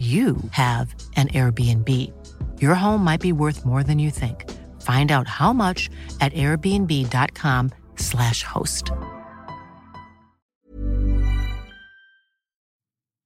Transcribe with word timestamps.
you 0.00 0.36
have 0.52 0.94
an 1.16 1.28
Airbnb. 1.28 1.88
Your 2.62 2.74
home 2.74 3.04
might 3.04 3.20
be 3.20 3.32
worth 3.32 3.64
more 3.64 3.82
than 3.82 3.98
you 3.98 4.10
think. 4.10 4.50
Find 4.80 5.10
out 5.10 5.26
how 5.26 5.52
much 5.52 5.90
at 6.20 6.32
airbnb.com 6.32 7.70
slash 7.96 8.42
host. 8.42 8.90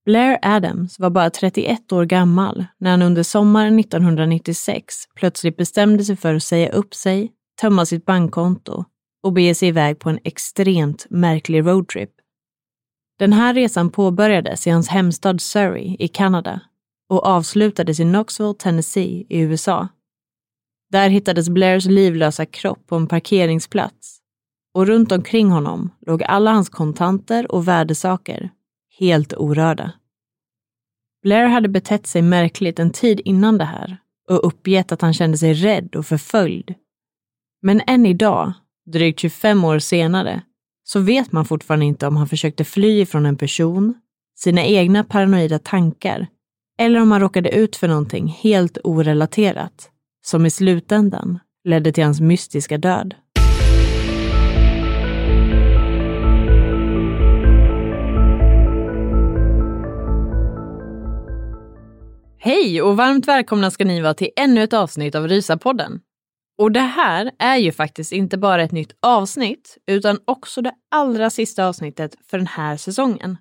Blair 0.07 0.39
Adams 0.43 0.99
var 0.99 1.11
bara 1.11 1.31
31 1.31 1.93
år 1.93 2.05
gammal 2.05 2.67
när 2.79 2.91
han 2.91 3.03
under 3.03 3.23
sommaren 3.23 3.79
1996 3.79 4.95
plötsligt 5.15 5.57
bestämde 5.57 6.05
sig 6.05 6.17
för 6.17 6.35
att 6.35 6.43
säga 6.43 6.69
upp 6.69 6.95
sig, 6.95 7.33
tömma 7.61 7.87
sitt 7.87 8.05
bankkonto 8.05 8.85
och 9.23 9.33
bege 9.33 9.55
sig 9.55 9.69
iväg 9.69 9.99
på 9.99 10.11
en 10.11 10.19
extremt 10.25 11.07
märklig 11.11 11.67
roadtrip. 11.67 12.11
Den 13.19 13.33
här 13.33 13.55
resan 13.55 13.91
påbörjades 13.91 14.67
i 14.67 14.71
hans 14.71 14.89
hemstad 14.89 15.41
Surrey 15.41 15.97
i 15.99 16.09
Kanada 16.09 16.61
och 17.09 17.27
avslutades 17.27 18.01
i 18.01 18.03
Knoxville, 18.03 18.55
Tennessee 18.55 19.27
i 19.29 19.41
USA. 19.41 19.89
Där 20.91 21.09
hittades 21.09 21.49
Blairs 21.49 21.85
livlösa 21.87 22.47
kropp 22.47 22.87
på 22.87 22.97
en 22.97 23.07
parkeringsplats 23.07 24.19
och 24.75 24.87
runt 24.87 25.13
omkring 25.13 25.51
honom 25.51 25.91
låg 26.07 26.23
alla 26.23 26.53
hans 26.53 26.69
kontanter 26.69 27.53
och 27.53 27.69
värdesaker, 27.69 28.51
helt 28.99 29.35
orörda. 29.35 29.93
Blair 31.23 31.47
hade 31.47 31.69
betett 31.69 32.07
sig 32.07 32.23
märkligt 32.23 32.79
en 32.79 32.91
tid 32.91 33.21
innan 33.25 33.59
det 33.59 33.65
här 33.65 33.99
och 34.29 34.47
uppgett 34.47 34.93
att 34.93 35.03
han 35.03 35.15
kände 35.15 35.39
sig 35.39 35.55
rädd 35.55 35.97
och 35.97 36.07
förföljd. 36.07 36.75
Men 37.63 37.83
än 37.87 38.07
idag, 38.07 38.53
drygt 38.87 39.21
25 39.21 39.65
år 39.65 39.79
senare, 39.79 40.43
så 40.85 41.01
vet 41.01 41.33
man 41.33 41.45
fortfarande 41.45 41.87
inte 41.87 42.07
om 42.07 42.17
han 42.17 42.29
försökte 42.29 42.65
fly 42.65 43.01
ifrån 43.01 43.27
en 43.27 43.37
person, 43.37 43.95
sina 44.37 44.65
egna 44.65 45.05
paranoida 45.05 45.59
tankar 45.59 46.27
eller 46.79 47.01
om 47.01 47.11
han 47.11 47.21
råkade 47.21 47.51
ut 47.51 47.77
för 47.77 47.89
någonting 47.89 48.27
helt 48.27 48.79
orelaterat 48.85 49.91
som 50.25 50.47
i 50.47 50.51
slutändan 50.51 51.39
ledde 51.65 51.93
till 51.93 52.05
hans 52.05 52.21
mystiska 52.21 52.79
död. 52.79 53.15
Hej 62.39 62.83
och 62.83 62.97
varmt 62.97 63.29
välkomna 63.29 63.71
ska 63.71 63.85
ni 63.85 64.01
vara 64.01 64.15
till 64.15 64.31
ännu 64.37 64.63
ett 64.63 64.73
avsnitt 64.73 65.15
av 65.15 65.29
Rysapodden. 65.29 66.01
Och 66.59 66.73
det 66.73 66.81
här 66.81 67.31
är 67.39 67.57
ju 67.57 67.73
faktiskt 67.73 68.13
inte 68.13 68.39
bara 68.39 68.63
ett 68.63 68.73
nytt 68.73 68.93
avsnitt, 69.03 69.79
utan 69.87 70.19
också 70.25 70.63
det 70.63 70.73
allra 70.91 71.31
sista 71.31 71.67
avsnittet 71.67 72.15
för 72.31 72.39
den 72.39 72.47
här 72.47 72.77
säsongen. 72.77 73.37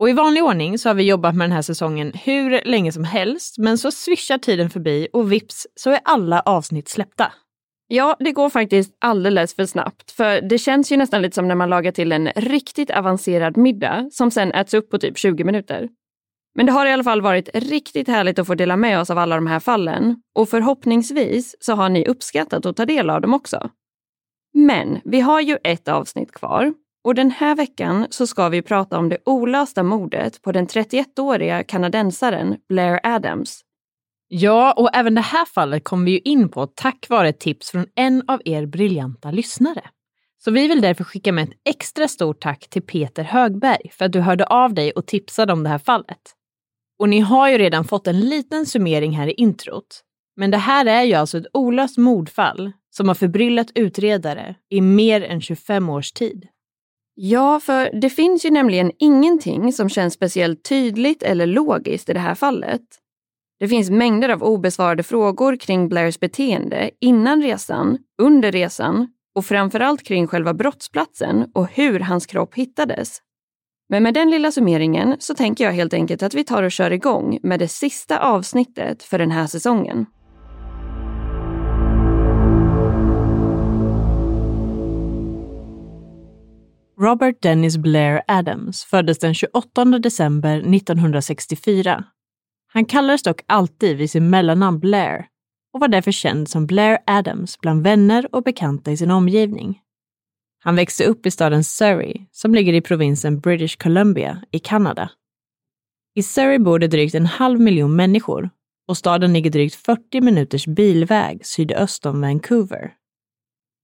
Och 0.00 0.10
i 0.10 0.12
vanlig 0.12 0.44
ordning 0.44 0.78
så 0.78 0.88
har 0.88 0.94
vi 0.94 1.02
jobbat 1.02 1.34
med 1.34 1.44
den 1.44 1.52
här 1.52 1.62
säsongen 1.62 2.12
hur 2.14 2.64
länge 2.64 2.92
som 2.92 3.04
helst, 3.04 3.58
men 3.58 3.78
så 3.78 3.90
svischar 3.90 4.38
tiden 4.38 4.70
förbi 4.70 5.08
och 5.12 5.32
vips 5.32 5.66
så 5.74 5.90
är 5.90 6.00
alla 6.04 6.40
avsnitt 6.40 6.88
släppta. 6.88 7.32
Ja, 7.90 8.16
det 8.18 8.32
går 8.32 8.50
faktiskt 8.50 8.96
alldeles 9.00 9.54
för 9.54 9.66
snabbt. 9.66 10.10
För 10.10 10.40
det 10.40 10.58
känns 10.58 10.92
ju 10.92 10.96
nästan 10.96 11.22
lite 11.22 11.34
som 11.34 11.48
när 11.48 11.54
man 11.54 11.70
lagar 11.70 11.92
till 11.92 12.12
en 12.12 12.28
riktigt 12.36 12.90
avancerad 12.90 13.56
middag 13.56 14.08
som 14.12 14.30
sen 14.30 14.52
äts 14.52 14.74
upp 14.74 14.90
på 14.90 14.98
typ 14.98 15.18
20 15.18 15.44
minuter. 15.44 15.88
Men 16.58 16.66
det 16.66 16.72
har 16.72 16.86
i 16.86 16.92
alla 16.92 17.04
fall 17.04 17.22
varit 17.22 17.48
riktigt 17.54 18.08
härligt 18.08 18.38
att 18.38 18.46
få 18.46 18.54
dela 18.54 18.76
med 18.76 19.00
oss 19.00 19.10
av 19.10 19.18
alla 19.18 19.34
de 19.34 19.46
här 19.46 19.60
fallen 19.60 20.16
och 20.34 20.48
förhoppningsvis 20.48 21.56
så 21.60 21.74
har 21.74 21.88
ni 21.88 22.06
uppskattat 22.06 22.66
att 22.66 22.76
ta 22.76 22.86
del 22.86 23.10
av 23.10 23.20
dem 23.20 23.34
också. 23.34 23.70
Men 24.54 25.00
vi 25.04 25.20
har 25.20 25.40
ju 25.40 25.58
ett 25.64 25.88
avsnitt 25.88 26.32
kvar 26.32 26.72
och 27.04 27.14
den 27.14 27.30
här 27.30 27.54
veckan 27.54 28.06
så 28.10 28.26
ska 28.26 28.48
vi 28.48 28.62
prata 28.62 28.98
om 28.98 29.08
det 29.08 29.18
olösta 29.24 29.82
mordet 29.82 30.42
på 30.42 30.52
den 30.52 30.66
31-åriga 30.66 31.64
kanadensaren 31.64 32.56
Blair 32.68 33.00
Adams. 33.02 33.60
Ja, 34.28 34.72
och 34.72 34.90
även 34.94 35.14
det 35.14 35.20
här 35.20 35.44
fallet 35.44 35.84
kom 35.84 36.04
vi 36.04 36.10
ju 36.10 36.18
in 36.18 36.48
på 36.48 36.66
tack 36.66 37.06
vare 37.08 37.28
ett 37.28 37.40
tips 37.40 37.70
från 37.70 37.86
en 37.94 38.22
av 38.28 38.40
er 38.44 38.66
briljanta 38.66 39.30
lyssnare. 39.30 39.82
Så 40.44 40.50
vi 40.50 40.68
vill 40.68 40.80
därför 40.80 41.04
skicka 41.04 41.32
med 41.32 41.48
ett 41.48 41.54
extra 41.64 42.08
stort 42.08 42.40
tack 42.40 42.68
till 42.70 42.82
Peter 42.82 43.24
Högberg 43.24 43.90
för 43.92 44.04
att 44.04 44.12
du 44.12 44.20
hörde 44.20 44.46
av 44.46 44.74
dig 44.74 44.92
och 44.92 45.06
tipsade 45.06 45.52
om 45.52 45.62
det 45.62 45.68
här 45.68 45.78
fallet. 45.78 46.34
Och 46.98 47.08
ni 47.08 47.20
har 47.20 47.48
ju 47.48 47.58
redan 47.58 47.84
fått 47.84 48.06
en 48.06 48.20
liten 48.20 48.66
summering 48.66 49.12
här 49.12 49.26
i 49.28 49.32
introt. 49.32 50.04
Men 50.36 50.50
det 50.50 50.56
här 50.56 50.86
är 50.86 51.02
ju 51.02 51.14
alltså 51.14 51.38
ett 51.38 51.46
olöst 51.52 51.98
mordfall 51.98 52.72
som 52.90 53.08
har 53.08 53.14
förbryllat 53.14 53.70
utredare 53.74 54.54
i 54.70 54.80
mer 54.80 55.22
än 55.22 55.40
25 55.40 55.88
års 55.88 56.12
tid. 56.12 56.46
Ja, 57.14 57.60
för 57.60 58.00
det 58.00 58.10
finns 58.10 58.44
ju 58.44 58.50
nämligen 58.50 58.92
ingenting 58.98 59.72
som 59.72 59.88
känns 59.88 60.14
speciellt 60.14 60.64
tydligt 60.64 61.22
eller 61.22 61.46
logiskt 61.46 62.08
i 62.08 62.12
det 62.12 62.20
här 62.20 62.34
fallet. 62.34 62.82
Det 63.60 63.68
finns 63.68 63.90
mängder 63.90 64.28
av 64.28 64.42
obesvarade 64.42 65.02
frågor 65.02 65.56
kring 65.56 65.88
Blairs 65.88 66.20
beteende 66.20 66.90
innan 67.00 67.42
resan, 67.42 67.98
under 68.22 68.52
resan 68.52 69.08
och 69.34 69.44
framförallt 69.44 70.02
kring 70.02 70.26
själva 70.26 70.54
brottsplatsen 70.54 71.50
och 71.54 71.68
hur 71.68 72.00
hans 72.00 72.26
kropp 72.26 72.54
hittades. 72.54 73.18
Men 73.90 74.02
med 74.02 74.14
den 74.14 74.30
lilla 74.30 74.52
summeringen 74.52 75.16
så 75.18 75.34
tänker 75.34 75.64
jag 75.64 75.72
helt 75.72 75.94
enkelt 75.94 76.22
att 76.22 76.34
vi 76.34 76.44
tar 76.44 76.62
och 76.62 76.72
kör 76.72 76.90
igång 76.90 77.38
med 77.42 77.58
det 77.58 77.68
sista 77.68 78.18
avsnittet 78.18 79.02
för 79.02 79.18
den 79.18 79.30
här 79.30 79.46
säsongen. 79.46 80.06
Robert 87.00 87.42
Dennis 87.42 87.76
Blair 87.76 88.22
Adams 88.28 88.84
föddes 88.84 89.18
den 89.18 89.34
28 89.34 89.84
december 89.84 90.74
1964. 90.74 92.04
Han 92.72 92.84
kallades 92.84 93.22
dock 93.22 93.40
alltid 93.46 93.96
vid 93.96 94.10
sin 94.10 94.30
mellannamn 94.30 94.78
Blair 94.80 95.26
och 95.72 95.80
var 95.80 95.88
därför 95.88 96.12
känd 96.12 96.48
som 96.48 96.66
Blair 96.66 96.98
Adams 97.06 97.58
bland 97.58 97.82
vänner 97.82 98.34
och 98.34 98.42
bekanta 98.42 98.90
i 98.90 98.96
sin 98.96 99.10
omgivning. 99.10 99.80
Han 100.68 100.76
växte 100.76 101.04
upp 101.04 101.26
i 101.26 101.30
staden 101.30 101.64
Surrey 101.64 102.14
som 102.32 102.54
ligger 102.54 102.72
i 102.72 102.80
provinsen 102.80 103.40
British 103.40 103.76
Columbia 103.76 104.42
i 104.50 104.58
Kanada. 104.58 105.10
I 106.14 106.22
Surrey 106.22 106.58
bor 106.58 106.78
det 106.78 106.88
drygt 106.88 107.14
en 107.14 107.26
halv 107.26 107.60
miljon 107.60 107.96
människor 107.96 108.50
och 108.88 108.96
staden 108.96 109.32
ligger 109.32 109.50
drygt 109.50 109.74
40 109.74 110.20
minuters 110.20 110.66
bilväg 110.66 111.46
sydöst 111.46 112.06
om 112.06 112.20
Vancouver. 112.20 112.92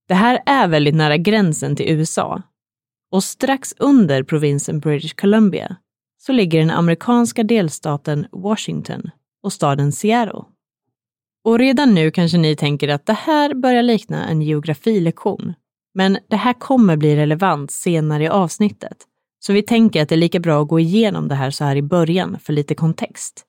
Det 0.08 0.14
här 0.14 0.42
är 0.46 0.68
väldigt 0.68 0.94
nära 0.94 1.16
gränsen 1.16 1.76
till 1.76 1.90
USA 1.90 2.42
och 3.10 3.24
strax 3.24 3.74
under 3.78 4.22
provinsen 4.22 4.80
British 4.80 5.14
Columbia 5.14 5.76
så 6.18 6.32
ligger 6.32 6.60
den 6.60 6.70
amerikanska 6.70 7.42
delstaten 7.42 8.26
Washington 8.32 9.10
och 9.42 9.52
staden 9.52 9.92
Seattle. 9.92 10.44
Och 11.44 11.58
redan 11.58 11.94
nu 11.94 12.10
kanske 12.10 12.38
ni 12.38 12.56
tänker 12.56 12.88
att 12.88 13.06
det 13.06 13.12
här 13.12 13.54
börjar 13.54 13.82
likna 13.82 14.28
en 14.28 14.42
geografilektion. 14.42 15.54
Men 15.94 16.18
det 16.28 16.36
här 16.36 16.52
kommer 16.52 16.96
bli 16.96 17.16
relevant 17.16 17.70
senare 17.70 18.24
i 18.24 18.28
avsnittet. 18.28 18.96
Så 19.46 19.52
vi 19.52 19.62
tänker 19.62 20.02
att 20.02 20.08
det 20.08 20.14
är 20.14 20.16
lika 20.16 20.40
bra 20.40 20.62
att 20.62 20.68
gå 20.68 20.80
igenom 20.80 21.28
det 21.28 21.34
här 21.34 21.50
så 21.50 21.64
här 21.64 21.76
i 21.76 21.82
början 21.82 22.38
för 22.38 22.52
lite 22.52 22.74
kontext. 22.74 23.44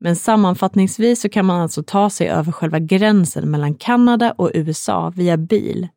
Men 0.00 0.16
sammanfattningsvis 0.16 1.20
så 1.20 1.28
kan 1.28 1.46
man 1.46 1.60
alltså 1.60 1.82
ta 1.82 2.10
sig 2.10 2.28
över 2.28 2.52
själva 2.52 2.78
gränsen 2.78 3.50
mellan 3.50 3.74
Kanada 3.74 4.32
och 4.32 4.50
USA 4.54 5.12
via 5.16 5.36
bil. 5.36 5.88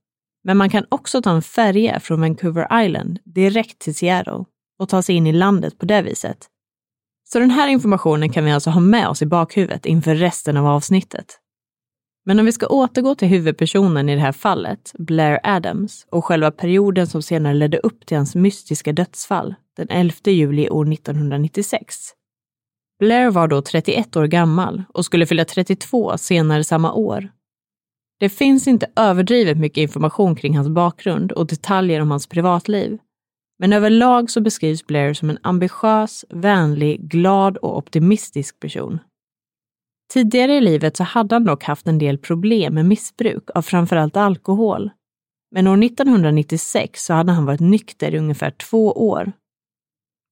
Men 0.44 0.58
man 0.58 0.70
kan 0.70 0.86
också 0.90 1.22
ta 1.22 1.32
en 1.32 1.42
färja 1.42 2.00
från 2.00 2.22
Vancouver 2.22 2.84
Island 2.86 3.20
direkt 3.26 3.80
till 3.80 3.96
Seattle 3.96 4.46
och 4.80 4.90
ta 4.90 5.02
sig 5.02 5.16
in 5.16 5.28
i 5.28 5.32
landet 5.32 5.78
på 5.78 5.86
det 5.86 6.02
viset. 6.02 6.48
Så 7.30 7.40
den 7.40 7.52
här 7.52 7.68
informationen 7.68 8.34
kan 8.34 8.46
vi 8.46 8.52
alltså 8.52 8.70
ha 8.70 8.80
med 8.80 9.08
oss 9.08 9.22
i 9.22 9.26
bakhuvudet 9.26 9.86
inför 9.86 10.16
resten 10.16 10.58
av 10.58 10.68
avsnittet. 10.68 11.40
Men 12.28 12.40
om 12.40 12.46
vi 12.46 12.52
ska 12.52 12.68
återgå 12.68 13.16
till 13.16 13.28
huvudpersonen 13.28 14.10
i 14.10 14.16
det 14.16 14.22
här 14.22 14.32
fallet, 14.32 14.92
Blair 15.00 15.40
Adams, 15.44 16.08
och 16.10 16.26
själva 16.26 16.52
perioden 16.52 17.08
som 17.08 17.22
senare 17.22 17.54
ledde 17.54 17.78
upp 17.78 18.06
till 18.06 18.18
hans 18.18 18.36
mystiska 18.36 18.94
dödsfall, 18.94 19.56
den 19.78 19.88
11 19.90 20.16
juli 20.26 20.70
år 20.70 20.94
1996. 20.94 21.96
Blair 23.00 23.30
var 23.30 23.48
då 23.48 23.62
31 23.62 24.16
år 24.16 24.26
gammal 24.26 24.84
och 24.94 25.06
skulle 25.06 25.26
fylla 25.26 25.46
32 25.46 26.18
senare 26.18 26.64
samma 26.64 26.94
år. 26.94 27.30
Det 28.20 28.30
finns 28.30 28.68
inte 28.68 28.88
överdrivet 28.96 29.58
mycket 29.58 29.82
information 29.82 30.36
kring 30.36 30.58
hans 30.58 30.70
bakgrund 30.70 31.32
och 31.32 31.48
detaljer 31.48 32.02
om 32.02 32.12
hans 32.12 32.28
privatliv. 32.28 32.98
Men 33.60 33.74
överlag 33.74 34.32
så 34.32 34.42
beskrivs 34.42 34.88
Blair 34.88 35.14
som 35.14 35.30
en 35.30 35.40
ambitiös, 35.42 36.26
vänlig, 36.30 37.10
glad 37.10 37.58
och 37.58 37.78
optimistisk 37.78 38.60
person. 38.60 39.00
Tidigare 40.14 40.54
i 40.54 40.62
livet 40.62 40.98
så 40.98 41.04
hade 41.04 41.36
han 41.36 41.44
dock 41.44 41.64
haft 41.64 41.88
en 41.88 41.98
del 41.98 42.18
problem 42.18 42.74
med 42.74 42.86
missbruk 42.86 43.50
av 43.56 43.62
framförallt 43.62 44.18
alkohol. 44.18 44.90
Men 45.52 45.68
år 45.68 45.84
1996 45.84 47.04
så 47.04 47.14
hade 47.14 47.32
han 47.32 47.46
varit 47.46 47.60
nykter 47.60 48.16
i 48.16 48.18
ungefär 48.18 48.52
två 48.52 48.92
år. 48.92 49.32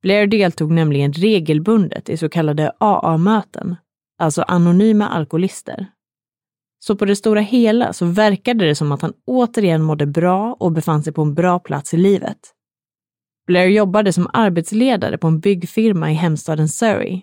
Blair 0.01 0.27
deltog 0.27 0.71
nämligen 0.71 1.13
regelbundet 1.13 2.09
i 2.09 2.17
så 2.17 2.29
kallade 2.29 2.71
AA-möten, 2.77 3.75
alltså 4.19 4.41
anonyma 4.41 5.07
alkoholister. 5.07 5.87
Så 6.79 6.95
på 6.95 7.05
det 7.05 7.15
stora 7.15 7.41
hela 7.41 7.93
så 7.93 8.05
verkade 8.05 8.65
det 8.65 8.75
som 8.75 8.91
att 8.91 9.01
han 9.01 9.13
återigen 9.25 9.81
mådde 9.81 10.05
bra 10.05 10.53
och 10.59 10.71
befann 10.71 11.03
sig 11.03 11.13
på 11.13 11.21
en 11.21 11.33
bra 11.33 11.59
plats 11.59 11.93
i 11.93 11.97
livet. 11.97 12.37
Blair 13.47 13.67
jobbade 13.67 14.13
som 14.13 14.29
arbetsledare 14.33 15.17
på 15.17 15.27
en 15.27 15.39
byggfirma 15.39 16.11
i 16.11 16.13
hemstaden 16.13 16.69
Surrey 16.69 17.21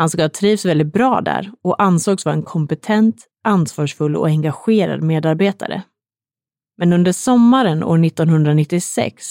han 0.00 0.10
ska 0.10 0.22
ha 0.22 0.28
trivts 0.28 0.64
väldigt 0.64 0.92
bra 0.92 1.20
där 1.20 1.52
och 1.62 1.82
ansågs 1.82 2.24
vara 2.24 2.34
en 2.34 2.42
kompetent, 2.42 3.26
ansvarsfull 3.44 4.16
och 4.16 4.26
engagerad 4.26 5.02
medarbetare. 5.02 5.82
Men 6.78 6.92
under 6.92 7.12
sommaren 7.12 7.84
år 7.84 8.04
1996 8.04 9.24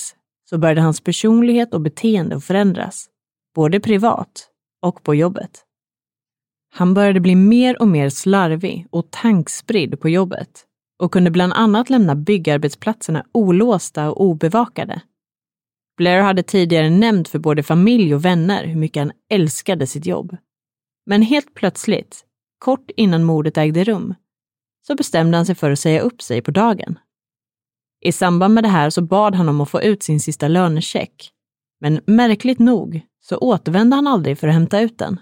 så 0.50 0.58
började 0.58 0.82
hans 0.82 1.02
personlighet 1.02 1.74
och 1.74 1.82
beteende 1.82 2.36
att 2.36 2.44
förändras, 2.44 3.08
både 3.56 3.80
privat 3.80 4.48
och 4.82 5.04
på 5.04 5.16
jobbet. 5.16 5.52
Han 6.76 6.94
började 6.94 7.20
bli 7.20 7.36
mer 7.36 7.82
och 7.82 7.88
mer 7.88 8.10
slarvig 8.10 8.88
och 8.90 9.12
tankspridd 9.12 10.00
på 10.00 10.10
jobbet 10.10 10.66
och 11.00 11.12
kunde 11.12 11.32
bland 11.32 11.54
annat 11.54 11.90
lämna 11.90 12.16
byggarbetsplatserna 12.16 13.26
olåsta 13.32 14.12
och 14.12 14.22
obevakade. 14.22 15.02
Blair 15.98 16.22
hade 16.22 16.44
tidigare 16.44 16.90
nämnt 16.90 17.30
för 17.30 17.40
både 17.40 17.64
familj 17.64 18.16
och 18.16 18.26
vänner 18.26 18.66
hur 18.66 18.76
mycket 18.76 19.02
han 19.02 19.12
älskade 19.30 19.88
sitt 19.88 20.06
jobb. 20.06 20.38
Men 21.10 21.22
helt 21.22 21.54
plötsligt, 21.54 22.26
kort 22.60 22.92
innan 22.96 23.24
mordet 23.24 23.58
ägde 23.58 23.84
rum, 23.84 24.16
så 24.88 24.96
bestämde 24.96 25.38
han 25.38 25.46
sig 25.46 25.56
för 25.56 25.72
att 25.72 25.80
säga 25.80 26.02
upp 26.02 26.22
sig 26.22 26.42
på 26.42 26.52
dagen. 26.52 27.00
I 28.02 28.12
samband 28.12 28.54
med 28.54 28.64
det 28.64 28.68
här 28.68 28.90
så 28.90 29.02
bad 29.02 29.36
han 29.36 29.50
om 29.50 29.62
att 29.62 29.70
få 29.70 29.82
ut 29.82 30.04
sin 30.04 30.20
sista 30.20 30.48
lönecheck. 30.48 31.32
Men 31.82 32.02
märkligt 32.06 32.60
nog 32.60 33.02
så 33.22 33.38
återvände 33.38 33.96
han 33.96 34.08
aldrig 34.08 34.40
för 34.40 34.48
att 34.48 34.54
hämta 34.54 34.80
ut 34.80 34.98
den. 34.98 35.20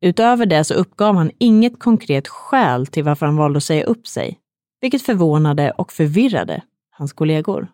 Utöver 0.00 0.46
det 0.46 0.64
så 0.64 0.74
uppgav 0.74 1.16
han 1.16 1.30
inget 1.38 1.78
konkret 1.78 2.28
skäl 2.28 2.86
till 2.86 3.04
varför 3.04 3.26
han 3.26 3.36
valde 3.36 3.56
att 3.56 3.64
säga 3.64 3.84
upp 3.84 4.06
sig, 4.06 4.38
vilket 4.80 5.02
förvånade 5.02 5.70
och 5.70 5.92
förvirrade 5.92 6.62
hans 6.90 7.12
kollegor. 7.12 7.68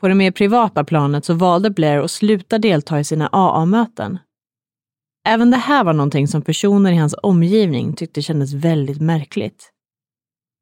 På 0.00 0.08
det 0.08 0.14
mer 0.14 0.30
privata 0.30 0.84
planet 0.84 1.24
så 1.24 1.34
valde 1.34 1.70
Blair 1.70 1.98
att 1.98 2.10
sluta 2.10 2.58
delta 2.58 3.00
i 3.00 3.04
sina 3.04 3.28
AA-möten 3.32 4.18
Även 5.28 5.50
det 5.50 5.56
här 5.56 5.84
var 5.84 5.92
någonting 5.92 6.28
som 6.28 6.42
personer 6.42 6.92
i 6.92 6.96
hans 6.96 7.14
omgivning 7.22 7.92
tyckte 7.92 8.22
kändes 8.22 8.52
väldigt 8.52 9.00
märkligt. 9.00 9.72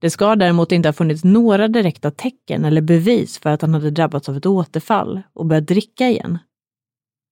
Det 0.00 0.10
ska 0.10 0.36
däremot 0.36 0.72
inte 0.72 0.88
ha 0.88 0.92
funnits 0.92 1.24
några 1.24 1.68
direkta 1.68 2.10
tecken 2.10 2.64
eller 2.64 2.80
bevis 2.80 3.38
för 3.38 3.50
att 3.50 3.62
han 3.62 3.74
hade 3.74 3.90
drabbats 3.90 4.28
av 4.28 4.36
ett 4.36 4.46
återfall 4.46 5.22
och 5.32 5.46
börjat 5.46 5.66
dricka 5.66 6.08
igen. 6.08 6.38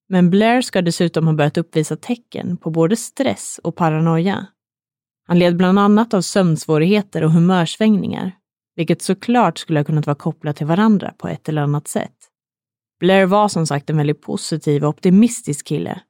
Men 0.08 0.30
Blair 0.30 0.60
ska 0.60 0.82
dessutom 0.82 1.26
ha 1.26 1.34
börjat 1.34 1.56
uppvisa 1.56 1.96
tecken 1.96 2.56
på 2.56 2.70
både 2.70 2.96
stress 2.96 3.60
och 3.62 3.76
paranoia. 3.76 4.46
Han 5.26 5.38
led 5.38 5.56
bland 5.56 5.78
annat 5.78 6.14
av 6.14 6.20
sömnsvårigheter 6.20 7.24
och 7.24 7.32
humörsvängningar, 7.32 8.32
vilket 8.76 9.02
såklart 9.02 9.58
skulle 9.58 9.80
ha 9.80 9.84
kunnat 9.84 10.06
vara 10.06 10.16
kopplat 10.16 10.56
till 10.56 10.66
varandra 10.66 11.14
på 11.18 11.28
ett 11.28 11.48
eller 11.48 11.62
annat 11.62 11.88
sätt. 11.88 12.16
Blair 13.00 13.26
var 13.26 13.48
som 13.48 13.66
sagt 13.66 13.90
en 13.90 13.96
väldigt 13.96 14.22
positiv 14.22 14.84
och 14.84 14.88
optimistisk 14.88 15.66
kille 15.66 16.02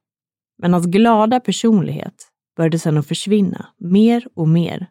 men 0.63 0.73
hans 0.73 0.85
glada 0.85 1.39
personlighet 1.39 2.27
började 2.57 2.79
sedan 2.79 2.97
att 2.97 3.07
försvinna 3.07 3.65
mer 3.77 4.27
och 4.35 4.47
mer. 4.47 4.87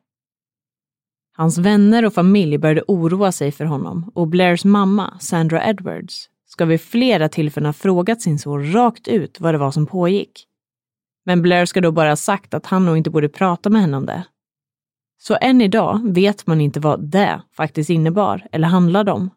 Hans 1.37 1.59
vänner 1.59 2.05
och 2.05 2.15
familj 2.15 2.59
började 2.59 2.83
oroa 2.89 3.33
sig 3.33 3.53
för 3.53 3.65
honom 3.65 4.13
och 4.15 4.29
Blairs 4.29 4.65
mamma, 4.65 5.19
Sandra 5.21 5.69
Edwards, 5.69 6.29
ska 6.47 6.65
vid 6.65 6.81
flera 6.81 7.29
tillfällen 7.29 7.67
ha 7.67 7.73
frågat 7.73 8.23
sin 8.23 8.39
son 8.39 8.73
rakt 8.73 9.09
ut 9.09 9.41
vad 9.41 9.55
det 9.55 9.59
var 9.59 9.71
som 9.71 9.87
pågick. 9.87 10.47
Men 11.25 11.43
Blair 11.43 11.67
ska 11.67 11.81
då 11.81 11.93
bara 11.93 12.09
ha 12.09 12.17
sagt 12.17 12.55
att 12.55 12.67
han 12.67 12.85
nog 12.85 12.97
inte 12.97 13.11
borde 13.11 13.29
prata 13.29 13.71
med 13.71 13.81
henne 13.81 13.97
om 13.97 14.07
det. 14.07 14.25
Så 15.19 15.37
än 15.41 15.61
idag 15.61 16.01
vet 16.15 16.47
man 16.47 16.61
inte 16.61 16.81
vad 16.81 17.05
det 17.05 17.43
faktiskt 17.57 17.91
innebar 17.91 18.47
eller 18.53 18.69
handlade 18.69 19.13
om. 19.13 19.31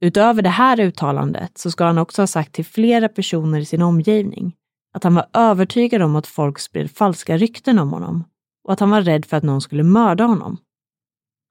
Utöver 0.00 0.42
det 0.42 0.48
här 0.48 0.80
uttalandet 0.80 1.58
så 1.58 1.70
ska 1.70 1.84
han 1.84 1.98
också 1.98 2.22
ha 2.22 2.26
sagt 2.26 2.52
till 2.52 2.64
flera 2.64 3.08
personer 3.08 3.60
i 3.60 3.64
sin 3.64 3.82
omgivning 3.82 4.54
att 4.98 5.04
han 5.04 5.14
var 5.14 5.26
övertygad 5.32 6.02
om 6.02 6.16
att 6.16 6.26
folk 6.26 6.58
spred 6.58 6.90
falska 6.90 7.36
rykten 7.36 7.78
om 7.78 7.90
honom 7.90 8.24
och 8.64 8.72
att 8.72 8.80
han 8.80 8.90
var 8.90 9.02
rädd 9.02 9.24
för 9.24 9.36
att 9.36 9.42
någon 9.42 9.60
skulle 9.60 9.82
mörda 9.82 10.24
honom. 10.24 10.56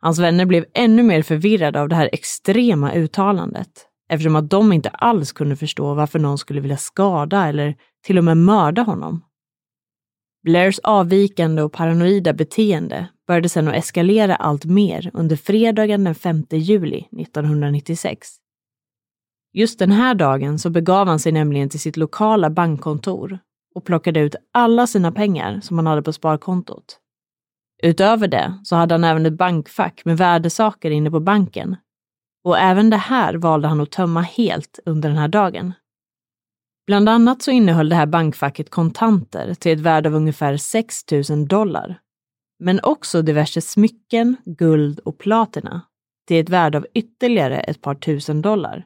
Hans 0.01 0.19
vänner 0.19 0.45
blev 0.45 0.65
ännu 0.73 1.03
mer 1.03 1.21
förvirrade 1.21 1.81
av 1.81 1.89
det 1.89 1.95
här 1.95 2.09
extrema 2.11 2.93
uttalandet 2.93 3.87
eftersom 4.09 4.35
att 4.35 4.49
de 4.49 4.73
inte 4.73 4.89
alls 4.89 5.31
kunde 5.31 5.55
förstå 5.55 5.93
varför 5.93 6.19
någon 6.19 6.37
skulle 6.37 6.61
vilja 6.61 6.77
skada 6.77 7.47
eller 7.47 7.75
till 8.05 8.17
och 8.17 8.23
med 8.23 8.37
mörda 8.37 8.81
honom. 8.81 9.23
Blairs 10.43 10.79
avvikande 10.79 11.61
och 11.61 11.73
paranoida 11.73 12.33
beteende 12.33 13.07
började 13.27 13.49
sedan 13.49 13.67
att 13.67 13.75
eskalera 13.75 14.35
allt 14.35 14.65
mer 14.65 15.11
under 15.13 15.35
fredagen 15.35 16.03
den 16.03 16.15
5 16.15 16.43
juli 16.51 16.97
1996. 16.97 18.27
Just 19.53 19.79
den 19.79 19.91
här 19.91 20.15
dagen 20.15 20.59
så 20.59 20.69
begav 20.69 21.07
han 21.07 21.19
sig 21.19 21.31
nämligen 21.31 21.69
till 21.69 21.79
sitt 21.79 21.97
lokala 21.97 22.49
bankkontor 22.49 23.39
och 23.77 23.85
plockade 23.85 24.19
ut 24.19 24.35
alla 24.51 24.87
sina 24.87 25.11
pengar 25.11 25.59
som 25.61 25.77
han 25.77 25.87
hade 25.87 26.01
på 26.01 26.13
sparkontot. 26.13 26.99
Utöver 27.83 28.27
det 28.27 28.59
så 28.63 28.75
hade 28.75 28.93
han 28.93 29.03
även 29.03 29.25
ett 29.25 29.37
bankfack 29.37 30.01
med 30.05 30.17
värdesaker 30.17 30.91
inne 30.91 31.11
på 31.11 31.19
banken. 31.19 31.75
Och 32.43 32.57
även 32.57 32.89
det 32.89 32.97
här 32.97 33.33
valde 33.33 33.67
han 33.67 33.81
att 33.81 33.91
tömma 33.91 34.21
helt 34.21 34.79
under 34.85 35.09
den 35.09 35.17
här 35.17 35.27
dagen. 35.27 35.73
Bland 36.87 37.09
annat 37.09 37.41
så 37.41 37.51
innehöll 37.51 37.89
det 37.89 37.95
här 37.95 38.05
bankfacket 38.05 38.69
kontanter 38.69 39.53
till 39.53 39.71
ett 39.71 39.79
värde 39.79 40.09
av 40.09 40.15
ungefär 40.15 40.57
6 40.57 41.03
000 41.29 41.47
dollar. 41.47 41.99
Men 42.59 42.79
också 42.83 43.21
diverse 43.21 43.61
smycken, 43.61 44.35
guld 44.45 44.99
och 44.99 45.17
platina 45.17 45.81
till 46.27 46.41
ett 46.41 46.49
värde 46.49 46.77
av 46.77 46.87
ytterligare 46.93 47.59
ett 47.59 47.81
par 47.81 47.95
tusen 47.95 48.41
dollar. 48.41 48.85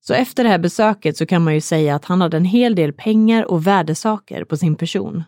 Så 0.00 0.14
efter 0.14 0.44
det 0.44 0.50
här 0.50 0.58
besöket 0.58 1.16
så 1.16 1.26
kan 1.26 1.44
man 1.44 1.54
ju 1.54 1.60
säga 1.60 1.94
att 1.94 2.04
han 2.04 2.20
hade 2.20 2.36
en 2.36 2.44
hel 2.44 2.74
del 2.74 2.92
pengar 2.92 3.44
och 3.44 3.66
värdesaker 3.66 4.44
på 4.44 4.56
sin 4.56 4.74
person. 4.74 5.24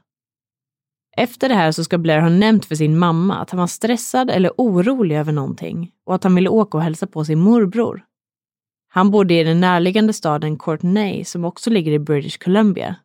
Efter 1.17 1.49
det 1.49 1.55
här 1.55 1.73
så 1.73 1.85
ska 1.85 1.99
Blair 1.99 2.21
ha 2.21 2.29
nämnt 2.29 2.64
för 2.64 2.75
sin 2.75 2.99
mamma 2.99 3.37
att 3.37 3.50
han 3.50 3.61
var 3.61 3.67
stressad 3.67 4.31
eller 4.31 4.52
orolig 4.57 5.17
över 5.17 5.33
någonting 5.33 5.93
och 6.07 6.14
att 6.14 6.25
han 6.25 6.35
ville 6.35 6.49
åka 6.49 6.79
och 6.79 6.85
hälsa 6.85 7.07
på 7.07 7.25
sin 7.25 7.38
morbror. 7.38 8.05
Han 8.88 9.11
bodde 9.11 9.35
i 9.35 9.45
den 9.45 9.61
närliggande 9.61 10.12
staden 10.12 10.59
Courtenay 10.59 11.25
som 11.25 11.45
också 11.45 11.71
ligger 11.71 11.93
i 11.93 11.99
British 11.99 12.38
Columbia. 12.38 12.97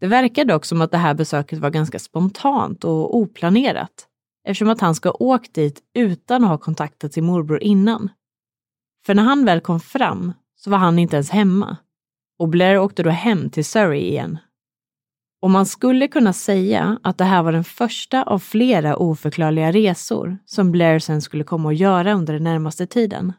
Det 0.00 0.06
verkar 0.06 0.44
dock 0.44 0.64
som 0.64 0.80
att 0.80 0.90
det 0.90 0.98
här 0.98 1.14
besöket 1.14 1.58
var 1.58 1.70
ganska 1.70 1.98
spontant 1.98 2.84
och 2.84 3.16
oplanerat 3.16 4.06
eftersom 4.44 4.68
att 4.68 4.80
han 4.80 4.94
ska 4.94 5.08
ha 5.08 5.16
åkt 5.20 5.54
dit 5.54 5.80
utan 5.94 6.44
att 6.44 6.50
ha 6.50 6.58
kontaktat 6.58 7.12
sin 7.12 7.24
morbror 7.24 7.62
innan. 7.62 8.08
För 9.06 9.14
när 9.14 9.22
han 9.22 9.44
väl 9.44 9.60
kom 9.60 9.80
fram 9.80 10.32
så 10.64 10.70
var 10.70 10.78
han 10.78 10.98
inte 10.98 11.16
ens 11.16 11.30
hemma 11.30 11.76
och 12.38 12.48
Blair 12.48 12.78
åkte 12.78 13.02
då 13.02 13.10
hem 13.10 13.50
till 13.50 13.64
Surrey 13.64 14.00
igen. 14.00 14.38
Och 15.42 15.50
man 15.50 15.66
skulle 15.66 16.08
kunna 16.08 16.32
säga 16.32 16.98
att 17.02 17.18
det 17.18 17.24
här 17.24 17.42
var 17.42 17.52
den 17.52 17.64
första 17.64 18.22
av 18.22 18.38
flera 18.38 18.96
oförklarliga 18.96 19.72
resor 19.72 20.38
som 20.46 20.72
Blair 20.72 20.98
sen 20.98 21.22
skulle 21.22 21.44
komma 21.44 21.68
att 21.70 21.76
göra 21.76 22.12
under 22.12 22.32
den 22.32 22.44
närmaste 22.44 22.86
tiden. 22.86 23.32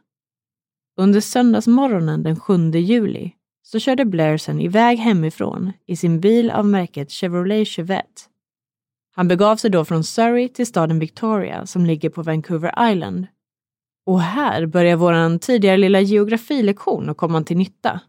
Under 0.96 1.20
söndagsmorgonen 1.20 2.22
den 2.22 2.40
7 2.40 2.70
juli 2.70 3.32
så 3.62 3.78
körde 3.78 4.04
Blair 4.04 4.38
sen 4.38 4.60
iväg 4.60 4.98
hemifrån 4.98 5.72
i 5.86 5.96
sin 5.96 6.20
bil 6.20 6.50
av 6.50 6.66
märket 6.66 7.10
Chevrolet 7.10 7.68
Chevette. 7.68 8.22
Han 9.14 9.28
begav 9.28 9.56
sig 9.56 9.70
då 9.70 9.84
från 9.84 10.04
Surrey 10.04 10.48
till 10.48 10.66
staden 10.66 10.98
Victoria 10.98 11.66
som 11.66 11.86
ligger 11.86 12.10
på 12.10 12.22
Vancouver 12.22 12.90
Island. 12.90 13.26
Och 14.06 14.20
här 14.20 14.66
börjar 14.66 14.96
vår 14.96 15.38
tidigare 15.38 15.76
lilla 15.76 16.00
geografilektion 16.00 17.10
att 17.10 17.16
komma 17.16 17.42
till 17.42 17.56
nytta. 17.56 18.00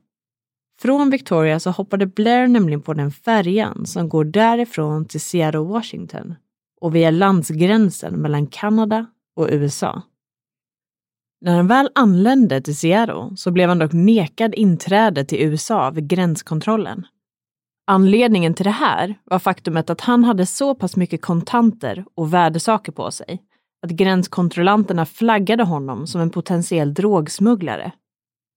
Från 0.81 1.09
Victoria 1.09 1.59
så 1.59 1.71
hoppade 1.71 2.05
Blair 2.05 2.47
nämligen 2.47 2.81
på 2.81 2.93
den 2.93 3.12
färjan 3.12 3.85
som 3.85 4.09
går 4.09 4.25
därifrån 4.25 5.05
till 5.05 5.21
Seattle, 5.21 5.59
Washington 5.59 6.35
och 6.81 6.95
via 6.95 7.12
landsgränsen 7.12 8.13
mellan 8.13 8.47
Kanada 8.47 9.05
och 9.35 9.47
USA. 9.51 10.01
När 11.41 11.55
han 11.55 11.67
väl 11.67 11.89
anlände 11.95 12.62
till 12.62 12.77
Seattle 12.77 13.38
så 13.38 13.51
blev 13.51 13.69
han 13.69 13.79
dock 13.79 13.93
nekad 13.93 14.55
inträde 14.55 15.25
till 15.25 15.41
USA 15.41 15.89
vid 15.89 16.07
gränskontrollen. 16.07 17.07
Anledningen 17.88 18.53
till 18.53 18.63
det 18.63 18.71
här 18.71 19.15
var 19.23 19.39
faktumet 19.39 19.89
att 19.89 20.01
han 20.01 20.23
hade 20.23 20.45
så 20.45 20.75
pass 20.75 20.95
mycket 20.95 21.21
kontanter 21.21 22.05
och 22.15 22.33
värdesaker 22.33 22.91
på 22.91 23.12
sig 23.12 23.41
att 23.84 23.92
gränskontrollanterna 23.92 25.06
flaggade 25.06 25.63
honom 25.63 26.08
som 26.08 26.22
en 26.22 26.30
potentiell 26.30 26.94
drogsmugglare, 26.94 27.92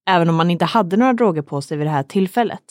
även 0.09 0.29
om 0.29 0.39
han 0.39 0.51
inte 0.51 0.65
hade 0.65 0.97
några 0.97 1.13
droger 1.13 1.43
på 1.43 1.63
sig 1.63 1.77
vid 1.77 1.87
det 1.87 1.91
här 1.91 2.03
tillfället. 2.03 2.63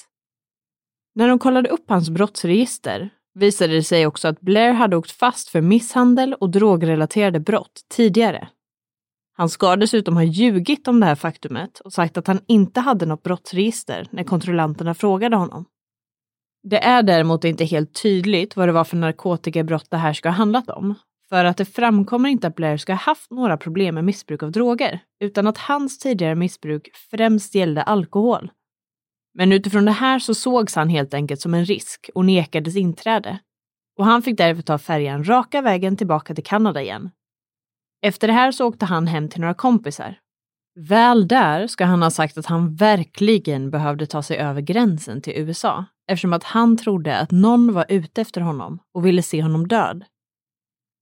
När 1.16 1.28
de 1.28 1.40
kollade 1.40 1.70
upp 1.70 1.90
hans 1.90 2.10
brottsregister 2.10 3.10
visade 3.34 3.74
det 3.74 3.84
sig 3.84 4.08
också 4.08 4.28
att 4.28 4.42
Blair 4.42 4.74
hade 4.74 4.98
åkt 4.98 5.12
fast 5.12 5.50
för 5.50 5.62
misshandel 5.62 6.34
och 6.34 6.50
drogrelaterade 6.50 7.40
brott 7.40 7.82
tidigare. 7.90 8.48
Han 9.38 9.50
ska 9.50 9.76
dessutom 9.76 10.16
ha 10.16 10.24
ljugit 10.24 10.88
om 10.88 11.00
det 11.00 11.06
här 11.06 11.16
faktumet 11.16 11.80
och 11.80 11.94
sagt 11.94 12.18
att 12.18 12.28
han 12.28 12.40
inte 12.48 12.80
hade 12.80 13.06
något 13.06 13.24
brottsregister 13.24 14.08
när 14.12 14.24
kontrollanterna 14.24 14.94
frågade 14.94 15.36
honom. 15.36 15.66
Det 16.64 16.84
är 16.84 17.04
däremot 17.04 17.44
inte 17.44 17.66
helt 17.66 18.02
tydligt 18.02 18.56
vad 18.56 18.68
det 18.68 18.72
var 18.72 18.84
för 18.84 18.98
narkotikabrott 18.98 19.92
det 19.92 19.98
här 19.98 20.14
ska 20.14 20.30
ha 20.30 20.36
handlat 20.36 20.70
om. 20.70 20.96
För 21.30 21.46
att 21.46 21.58
det 21.58 21.66
framkommer 21.66 22.30
inte 22.30 22.48
att 22.48 22.56
Blair 22.56 22.78
ska 22.78 22.94
ha 22.94 23.00
haft 23.00 23.32
några 23.32 23.58
problem 23.58 23.96
med 23.96 24.04
missbruk 24.04 24.44
av 24.44 24.52
droger, 24.52 25.00
utan 25.20 25.48
att 25.48 25.58
hans 25.58 26.00
tidigare 26.00 26.36
missbruk 26.36 26.90
främst 27.12 27.56
gällde 27.56 27.84
alkohol. 27.84 28.52
Men 29.34 29.52
utifrån 29.52 29.86
det 29.86 29.92
här 29.92 30.20
så 30.20 30.36
sågs 30.36 30.76
han 30.76 30.90
helt 30.90 31.14
enkelt 31.14 31.42
som 31.42 31.54
en 31.54 31.66
risk 31.66 32.10
och 32.16 32.26
nekades 32.26 32.76
inträde. 32.76 33.40
Och 33.98 34.06
han 34.06 34.22
fick 34.22 34.38
därför 34.38 34.62
ta 34.62 34.78
färjan 34.78 35.24
raka 35.24 35.62
vägen 35.62 35.98
tillbaka 35.98 36.36
till 36.36 36.44
Kanada 36.44 36.82
igen. 36.82 37.12
Efter 38.02 38.28
det 38.28 38.34
här 38.34 38.52
så 38.52 38.68
åkte 38.68 38.86
han 38.86 39.08
hem 39.08 39.30
till 39.30 39.42
några 39.42 39.54
kompisar. 39.54 40.20
Väl 40.80 41.28
där 41.28 41.68
ska 41.68 41.86
han 41.86 42.02
ha 42.02 42.12
sagt 42.12 42.38
att 42.38 42.46
han 42.46 42.76
verkligen 42.76 43.72
behövde 43.72 44.06
ta 44.06 44.24
sig 44.24 44.38
över 44.38 44.62
gränsen 44.62 45.22
till 45.22 45.34
USA 45.36 45.86
eftersom 46.08 46.34
att 46.34 46.44
han 46.44 46.78
trodde 46.78 47.18
att 47.18 47.32
någon 47.32 47.74
var 47.74 47.86
ute 47.90 48.22
efter 48.22 48.42
honom 48.42 48.80
och 48.94 49.06
ville 49.06 49.22
se 49.22 49.42
honom 49.42 49.68
död. 49.68 50.06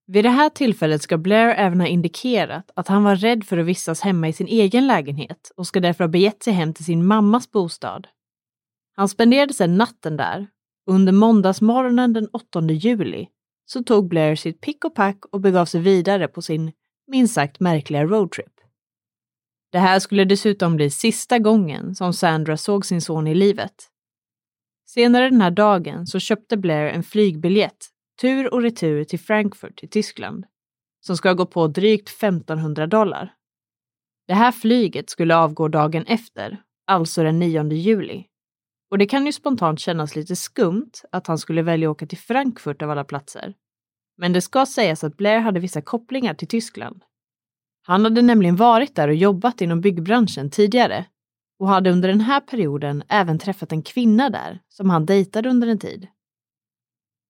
Vid 0.06 0.26
det 0.26 0.30
här 0.30 0.50
tillfället 0.50 1.02
ska 1.02 1.18
Blair 1.18 1.56
även 1.58 1.80
ha 1.80 1.88
indikerat 1.88 2.72
att 2.76 2.88
han 2.88 3.04
var 3.04 3.16
rädd 3.16 3.44
för 3.44 3.58
att 3.58 3.66
vistas 3.66 4.02
hemma 4.02 4.28
i 4.28 4.34
sin 4.34 4.48
egen 4.48 4.88
lägenhet 4.88 5.52
och 5.56 5.68
ska 5.68 5.80
därför 5.80 6.04
ha 6.04 6.10
begett 6.10 6.44
sig 6.44 6.54
hem 6.54 6.74
till 6.74 6.86
sin 6.86 7.06
mammas 7.06 7.52
bostad. 7.52 8.08
Han 8.96 9.10
spenderade 9.10 9.54
sedan 9.54 9.78
natten 9.78 10.18
där 10.18 10.48
och 10.88 10.94
under 10.94 11.14
måndagsmorgonen 11.14 12.14
den 12.14 12.28
8 12.28 12.62
juli 12.62 13.28
så 13.66 13.84
tog 13.84 14.10
Blair 14.10 14.36
sitt 14.36 14.62
pick 14.62 14.86
och 14.86 14.96
pack 14.96 15.26
och 15.32 15.42
begav 15.42 15.66
sig 15.66 15.82
vidare 15.82 16.28
på 16.28 16.42
sin 16.42 16.72
minst 17.08 17.34
sagt 17.34 17.60
märkliga 17.60 18.04
roadtrip. 18.04 18.54
Det 19.72 19.80
här 19.80 20.00
skulle 20.00 20.26
dessutom 20.26 20.76
bli 20.76 20.90
sista 20.90 21.40
gången 21.40 21.96
som 21.96 22.14
Sandra 22.14 22.58
såg 22.58 22.86
sin 22.86 23.02
son 23.02 23.28
i 23.28 23.36
livet. 23.36 23.90
Senare 24.86 25.30
den 25.30 25.42
här 25.42 25.52
dagen 25.52 26.08
så 26.08 26.20
köpte 26.20 26.58
Blair 26.58 26.86
en 26.86 27.04
flygbiljett 27.04 27.93
tur 28.22 28.54
och 28.54 28.62
retur 28.62 29.04
till 29.04 29.20
Frankfurt 29.20 29.84
i 29.84 29.88
Tyskland 29.88 30.46
som 31.06 31.18
ska 31.18 31.34
gå 31.34 31.46
på 31.46 31.68
drygt 31.68 32.10
1500 32.10 32.88
dollar. 32.88 33.34
Det 34.28 34.34
här 34.34 34.52
flyget 34.52 35.10
skulle 35.10 35.36
avgå 35.36 35.68
dagen 35.68 36.06
efter, 36.08 36.62
alltså 36.88 37.24
den 37.24 37.40
9 37.40 37.72
juli. 37.74 38.26
Och 38.92 38.98
det 38.98 39.06
kan 39.06 39.26
ju 39.26 39.32
spontant 39.32 39.80
kännas 39.80 40.16
lite 40.16 40.36
skumt 40.36 40.92
att 41.12 41.28
han 41.28 41.38
skulle 41.38 41.62
välja 41.62 41.90
att 41.90 41.96
åka 41.96 42.06
till 42.06 42.18
Frankfurt 42.18 42.82
av 42.82 42.90
alla 42.90 43.04
platser. 43.04 43.54
Men 44.18 44.34
det 44.34 44.42
ska 44.42 44.66
sägas 44.66 45.04
att 45.04 45.18
Blair 45.18 45.40
hade 45.40 45.60
vissa 45.60 45.82
kopplingar 45.82 46.34
till 46.34 46.48
Tyskland. 46.48 47.04
Han 47.86 48.04
hade 48.04 48.22
nämligen 48.22 48.56
varit 48.56 48.96
där 48.96 49.08
och 49.08 49.16
jobbat 49.16 49.62
inom 49.62 49.82
byggbranschen 49.82 50.50
tidigare 50.50 51.06
och 51.60 51.68
hade 51.68 51.92
under 51.92 52.10
den 52.10 52.22
här 52.22 52.40
perioden 52.40 53.04
även 53.10 53.40
träffat 53.40 53.72
en 53.72 53.82
kvinna 53.82 54.30
där 54.30 54.60
som 54.70 54.90
han 54.90 55.06
dejtade 55.06 55.50
under 55.50 55.68
en 55.68 55.80
tid. 55.80 56.08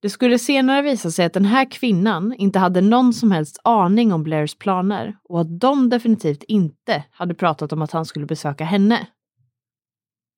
Det 0.04 0.10
skulle 0.10 0.40
senare 0.40 0.82
visa 0.82 1.12
sig 1.12 1.26
att 1.26 1.34
den 1.34 1.46
här 1.46 1.72
kvinnan 1.72 2.34
inte 2.34 2.60
hade 2.60 2.82
någon 2.82 3.14
som 3.14 3.32
helst 3.32 3.60
aning 3.64 4.14
om 4.14 4.24
Blairs 4.24 4.56
planer 4.56 5.16
och 5.24 5.42
att 5.42 5.60
de 5.60 5.90
definitivt 5.90 6.44
inte 6.44 7.04
hade 7.12 7.34
pratat 7.34 7.74
om 7.74 7.82
att 7.82 7.92
han 7.92 8.06
skulle 8.06 8.26
besöka 8.26 8.64
henne. 8.64 9.08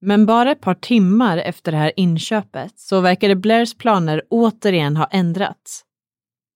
Men 0.02 0.26
bara 0.26 0.52
ett 0.52 0.62
par 0.62 0.74
timmar 0.74 1.38
efter 1.38 1.72
det 1.72 1.78
här 1.78 1.92
inköpet 1.96 2.80
så 2.80 3.02
verkade 3.02 3.36
Blairs 3.36 3.78
planer 3.78 4.22
återigen 4.30 4.98
ha 4.98 5.06
ändrats. 5.06 5.84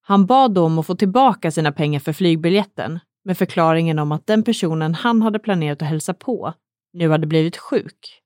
Han 0.01 0.25
bad 0.25 0.54
då 0.54 0.66
om 0.66 0.80
att 0.80 0.86
få 0.86 0.96
tillbaka 0.96 1.51
sina 1.51 1.72
pengar 1.72 2.00
för 2.00 2.13
flygbiljetten 2.13 3.00
med 3.25 3.38
förklaringen 3.38 4.00
om 4.00 4.12
att 4.12 4.28
den 4.28 4.44
personen 4.44 4.94
han 4.94 5.22
hade 5.22 5.39
planerat 5.39 5.82
att 5.82 5.88
hälsa 5.88 6.13
på 6.13 6.54
nu 6.94 7.10
hade 7.10 7.28
blivit 7.28 7.58
sjuk. 7.58 8.22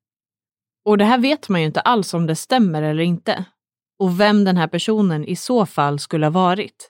Och 0.86 0.98
det 0.98 1.06
här 1.06 1.18
vet 1.18 1.50
man 1.50 1.62
ju 1.62 1.68
inte 1.68 1.82
alls 1.82 2.14
om 2.14 2.28
det 2.28 2.36
stämmer 2.36 2.82
eller 2.82 3.04
inte. 3.04 3.46
Och 4.00 4.20
vem 4.20 4.44
den 4.44 4.58
här 4.58 4.68
personen 4.68 5.26
i 5.26 5.36
så 5.36 5.66
fall 5.66 6.00
skulle 6.00 6.26
ha 6.26 6.32
varit. 6.32 6.90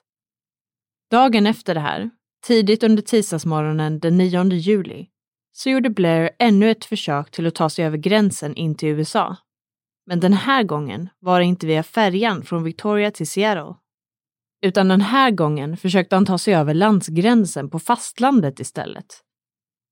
Dagen 1.10 1.46
efter 1.46 1.74
det 1.74 1.80
här, 1.80 2.10
tidigt 2.46 2.82
under 2.82 3.02
tisdagsmorgonen 3.02 3.98
den 3.98 4.18
9 4.18 4.44
juli, 4.44 5.06
så 5.52 5.70
gjorde 5.70 5.90
Blair 5.90 6.30
ännu 6.38 6.70
ett 6.70 6.84
försök 6.84 7.30
till 7.30 7.46
att 7.46 7.54
ta 7.54 7.70
sig 7.70 7.84
över 7.84 7.96
gränsen 7.98 8.54
in 8.54 8.74
till 8.74 8.88
USA. 8.88 9.36
Men 10.06 10.20
den 10.20 10.32
här 10.32 10.62
gången 10.62 11.08
var 11.20 11.40
det 11.40 11.46
inte 11.46 11.66
via 11.66 11.82
färjan 11.82 12.42
från 12.42 12.64
Victoria 12.64 13.10
till 13.10 13.26
Seattle. 13.26 13.74
Utan 14.66 14.88
den 14.88 15.00
här 15.00 15.30
gången 15.30 15.76
försökte 15.76 16.16
han 16.16 16.26
ta 16.26 16.38
sig 16.38 16.54
över 16.54 16.74
landsgränsen 16.74 17.70
på 17.70 17.78
fastlandet 17.78 18.60
istället. 18.60 19.20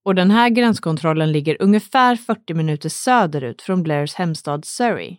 Och 0.05 0.15
den 0.15 0.31
här 0.31 0.49
gränskontrollen 0.49 1.33
ligger 1.33 1.63
ungefär 1.63 2.17
40 2.17 2.55
minuter 2.55 2.89
söderut 2.89 3.63
från 3.63 3.83
Blairs 3.83 4.15
hemstad 4.15 4.65
Surrey. 4.65 5.17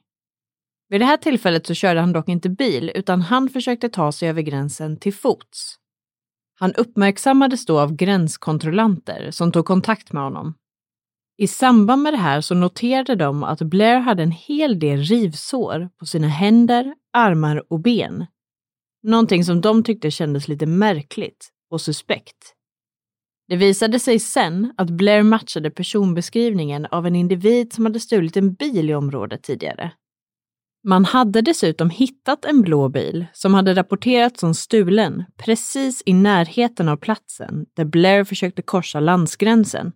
Vid 0.93 1.01
det 1.01 1.05
här 1.05 1.17
tillfället 1.17 1.67
så 1.67 1.73
körde 1.73 1.99
han 1.99 2.13
dock 2.13 2.29
inte 2.29 2.49
bil 2.49 2.91
utan 2.95 3.21
han 3.21 3.49
försökte 3.49 3.89
ta 3.89 4.11
sig 4.11 4.29
över 4.29 4.41
gränsen 4.41 4.97
till 4.97 5.13
fots. 5.13 5.75
Han 6.59 6.73
uppmärksammades 6.73 7.65
då 7.65 7.79
av 7.79 7.95
gränskontrollanter 7.95 9.31
som 9.31 9.51
tog 9.51 9.65
kontakt 9.65 10.13
med 10.13 10.23
honom. 10.23 10.53
I 11.37 11.47
samband 11.47 12.01
med 12.01 12.13
det 12.13 12.17
här 12.17 12.41
så 12.41 12.55
noterade 12.55 13.15
de 13.15 13.43
att 13.43 13.61
Blair 13.61 13.99
hade 13.99 14.23
en 14.23 14.31
hel 14.31 14.79
del 14.79 15.03
rivsår 15.03 15.89
på 15.99 16.05
sina 16.05 16.27
händer, 16.27 16.93
armar 17.13 17.63
och 17.73 17.79
ben. 17.79 18.25
Någonting 19.03 19.45
som 19.45 19.61
de 19.61 19.83
tyckte 19.83 20.11
kändes 20.11 20.47
lite 20.47 20.65
märkligt 20.65 21.49
och 21.69 21.81
suspekt. 21.81 22.53
Det 23.47 23.55
visade 23.55 23.99
sig 23.99 24.19
sen 24.19 24.73
att 24.77 24.89
Blair 24.89 25.23
matchade 25.23 25.71
personbeskrivningen 25.71 26.85
av 26.85 27.07
en 27.07 27.15
individ 27.15 27.73
som 27.73 27.85
hade 27.85 27.99
stulit 27.99 28.37
en 28.37 28.53
bil 28.53 28.89
i 28.89 28.95
området 28.95 29.43
tidigare. 29.43 29.91
Man 30.85 31.05
hade 31.05 31.41
dessutom 31.41 31.89
hittat 31.89 32.45
en 32.45 32.61
blå 32.61 32.89
bil 32.89 33.25
som 33.33 33.53
hade 33.53 33.73
rapporterats 33.73 34.39
som 34.39 34.53
stulen 34.53 35.23
precis 35.37 36.03
i 36.05 36.13
närheten 36.13 36.89
av 36.89 36.97
platsen 36.97 37.65
där 37.73 37.85
Blair 37.85 38.23
försökte 38.23 38.61
korsa 38.61 38.99
landsgränsen. 38.99 39.91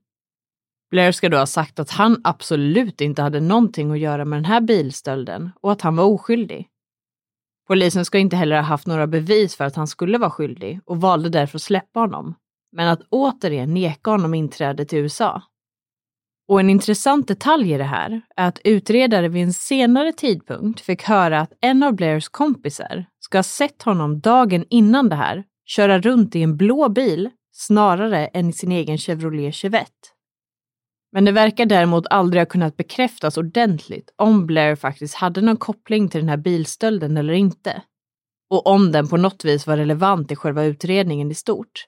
Blair 0.92 1.12
ska 1.12 1.30
då 1.30 1.38
ha 1.38 1.46
sagt 1.46 1.80
att 1.80 1.90
han 1.90 2.22
absolut 2.24 3.02
inte 3.02 3.22
hade 3.22 3.40
någonting 3.40 3.92
att 3.92 4.00
göra 4.00 4.26
med 4.26 4.38
den 4.38 4.46
här 4.46 4.62
bilstölden 4.62 5.52
och 5.62 5.72
att 5.72 5.82
han 5.82 5.96
var 5.96 6.06
oskyldig. 6.06 6.68
Polisen 7.68 8.06
ska 8.06 8.18
inte 8.18 8.36
heller 8.36 8.56
ha 8.56 8.64
haft 8.64 8.88
några 8.88 9.08
bevis 9.08 9.56
för 9.56 9.66
att 9.66 9.76
han 9.76 9.88
skulle 9.88 10.18
vara 10.18 10.32
skyldig 10.32 10.80
och 10.86 11.02
valde 11.02 11.30
därför 11.30 11.58
att 11.58 11.62
släppa 11.62 12.00
honom, 12.00 12.36
men 12.72 12.88
att 12.88 13.02
återigen 13.10 13.74
neka 13.74 14.12
honom 14.12 14.34
inträde 14.34 14.86
till 14.86 15.00
USA. 15.00 15.42
Och 16.48 16.60
en 16.60 16.70
intressant 16.70 17.28
detalj 17.28 17.74
i 17.74 17.78
det 17.78 17.84
här 17.84 18.22
är 18.36 18.48
att 18.48 18.60
utredare 18.64 19.28
vid 19.28 19.44
en 19.44 19.54
senare 19.54 20.14
tidpunkt 20.14 20.82
fick 20.82 21.04
höra 21.04 21.40
att 21.40 21.54
en 21.62 21.84
av 21.84 21.94
Blairs 21.94 22.30
kompisar 22.30 23.06
ska 23.20 23.38
ha 23.38 23.44
sett 23.44 23.84
honom 23.84 24.20
dagen 24.20 24.66
innan 24.70 25.10
det 25.10 25.16
här 25.16 25.44
köra 25.66 26.00
runt 26.00 26.36
i 26.36 26.42
en 26.44 26.58
blå 26.58 26.90
bil 26.90 27.30
snarare 27.52 28.28
än 28.28 28.50
i 28.50 28.54
sin 28.54 28.72
egen 28.72 28.98
Chevrolet 28.98 29.56
Chevette. 29.56 29.92
Men 31.12 31.26
det 31.26 31.32
verkar 31.32 31.66
däremot 31.66 32.08
aldrig 32.10 32.42
ha 32.42 32.46
kunnat 32.46 32.78
bekräftas 32.78 33.38
ordentligt 33.38 34.14
om 34.16 34.46
Blair 34.46 34.76
faktiskt 34.76 35.16
hade 35.16 35.42
någon 35.42 35.58
koppling 35.58 36.10
till 36.10 36.20
den 36.20 36.30
här 36.30 36.38
bilstölden 36.38 37.18
eller 37.18 37.34
inte. 37.34 37.82
Och 38.50 38.68
om 38.68 38.92
den 38.92 39.08
på 39.08 39.18
något 39.18 39.46
vis 39.46 39.68
var 39.68 39.78
relevant 39.78 40.32
i 40.32 40.36
själva 40.36 40.64
utredningen 40.64 41.32
i 41.32 41.36
stort. 41.36 41.86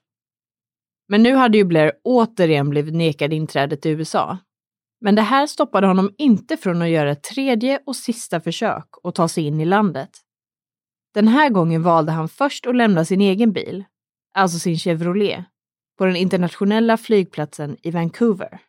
Men 1.07 1.23
nu 1.23 1.35
hade 1.35 1.57
ju 1.57 1.63
Blair 1.63 1.91
återigen 2.03 2.69
blivit 2.69 2.93
nekad 2.93 3.33
inträde 3.33 3.77
till 3.77 3.91
USA. 3.91 4.37
Men 5.01 5.15
det 5.15 5.21
här 5.21 5.47
stoppade 5.47 5.87
honom 5.87 6.11
inte 6.17 6.57
från 6.57 6.81
att 6.81 6.89
göra 6.89 7.11
ett 7.11 7.23
tredje 7.23 7.79
och 7.85 7.95
sista 7.95 8.41
försök 8.41 8.85
att 9.03 9.15
ta 9.15 9.27
sig 9.27 9.43
in 9.43 9.61
i 9.61 9.65
landet. 9.65 10.09
Den 11.13 11.27
här 11.27 11.49
gången 11.49 11.83
valde 11.83 12.11
han 12.11 12.29
först 12.29 12.65
att 12.65 12.75
lämna 12.75 13.05
sin 13.05 13.21
egen 13.21 13.51
bil, 13.51 13.85
alltså 14.33 14.59
sin 14.59 14.77
Chevrolet, 14.77 15.45
på 15.97 16.05
den 16.05 16.15
internationella 16.15 16.97
flygplatsen 16.97 17.77
i 17.83 17.91
Vancouver. 17.91 18.61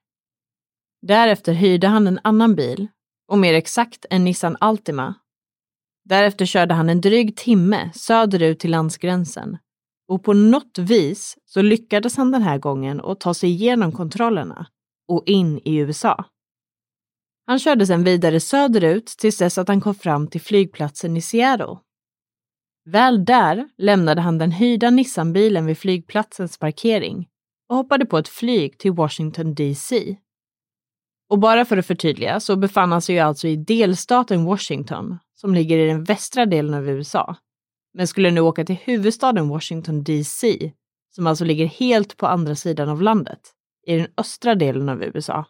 Därefter 1.02 1.52
hyrde 1.52 1.87
han 1.87 2.06
en 2.06 2.20
annan 2.25 2.54
bil, 2.54 2.88
och 3.28 3.38
mer 3.38 3.54
exakt 3.54 4.06
en 4.10 4.25
Nissan 4.25 4.56
Altima. 4.60 5.14
Därefter 6.04 6.46
körde 6.46 6.75
han 6.75 6.90
en 6.90 7.00
dryg 7.00 7.37
timme 7.37 7.90
söderut 7.94 8.58
till 8.58 8.70
landsgränsen 8.70 9.58
och 10.08 10.25
på 10.25 10.32
något 10.32 10.78
vis 10.78 11.38
så 11.44 11.62
lyckades 11.62 12.16
han 12.16 12.30
den 12.30 12.42
här 12.42 12.58
gången 12.58 13.00
att 13.00 13.20
ta 13.20 13.34
sig 13.34 13.50
igenom 13.50 13.92
kontrollerna 13.92 14.66
och 15.10 15.22
in 15.26 15.60
i 15.64 15.76
USA. 15.76 16.24
Han 17.46 17.58
körde 17.58 17.86
sedan 17.86 18.04
vidare 18.04 18.40
söderut 18.40 19.06
tills 19.06 19.38
dess 19.38 19.58
att 19.58 19.68
han 19.68 19.80
kom 19.80 19.94
fram 19.94 20.28
till 20.28 20.40
flygplatsen 20.40 21.16
i 21.16 21.20
Seattle. 21.20 21.76
Väl 22.84 23.24
där 23.24 23.68
lämnade 23.78 24.20
han 24.20 24.38
den 24.38 24.50
hyrda 24.50 24.90
Nissan-bilen 24.90 25.66
vid 25.66 25.78
flygplatsens 25.78 26.58
parkering 26.58 27.28
och 27.68 27.76
hoppade 27.76 28.06
på 28.06 28.18
ett 28.18 28.28
flyg 28.28 28.78
till 28.78 28.92
Washington 28.92 29.54
DC. 29.54 30.16
Och 31.28 31.38
bara 31.38 31.64
för 31.64 31.76
att 31.76 31.86
förtydliga 31.86 32.40
så 32.40 32.56
befann 32.56 32.92
han 32.92 33.02
sig 33.02 33.14
ju 33.14 33.20
alltså 33.20 33.48
i 33.48 33.56
delstaten 33.56 34.44
Washington 34.44 35.18
som 35.34 35.54
ligger 35.54 35.78
i 35.78 35.86
den 35.86 36.04
västra 36.04 36.46
delen 36.46 36.74
av 36.74 36.88
USA 36.88 37.36
men 37.92 38.06
skulle 38.06 38.30
nu 38.30 38.40
åka 38.40 38.64
till 38.64 38.76
huvudstaden 38.76 39.48
Washington 39.48 40.02
DC, 40.04 40.72
som 41.14 41.26
alltså 41.26 41.44
ligger 41.44 41.66
helt 41.66 42.16
på 42.16 42.26
andra 42.26 42.54
sidan 42.54 42.88
av 42.88 43.02
landet, 43.02 43.40
i 43.90 43.97
den 43.97 44.06
östra 44.16 44.54
delen 44.54 44.88
av 44.88 45.02
USA. 45.02 45.47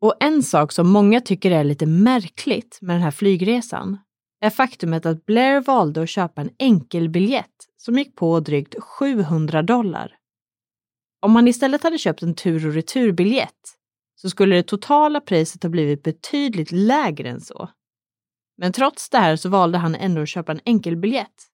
Och 0.00 0.14
en 0.20 0.42
sak 0.42 0.72
som 0.72 0.88
många 0.88 1.20
tycker 1.20 1.50
är 1.50 1.64
lite 1.64 1.86
märkligt 1.86 2.78
med 2.82 2.96
den 2.96 3.02
här 3.02 3.10
flygresan 3.10 3.98
är 4.40 4.50
faktumet 4.50 5.06
att 5.06 5.26
Blair 5.26 5.60
valde 5.60 6.02
att 6.02 6.08
köpa 6.08 6.40
en 6.40 6.50
enkelbiljett 6.58 7.54
som 7.76 7.98
gick 7.98 8.16
på 8.16 8.40
drygt 8.40 8.74
700 8.82 9.62
dollar. 9.62 10.16
Om 11.20 11.36
han 11.36 11.48
istället 11.48 11.82
hade 11.82 11.98
köpt 11.98 12.22
en 12.22 12.34
tur 12.34 12.66
och 12.66 12.74
returbiljett 12.74 13.74
så 14.14 14.30
skulle 14.30 14.56
det 14.56 14.62
totala 14.62 15.20
priset 15.20 15.62
ha 15.62 15.70
blivit 15.70 16.02
betydligt 16.02 16.72
lägre 16.72 17.28
än 17.28 17.40
så. 17.40 17.68
Men 18.56 18.72
trots 18.72 19.10
det 19.10 19.18
här 19.18 19.36
så 19.36 19.48
valde 19.48 19.78
han 19.78 19.94
ändå 19.94 20.22
att 20.22 20.28
köpa 20.28 20.52
en 20.52 20.60
enkelbiljett. 20.64 21.48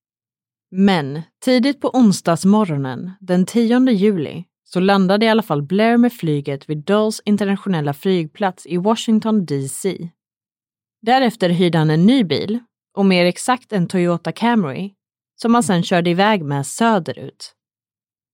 Men 0.71 1.23
tidigt 1.45 1.81
på 1.81 1.91
onsdagsmorgonen 1.91 3.11
den 3.21 3.47
10 3.47 3.91
juli 3.91 4.45
så 4.73 4.81
landade 4.81 5.27
i 5.27 5.29
alla 5.29 5.43
fall 5.43 5.62
Blair 5.62 5.97
med 5.97 6.12
flyget 6.12 6.69
vid 6.69 6.79
Dulles 6.85 7.23
internationella 7.25 7.95
flygplats 7.95 8.67
i 8.67 8.77
Washington 8.77 9.47
DC. 9.47 10.11
Därefter 11.03 11.49
hyrde 11.49 11.79
han 11.79 11.91
en 11.91 12.07
ny 12.07 12.25
bil, 12.25 12.59
och 12.97 13.07
mer 13.07 13.25
exakt 13.25 13.73
en 13.73 13.89
Toyota 13.89 14.33
Camry, 14.33 14.93
som 15.43 15.55
han 15.55 15.62
sedan 15.62 15.83
körde 15.83 16.11
iväg 16.11 16.45
med 16.45 16.67
söderut. 16.67 17.53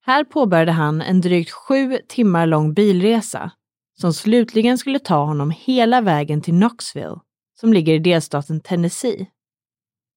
Här 0.07 0.25
påbörjade 0.25 0.73
han 0.73 1.03
en 1.03 1.21
drygt 1.21 1.51
sju 1.51 1.99
timmar 2.09 2.47
lång 2.47 2.75
bilresa 2.75 3.51
som 4.01 4.13
slutligen 4.13 4.79
skulle 4.79 4.99
ta 4.99 5.25
honom 5.25 5.51
hela 5.51 6.01
vägen 6.01 6.43
till 6.43 6.55
Knoxville 6.55 7.17
som 7.61 7.73
ligger 7.73 7.95
i 7.95 7.99
delstaten 7.99 8.61
Tennessee. 8.61 9.27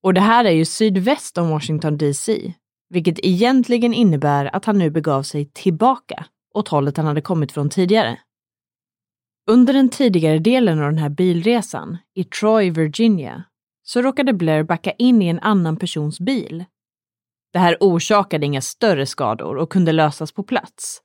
Och 0.03 0.13
det 0.13 0.21
här 0.21 0.45
är 0.45 0.51
ju 0.51 0.65
sydväst 0.65 1.37
om 1.37 1.49
Washington 1.49 1.97
DC, 1.97 2.53
vilket 2.89 3.25
egentligen 3.25 3.93
innebär 3.93 4.55
att 4.55 4.65
han 4.65 4.77
nu 4.77 4.89
begav 4.89 5.23
sig 5.23 5.45
tillbaka 5.45 6.25
åt 6.53 6.67
hållet 6.67 6.97
han 6.97 7.05
hade 7.05 7.21
kommit 7.21 7.51
från 7.51 7.69
tidigare. 7.69 8.19
Under 9.49 9.73
den 9.73 9.89
tidigare 9.89 10.39
delen 10.39 10.79
av 10.79 10.85
den 10.85 10.97
här 10.97 11.09
bilresan, 11.09 11.97
i 12.15 12.23
Troy, 12.23 12.71
Virginia, 12.71 13.43
så 13.83 14.01
råkade 14.01 14.33
Blair 14.33 14.63
backa 14.63 14.91
in 14.91 15.21
i 15.21 15.27
en 15.27 15.39
annan 15.39 15.77
persons 15.77 16.19
bil. 16.19 16.65
Det 17.53 17.59
här 17.59 17.77
orsakade 17.79 18.45
inga 18.45 18.61
större 18.61 19.05
skador 19.05 19.57
och 19.57 19.71
kunde 19.71 19.91
lösas 19.91 20.31
på 20.31 20.43
plats. 20.43 21.01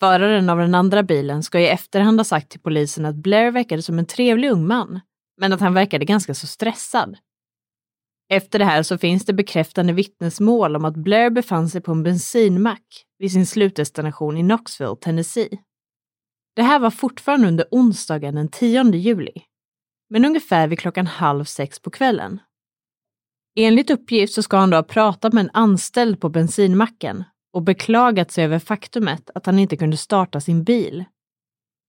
Föraren 0.00 0.50
av 0.50 0.58
den 0.58 0.74
andra 0.74 1.02
bilen 1.02 1.42
ska 1.42 1.60
i 1.60 1.68
efterhand 1.68 2.20
ha 2.20 2.24
sagt 2.24 2.48
till 2.48 2.60
polisen 2.60 3.04
att 3.04 3.16
Blair 3.16 3.50
verkade 3.50 3.82
som 3.82 3.98
en 3.98 4.06
trevlig 4.06 4.50
ung 4.50 4.66
man 4.66 5.00
men 5.40 5.52
att 5.52 5.60
han 5.60 5.74
verkade 5.74 6.04
ganska 6.04 6.34
så 6.34 6.46
stressad. 6.46 7.16
Efter 8.28 8.58
det 8.58 8.64
här 8.64 8.82
så 8.82 8.98
finns 8.98 9.24
det 9.24 9.32
bekräftande 9.32 9.92
vittnesmål 9.92 10.76
om 10.76 10.84
att 10.84 10.96
Blair 10.96 11.30
befann 11.30 11.68
sig 11.68 11.80
på 11.80 11.92
en 11.92 12.02
bensinmack 12.02 13.04
vid 13.18 13.32
sin 13.32 13.46
slutdestination 13.46 14.36
i 14.36 14.40
Knoxville, 14.40 14.96
Tennessee. 15.00 15.58
Det 16.56 16.62
här 16.62 16.78
var 16.78 16.90
fortfarande 16.90 17.48
under 17.48 17.66
onsdagen 17.70 18.34
den 18.34 18.48
10 18.48 18.92
juli, 18.94 19.32
men 20.10 20.24
ungefär 20.24 20.68
vid 20.68 20.78
klockan 20.78 21.06
halv 21.06 21.44
sex 21.44 21.80
på 21.80 21.90
kvällen. 21.90 22.40
Enligt 23.56 23.90
uppgift 23.90 24.34
så 24.34 24.42
ska 24.42 24.56
han 24.56 24.70
då 24.70 24.76
ha 24.76 24.82
pratat 24.82 25.32
med 25.32 25.44
en 25.44 25.50
anställd 25.52 26.20
på 26.20 26.28
bensinmacken 26.28 27.24
och 27.52 27.62
beklagat 27.62 28.30
sig 28.30 28.44
över 28.44 28.58
faktumet 28.58 29.30
att 29.34 29.46
han 29.46 29.58
inte 29.58 29.76
kunde 29.76 29.96
starta 29.96 30.40
sin 30.40 30.64
bil 30.64 31.04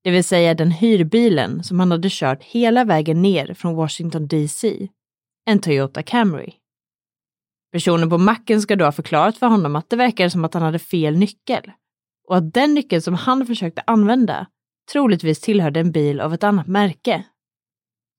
det 0.04 0.12
vill 0.12 0.24
säga 0.24 0.54
den 0.54 0.72
hyrbilen 0.72 1.64
som 1.64 1.80
han 1.80 1.92
hade 1.92 2.08
kört 2.12 2.44
hela 2.44 2.84
vägen 2.84 3.22
ner 3.22 3.54
från 3.54 3.76
Washington 3.76 4.28
DC, 4.28 4.88
en 5.50 5.60
Toyota 5.62 6.04
Camry. 6.04 6.54
Personen 7.72 8.10
på 8.10 8.18
macken 8.18 8.62
ska 8.62 8.76
då 8.76 8.86
ha 8.86 8.92
förklarat 8.92 9.38
för 9.38 9.48
honom 9.48 9.76
att 9.76 9.90
det 9.90 9.96
verkade 9.96 10.30
som 10.30 10.46
att 10.46 10.54
han 10.54 10.64
hade 10.64 10.80
fel 10.80 11.18
nyckel 11.18 11.72
och 12.28 12.38
att 12.38 12.54
den 12.54 12.74
nyckeln 12.74 13.02
som 13.02 13.14
han 13.14 13.46
försökte 13.46 13.84
använda 13.88 14.48
troligtvis 14.92 15.40
tillhörde 15.40 15.80
en 15.80 15.92
bil 15.92 16.22
av 16.22 16.34
ett 16.34 16.44
annat 16.44 16.68
märke. 16.68 17.24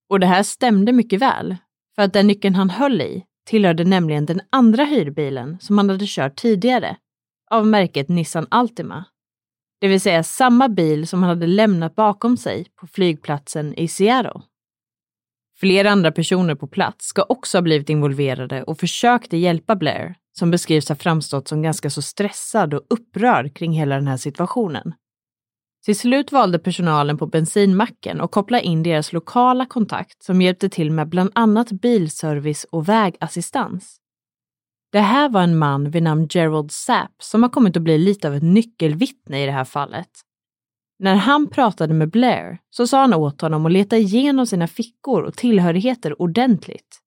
Och 0.08 0.20
det 0.20 0.26
här 0.26 0.42
stämde 0.42 0.92
mycket 0.92 1.22
väl, 1.22 1.56
för 1.94 2.02
att 2.02 2.12
den 2.12 2.26
nyckeln 2.26 2.54
han 2.54 2.70
höll 2.70 3.00
i 3.00 3.24
tillhörde 3.46 3.84
nämligen 3.84 4.26
den 4.26 4.40
andra 4.50 4.84
hyrbilen 4.84 5.58
som 5.60 5.78
han 5.78 5.90
hade 5.90 6.06
kört 6.08 6.36
tidigare, 6.36 6.96
av 7.50 7.66
märket 7.66 8.08
Nissan 8.08 8.46
Altima 8.50 9.04
det 9.80 9.88
vill 9.88 10.00
säga 10.00 10.22
samma 10.22 10.68
bil 10.68 11.06
som 11.08 11.22
han 11.22 11.28
hade 11.28 11.46
lämnat 11.46 11.94
bakom 11.94 12.36
sig 12.36 12.66
på 12.80 12.86
flygplatsen 12.86 13.74
i 13.74 13.88
Seattle. 13.88 14.40
Flera 15.60 15.90
andra 15.90 16.12
personer 16.12 16.54
på 16.54 16.66
plats 16.66 17.06
ska 17.06 17.22
också 17.28 17.58
ha 17.58 17.62
blivit 17.62 17.88
involverade 17.88 18.62
och 18.62 18.78
försökte 18.78 19.36
hjälpa 19.36 19.76
Blair, 19.76 20.14
som 20.38 20.50
beskrivs 20.50 20.88
ha 20.88 20.96
framstått 20.96 21.48
som 21.48 21.62
ganska 21.62 21.90
så 21.90 22.02
stressad 22.02 22.74
och 22.74 22.82
upprörd 22.90 23.56
kring 23.56 23.72
hela 23.72 23.94
den 23.94 24.06
här 24.06 24.16
situationen. 24.16 24.92
Till 25.84 25.98
slut 25.98 26.32
valde 26.32 26.58
personalen 26.58 27.18
på 27.18 27.26
bensinmacken 27.26 28.20
att 28.20 28.30
koppla 28.30 28.60
in 28.60 28.82
deras 28.82 29.12
lokala 29.12 29.66
kontakt 29.66 30.22
som 30.22 30.42
hjälpte 30.42 30.68
till 30.68 30.90
med 30.90 31.08
bland 31.08 31.30
annat 31.34 31.72
bilservice 31.72 32.64
och 32.64 32.88
vägassistans. 32.88 33.96
Det 34.92 35.00
här 35.00 35.28
var 35.28 35.42
en 35.42 35.58
man 35.58 35.90
vid 35.90 36.02
namn 36.02 36.28
Gerald 36.30 36.72
Sapp 36.72 37.14
som 37.22 37.42
har 37.42 37.50
kommit 37.50 37.76
att 37.76 37.82
bli 37.82 37.98
lite 37.98 38.28
av 38.28 38.34
ett 38.34 38.42
nyckelvittne 38.42 39.42
i 39.42 39.46
det 39.46 39.52
här 39.52 39.64
fallet. 39.64 40.10
När 41.02 41.14
han 41.14 41.50
pratade 41.50 41.94
med 41.94 42.10
Blair 42.10 42.58
så 42.70 42.86
sa 42.86 43.00
han 43.00 43.14
åt 43.14 43.40
honom 43.40 43.66
att 43.66 43.72
leta 43.72 43.96
igenom 43.96 44.46
sina 44.46 44.66
fickor 44.66 45.22
och 45.22 45.36
tillhörigheter 45.36 46.22
ordentligt. 46.22 47.00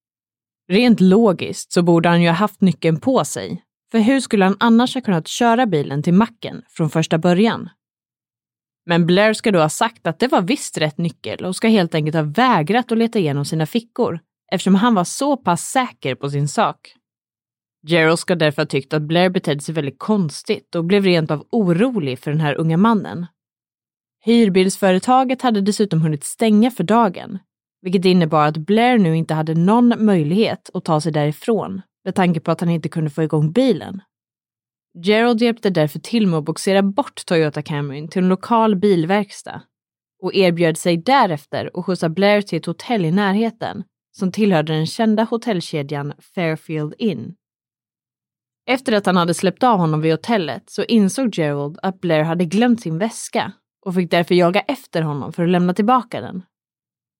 Rent 0.70 1.00
logiskt 1.00 1.72
så 1.72 1.82
borde 1.82 2.10
han 2.10 2.22
ju 2.22 2.28
ha 2.28 2.36
haft 2.36 2.62
nyckeln 2.62 3.00
på 3.00 3.26
sig, 3.26 3.64
för 3.92 4.00
hur 4.00 4.20
skulle 4.20 4.46
han 4.46 4.58
annars 4.60 4.96
ha 4.96 5.02
kunnat 5.02 5.28
köra 5.28 5.66
bilen 5.66 6.04
till 6.04 6.14
macken 6.14 6.62
från 6.70 6.90
första 6.90 7.18
början? 7.18 7.70
Men 8.86 9.06
Blair 9.06 9.34
ska 9.34 9.52
då 9.52 9.60
ha 9.60 9.70
sagt 9.70 10.08
att 10.08 10.20
det 10.20 10.28
var 10.28 10.42
visst 10.42 10.78
rätt 10.78 10.98
nyckel 10.98 11.46
och 11.46 11.56
ska 11.56 11.68
helt 11.68 11.96
enkelt 11.96 12.16
ha 12.16 12.24
vägrat 12.24 12.92
att 12.92 12.98
leta 12.98 13.20
igenom 13.20 13.46
sina 13.46 13.66
fickor 13.66 14.20
eftersom 14.52 14.76
han 14.76 14.96
var 14.96 15.04
så 15.04 15.38
pass 15.38 15.62
säker 15.62 16.16
på 16.16 16.30
sin 16.30 16.48
sak. 16.48 16.94
Gerald 17.88 18.20
ska 18.20 18.36
därför 18.36 18.62
ha 18.62 18.68
tyckt 18.68 18.94
att 18.94 19.02
Blair 19.02 19.30
betedde 19.30 19.62
sig 19.62 19.76
väldigt 19.76 20.00
konstigt 20.00 20.76
och 20.76 20.86
blev 20.86 21.04
rent 21.04 21.32
av 21.32 21.48
orolig 21.52 22.20
för 22.20 22.32
den 22.32 22.42
här 22.42 22.56
unga 22.56 22.78
mannen. 22.78 23.26
Hyrbilsföretaget 24.26 25.42
hade 25.42 25.62
dessutom 25.62 26.02
hunnit 26.02 26.24
stänga 26.24 26.72
för 26.72 26.84
dagen, 26.84 27.40
vilket 27.82 28.06
innebar 28.06 28.48
att 28.48 28.58
Blair 28.58 28.98
nu 28.98 29.18
inte 29.18 29.34
hade 29.34 29.56
någon 29.56 30.06
möjlighet 30.06 30.70
att 30.74 30.86
ta 30.86 31.02
sig 31.02 31.12
därifrån 31.12 31.82
med 32.06 32.16
tanke 32.16 32.40
på 32.40 32.52
att 32.52 32.60
han 32.60 32.70
inte 32.70 32.90
kunde 32.90 33.10
få 33.10 33.24
igång 33.24 33.52
bilen. 33.52 34.02
Gerald 35.04 35.42
hjälpte 35.42 35.70
därför 35.70 36.00
till 36.00 36.28
med 36.28 36.38
att 36.38 36.46
boxera 36.46 36.82
bort 36.82 37.26
Toyota 37.26 37.62
Camryn 37.62 38.08
till 38.08 38.24
en 38.24 38.30
lokal 38.30 38.76
bilverkstad 38.76 39.62
och 40.22 40.34
erbjöd 40.36 40.78
sig 40.78 40.98
därefter 40.98 41.70
att 41.74 41.86
skjutsa 41.86 42.10
Blair 42.10 42.42
till 42.42 42.58
ett 42.58 42.66
hotell 42.66 43.06
i 43.06 43.12
närheten 43.12 43.84
som 44.12 44.32
tillhörde 44.32 44.74
den 44.74 44.88
kända 44.88 45.24
hotellkedjan 45.24 46.14
Fairfield 46.36 46.94
Inn. 46.98 47.36
Efter 48.66 48.94
att 48.94 49.06
han 49.06 49.18
hade 49.18 49.34
släppt 49.34 49.64
av 49.64 49.78
honom 49.78 50.02
vid 50.02 50.12
hotellet 50.12 50.70
så 50.70 50.84
insåg 50.84 51.38
Gerald 51.38 51.80
att 51.82 52.02
Blair 52.02 52.24
hade 52.24 52.46
glömt 52.46 52.82
sin 52.82 52.98
väska 52.98 53.54
och 53.86 53.96
fick 53.96 54.12
därför 54.12 54.36
jaga 54.36 54.60
efter 54.62 55.02
honom 55.02 55.34
för 55.34 55.44
att 55.44 55.50
lämna 55.50 55.74
tillbaka 55.74 56.22
den. 56.22 56.44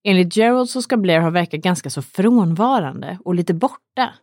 Enligt 0.04 0.38
Gerald 0.38 0.70
så 0.70 0.82
ska 0.82 0.98
Blair 0.98 1.20
ha 1.20 1.30
verkat 1.30 1.62
ganska 1.62 1.90
så 1.90 2.02
frånvarande 2.02 3.20
och 3.26 3.36
lite 3.36 3.54
borta. 3.54 4.14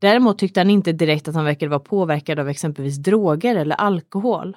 Däremot 0.00 0.38
tyckte 0.38 0.60
han 0.60 0.70
inte 0.70 0.92
direkt 0.92 1.28
att 1.28 1.34
han 1.34 1.44
verkade 1.44 1.70
vara 1.70 1.80
påverkad 1.80 2.38
av 2.38 2.48
exempelvis 2.48 2.96
droger 2.96 3.56
eller 3.56 3.76
alkohol. 3.76 4.56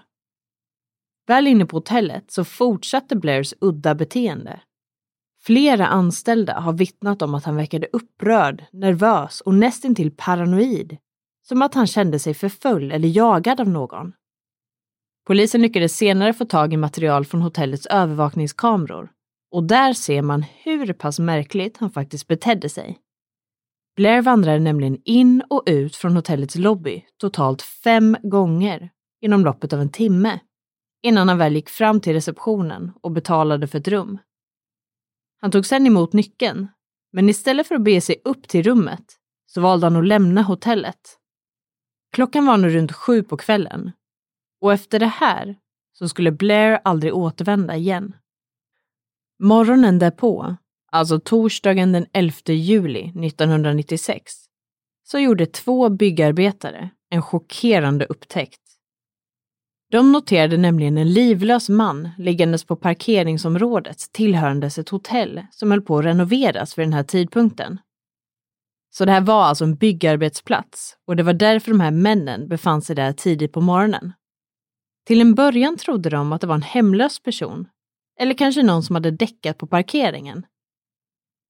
Väl 1.27 1.47
inne 1.47 1.65
på 1.65 1.77
hotellet 1.77 2.31
så 2.31 2.43
fortsatte 2.43 3.15
Blairs 3.15 3.53
udda 3.61 3.95
beteende. 3.95 4.59
Flera 5.43 5.87
anställda 5.87 6.59
har 6.59 6.73
vittnat 6.73 7.21
om 7.21 7.35
att 7.35 7.45
han 7.45 7.55
verkade 7.55 7.87
upprörd, 7.93 8.65
nervös 8.71 9.41
och 9.41 9.53
nästintill 9.53 10.11
paranoid. 10.11 10.97
Som 11.47 11.61
att 11.61 11.73
han 11.73 11.87
kände 11.87 12.19
sig 12.19 12.33
förföljd 12.33 12.91
eller 12.91 13.07
jagad 13.07 13.59
av 13.61 13.69
någon. 13.69 14.13
Polisen 15.27 15.61
lyckades 15.61 15.97
senare 15.97 16.33
få 16.33 16.45
tag 16.45 16.73
i 16.73 16.77
material 16.77 17.25
från 17.25 17.41
hotellets 17.41 17.85
övervakningskameror 17.85 19.11
och 19.51 19.63
där 19.63 19.93
ser 19.93 20.21
man 20.21 20.45
hur 20.63 20.93
pass 20.93 21.19
märkligt 21.19 21.77
han 21.77 21.91
faktiskt 21.91 22.27
betedde 22.27 22.69
sig. 22.69 22.97
Blair 23.95 24.21
vandrade 24.21 24.59
nämligen 24.59 24.97
in 25.05 25.43
och 25.49 25.63
ut 25.65 25.95
från 25.95 26.15
hotellets 26.15 26.55
lobby 26.55 27.05
totalt 27.17 27.61
fem 27.61 28.17
gånger 28.23 28.89
inom 29.21 29.45
loppet 29.45 29.73
av 29.73 29.81
en 29.81 29.91
timme 29.91 30.39
innan 31.03 31.29
han 31.29 31.37
väl 31.37 31.55
gick 31.55 31.69
fram 31.69 32.01
till 32.01 32.13
receptionen 32.13 32.91
och 33.01 33.11
betalade 33.11 33.67
för 33.67 33.79
ett 33.79 33.87
rum. 33.87 34.19
Han 35.41 35.51
tog 35.51 35.65
sedan 35.65 35.87
emot 35.87 36.13
nyckeln, 36.13 36.67
men 37.13 37.29
istället 37.29 37.67
för 37.67 37.75
att 37.75 37.83
bege 37.83 38.01
sig 38.01 38.21
upp 38.23 38.47
till 38.47 38.63
rummet 38.63 39.05
så 39.45 39.61
valde 39.61 39.85
han 39.85 39.95
att 39.95 40.07
lämna 40.07 40.41
hotellet. 40.41 41.17
Klockan 42.13 42.45
var 42.45 42.57
nu 42.57 42.69
runt 42.69 42.91
sju 42.91 43.23
på 43.23 43.37
kvällen 43.37 43.91
och 44.61 44.73
efter 44.73 44.99
det 44.99 45.05
här 45.05 45.55
så 45.93 46.09
skulle 46.09 46.31
Blair 46.31 46.79
aldrig 46.83 47.15
återvända 47.15 47.75
igen. 47.75 48.15
Morgonen 49.39 49.99
därpå, 49.99 50.55
alltså 50.91 51.19
torsdagen 51.19 51.91
den 51.91 52.05
11 52.13 52.33
juli 52.47 53.25
1996, 53.25 54.33
så 55.03 55.19
gjorde 55.19 55.45
två 55.45 55.89
byggarbetare 55.89 56.89
en 57.09 57.21
chockerande 57.21 58.05
upptäckt. 58.05 58.61
De 59.91 60.11
noterade 60.11 60.57
nämligen 60.57 60.97
en 60.97 61.13
livlös 61.13 61.69
man 61.69 62.09
liggandes 62.17 62.63
på 62.63 62.75
parkeringsområdet 62.75 63.97
tillhörandes 64.11 64.77
ett 64.77 64.89
hotell 64.89 65.41
som 65.51 65.71
höll 65.71 65.81
på 65.81 65.97
att 65.97 66.05
renoveras 66.05 66.77
vid 66.77 66.85
den 66.85 66.93
här 66.93 67.03
tidpunkten. 67.03 67.79
Så 68.89 69.05
det 69.05 69.11
här 69.11 69.21
var 69.21 69.43
alltså 69.43 69.63
en 69.63 69.75
byggarbetsplats 69.75 70.97
och 71.07 71.15
det 71.15 71.23
var 71.23 71.33
därför 71.33 71.71
de 71.71 71.79
här 71.79 71.91
männen 71.91 72.47
befann 72.47 72.81
sig 72.81 72.95
där 72.95 73.13
tidigt 73.13 73.51
på 73.51 73.61
morgonen. 73.61 74.13
Till 75.07 75.21
en 75.21 75.35
början 75.35 75.77
trodde 75.77 76.09
de 76.09 76.33
att 76.33 76.41
det 76.41 76.47
var 76.47 76.55
en 76.55 76.61
hemlös 76.61 77.19
person, 77.19 77.67
eller 78.19 78.33
kanske 78.33 78.63
någon 78.63 78.83
som 78.83 78.95
hade 78.95 79.11
däckat 79.11 79.57
på 79.57 79.67
parkeringen. 79.67 80.45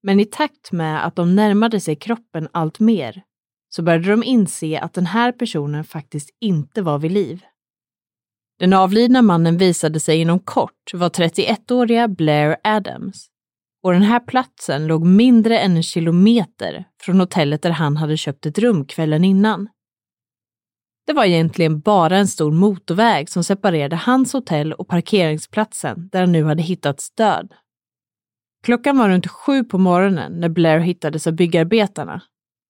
Men 0.04 0.20
i 0.20 0.26
takt 0.26 0.72
med 0.72 1.06
att 1.06 1.16
de 1.16 1.36
närmade 1.36 1.80
sig 1.80 1.96
kroppen 1.96 2.48
allt 2.52 2.80
mer 2.80 3.24
så 3.70 3.84
började 3.84 4.10
de 4.10 4.24
inse 4.24 4.80
att 4.80 4.94
den 4.94 5.06
här 5.06 5.32
personen 5.32 5.84
faktiskt 5.84 6.30
inte 6.42 6.82
var 6.82 7.00
vid 7.00 7.12
liv. 7.12 7.46
Den 8.60 8.74
avlidna 8.74 9.22
mannen 9.22 9.58
visade 9.58 10.00
sig 10.00 10.22
inom 10.22 10.40
kort 10.40 10.94
vara 10.94 11.10
31-åriga 11.10 12.08
Blair 12.08 12.58
Adams. 12.64 13.28
Och 13.84 13.94
den 13.94 14.02
här 14.02 14.20
platsen 14.20 14.88
låg 14.88 15.06
mindre 15.06 15.60
än 15.60 15.78
en 15.78 15.84
kilometer 15.84 16.86
från 17.02 17.20
hotellet 17.20 17.62
där 17.62 17.70
han 17.70 17.98
hade 17.98 18.18
köpt 18.18 18.46
ett 18.46 18.60
rum 18.60 18.86
kvällen 18.86 19.24
innan. 19.24 19.70
Det 21.08 21.14
var 21.14 21.26
egentligen 21.26 21.80
bara 21.80 22.18
en 22.18 22.28
stor 22.28 22.52
motorväg 22.52 23.30
som 23.30 23.44
separerade 23.44 23.96
hans 23.96 24.34
hotell 24.34 24.74
och 24.74 24.88
parkeringsplatsen 24.88 26.10
där 26.12 26.20
han 26.20 26.32
nu 26.32 26.44
hade 26.44 26.62
hittats 26.62 27.12
död. 27.12 27.54
Klockan 28.64 28.98
var 28.98 29.10
runt 29.10 29.28
sju 29.28 29.64
på 29.64 29.78
morgonen 29.78 30.32
när 30.32 30.50
Blair 30.50 30.80
hittades 30.80 31.28
av 31.28 31.34
byggarbetarna 31.34 32.22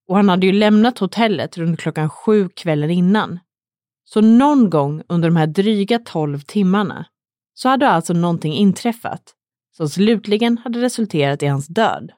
och 0.08 0.16
han 0.16 0.30
hade 0.30 0.46
ju 0.46 0.52
lämnat 0.52 1.00
hotellet 1.00 1.58
runt 1.58 1.80
klockan 1.80 2.10
sju 2.10 2.50
kvällen 2.50 2.92
innan 2.92 3.40
så 4.04 4.22
någon 4.22 4.70
gång 4.70 5.04
under 5.10 5.30
de 5.30 5.36
här 5.36 5.48
dryga 5.48 6.00
tolv 6.00 6.40
timmarna 6.40 7.06
så 7.54 7.70
hade 7.70 7.90
alltså 7.90 8.14
någonting 8.14 8.54
inträffat 8.54 9.34
som 9.78 9.90
slutligen 9.90 10.58
hade 10.58 10.82
resulterat 10.82 11.44
i 11.44 11.48
hans 11.48 11.68
död. 11.68 12.12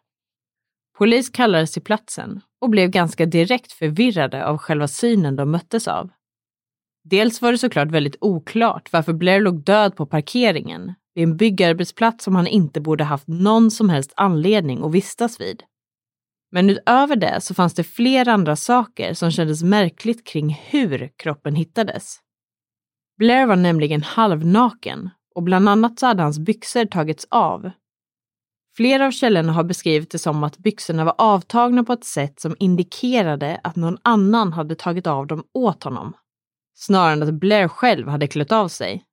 Polis 0.97 1.29
kallades 1.29 1.71
till 1.71 1.81
platsen 1.81 2.41
och 2.61 2.69
blev 2.69 2.89
ganska 2.89 3.25
direkt 3.25 3.71
förvirrade 3.71 4.45
av 4.45 4.57
själva 4.57 4.87
synen 4.87 5.35
de 5.35 5.51
möttes 5.51 5.87
av. 5.87 6.09
Dels 7.03 7.41
var 7.41 7.51
det 7.51 7.57
såklart 7.57 7.91
väldigt 7.91 8.17
oklart 8.21 8.93
varför 8.93 9.13
Blair 9.13 9.41
låg 9.41 9.63
död 9.63 9.95
på 9.95 10.05
parkeringen 10.05 10.93
vid 11.15 11.23
en 11.23 11.37
byggarbetsplats 11.37 12.23
som 12.23 12.35
han 12.35 12.47
inte 12.47 12.81
borde 12.81 13.03
haft 13.03 13.27
någon 13.27 13.71
som 13.71 13.89
helst 13.89 14.13
anledning 14.15 14.83
att 14.83 14.91
vistas 14.91 15.41
vid. 15.41 15.63
Men 16.51 16.69
utöver 16.69 17.15
det 17.15 17.41
så 17.41 17.53
fanns 17.53 17.73
det 17.73 17.83
flera 17.83 18.33
andra 18.33 18.55
saker 18.55 19.13
som 19.13 19.31
kändes 19.31 19.63
märkligt 19.63 20.27
kring 20.27 20.49
hur 20.49 21.09
kroppen 21.17 21.55
hittades. 21.55 22.19
Blair 23.17 23.45
var 23.45 23.55
nämligen 23.55 24.03
halvnaken 24.03 25.09
och 25.35 25.43
bland 25.43 25.69
annat 25.69 25.99
så 25.99 26.05
hade 26.05 26.23
hans 26.23 26.39
byxor 26.39 26.85
tagits 26.85 27.27
av. 27.29 27.71
Flera 28.79 29.07
av 29.07 29.11
källorna 29.11 29.53
har 29.53 29.63
beskrivit 29.63 30.11
det 30.11 30.19
som 30.19 30.43
att 30.43 30.57
byxorna 30.57 31.05
var 31.05 31.15
avtagna 31.17 31.83
på 31.83 31.93
ett 31.93 32.03
sätt 32.03 32.39
som 32.39 32.55
indikerade 32.59 33.61
att 33.63 33.75
någon 33.75 33.97
annan 34.01 34.53
hade 34.53 34.75
tagit 34.75 35.07
av 35.07 35.27
dem 35.27 35.43
åt 35.53 35.83
honom. 35.83 36.13
Snarare 36.75 37.13
än 37.13 37.23
att 37.23 37.33
Blair 37.33 37.67
själv 37.67 38.07
hade 38.07 38.27
klätt 38.27 38.51
av 38.51 38.67
sig. 38.67 39.03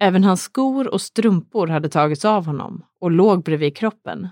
Även 0.00 0.24
hans 0.24 0.42
skor 0.42 0.88
och 0.88 1.00
strumpor 1.00 1.66
hade 1.66 1.88
tagits 1.88 2.24
av 2.24 2.46
honom 2.46 2.84
och 3.00 3.10
låg 3.10 3.44
bredvid 3.44 3.76
kroppen 3.76 4.28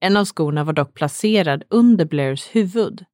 en 0.00 0.16
av 0.16 0.24
skorna 0.24 0.64
var 0.64 0.72
dock 0.72 0.94
placerad 0.94 1.64
under 1.70 2.04
Blairs 2.04 2.48
huvud, 2.54 3.04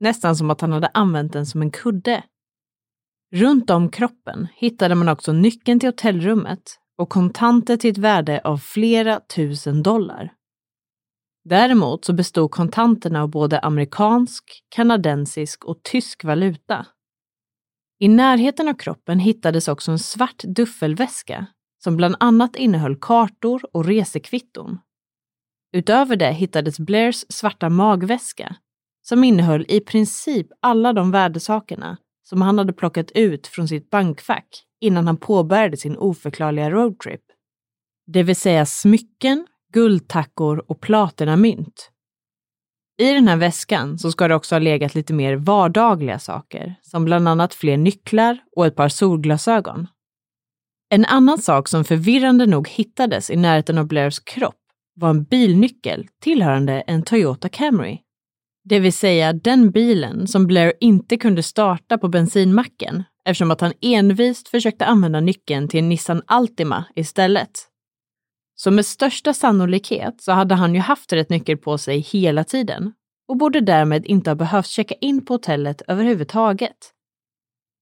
nästan 0.00 0.36
som 0.36 0.50
att 0.50 0.60
han 0.60 0.72
hade 0.72 0.90
använt 0.94 1.32
den 1.32 1.46
som 1.46 1.62
en 1.62 1.70
kudde. 1.70 2.24
Runt 3.32 3.70
om 3.70 3.90
kroppen 3.90 4.48
hittade 4.54 4.94
man 4.94 5.08
också 5.08 5.32
nyckeln 5.32 5.80
till 5.80 5.88
hotellrummet 5.88 6.80
och 6.98 7.08
kontanter 7.08 7.76
till 7.76 7.90
ett 7.90 7.98
värde 7.98 8.40
av 8.44 8.58
flera 8.58 9.20
tusen 9.20 9.82
dollar. 9.82 10.32
Däremot 11.44 12.04
så 12.04 12.12
bestod 12.12 12.50
kontanterna 12.50 13.22
av 13.22 13.30
både 13.30 13.60
amerikansk, 13.60 14.44
kanadensisk 14.68 15.64
och 15.64 15.82
tysk 15.82 16.24
valuta. 16.24 16.86
I 17.98 18.08
närheten 18.08 18.68
av 18.68 18.74
kroppen 18.74 19.18
hittades 19.18 19.68
också 19.68 19.90
en 19.90 19.98
svart 19.98 20.42
duffelväska 20.44 21.46
som 21.84 21.96
bland 21.96 22.16
annat 22.20 22.56
innehöll 22.56 22.96
kartor 22.96 23.62
och 23.72 23.84
resekvitton 23.84 24.78
Utöver 25.74 26.16
det 26.16 26.32
hittades 26.32 26.80
Blairs 26.80 27.24
svarta 27.28 27.68
magväska 27.68 28.56
som 29.02 29.24
innehöll 29.24 29.64
i 29.68 29.80
princip 29.80 30.46
alla 30.60 30.92
de 30.92 31.10
värdesakerna 31.10 31.96
som 32.24 32.42
han 32.42 32.58
hade 32.58 32.72
plockat 32.72 33.10
ut 33.10 33.46
från 33.46 33.68
sitt 33.68 33.90
bankfack 33.90 34.64
innan 34.80 35.06
han 35.06 35.16
påbörjade 35.16 35.76
sin 35.76 35.96
oförklarliga 35.96 36.70
roadtrip. 36.70 37.20
Det 38.06 38.22
vill 38.22 38.36
säga 38.36 38.66
smycken, 38.66 39.46
guldtackor 39.72 40.64
och 40.68 40.80
platinamynt. 40.80 41.90
I 42.98 43.12
den 43.12 43.28
här 43.28 43.36
väskan 43.36 43.98
så 43.98 44.12
ska 44.12 44.28
det 44.28 44.34
också 44.34 44.54
ha 44.54 44.60
legat 44.60 44.94
lite 44.94 45.12
mer 45.12 45.36
vardagliga 45.36 46.18
saker, 46.18 46.74
som 46.82 47.04
bland 47.04 47.28
annat 47.28 47.54
fler 47.54 47.76
nycklar 47.76 48.38
och 48.56 48.66
ett 48.66 48.76
par 48.76 48.88
solglasögon. 48.88 49.86
En 50.88 51.04
annan 51.04 51.38
sak 51.38 51.68
som 51.68 51.84
förvirrande 51.84 52.46
nog 52.46 52.68
hittades 52.68 53.30
i 53.30 53.36
närheten 53.36 53.78
av 53.78 53.86
Blairs 53.86 54.18
kropp 54.18 54.60
var 54.94 55.10
en 55.10 55.24
bilnyckel 55.24 56.08
tillhörande 56.20 56.80
en 56.80 57.02
Toyota 57.02 57.48
Camry. 57.48 57.98
Det 58.64 58.80
vill 58.80 58.92
säga 58.92 59.32
den 59.32 59.70
bilen 59.70 60.26
som 60.26 60.46
Blair 60.46 60.72
inte 60.80 61.16
kunde 61.16 61.42
starta 61.42 61.98
på 61.98 62.08
bensinmacken 62.08 63.04
eftersom 63.24 63.50
att 63.50 63.60
han 63.60 63.72
envist 63.80 64.48
försökte 64.48 64.86
använda 64.86 65.20
nyckeln 65.20 65.68
till 65.68 65.78
en 65.78 65.88
Nissan 65.88 66.22
Altima 66.26 66.84
istället. 66.94 67.50
Så 68.54 68.70
med 68.70 68.86
största 68.86 69.34
sannolikhet 69.34 70.22
så 70.22 70.32
hade 70.32 70.54
han 70.54 70.74
ju 70.74 70.80
haft 70.80 71.12
rätt 71.12 71.30
nyckel 71.30 71.56
på 71.56 71.78
sig 71.78 71.98
hela 71.98 72.44
tiden 72.44 72.92
och 73.28 73.36
borde 73.36 73.60
därmed 73.60 74.06
inte 74.06 74.30
ha 74.30 74.34
behövt 74.34 74.66
checka 74.66 74.94
in 75.00 75.24
på 75.24 75.34
hotellet 75.34 75.82
överhuvudtaget. 75.88 76.76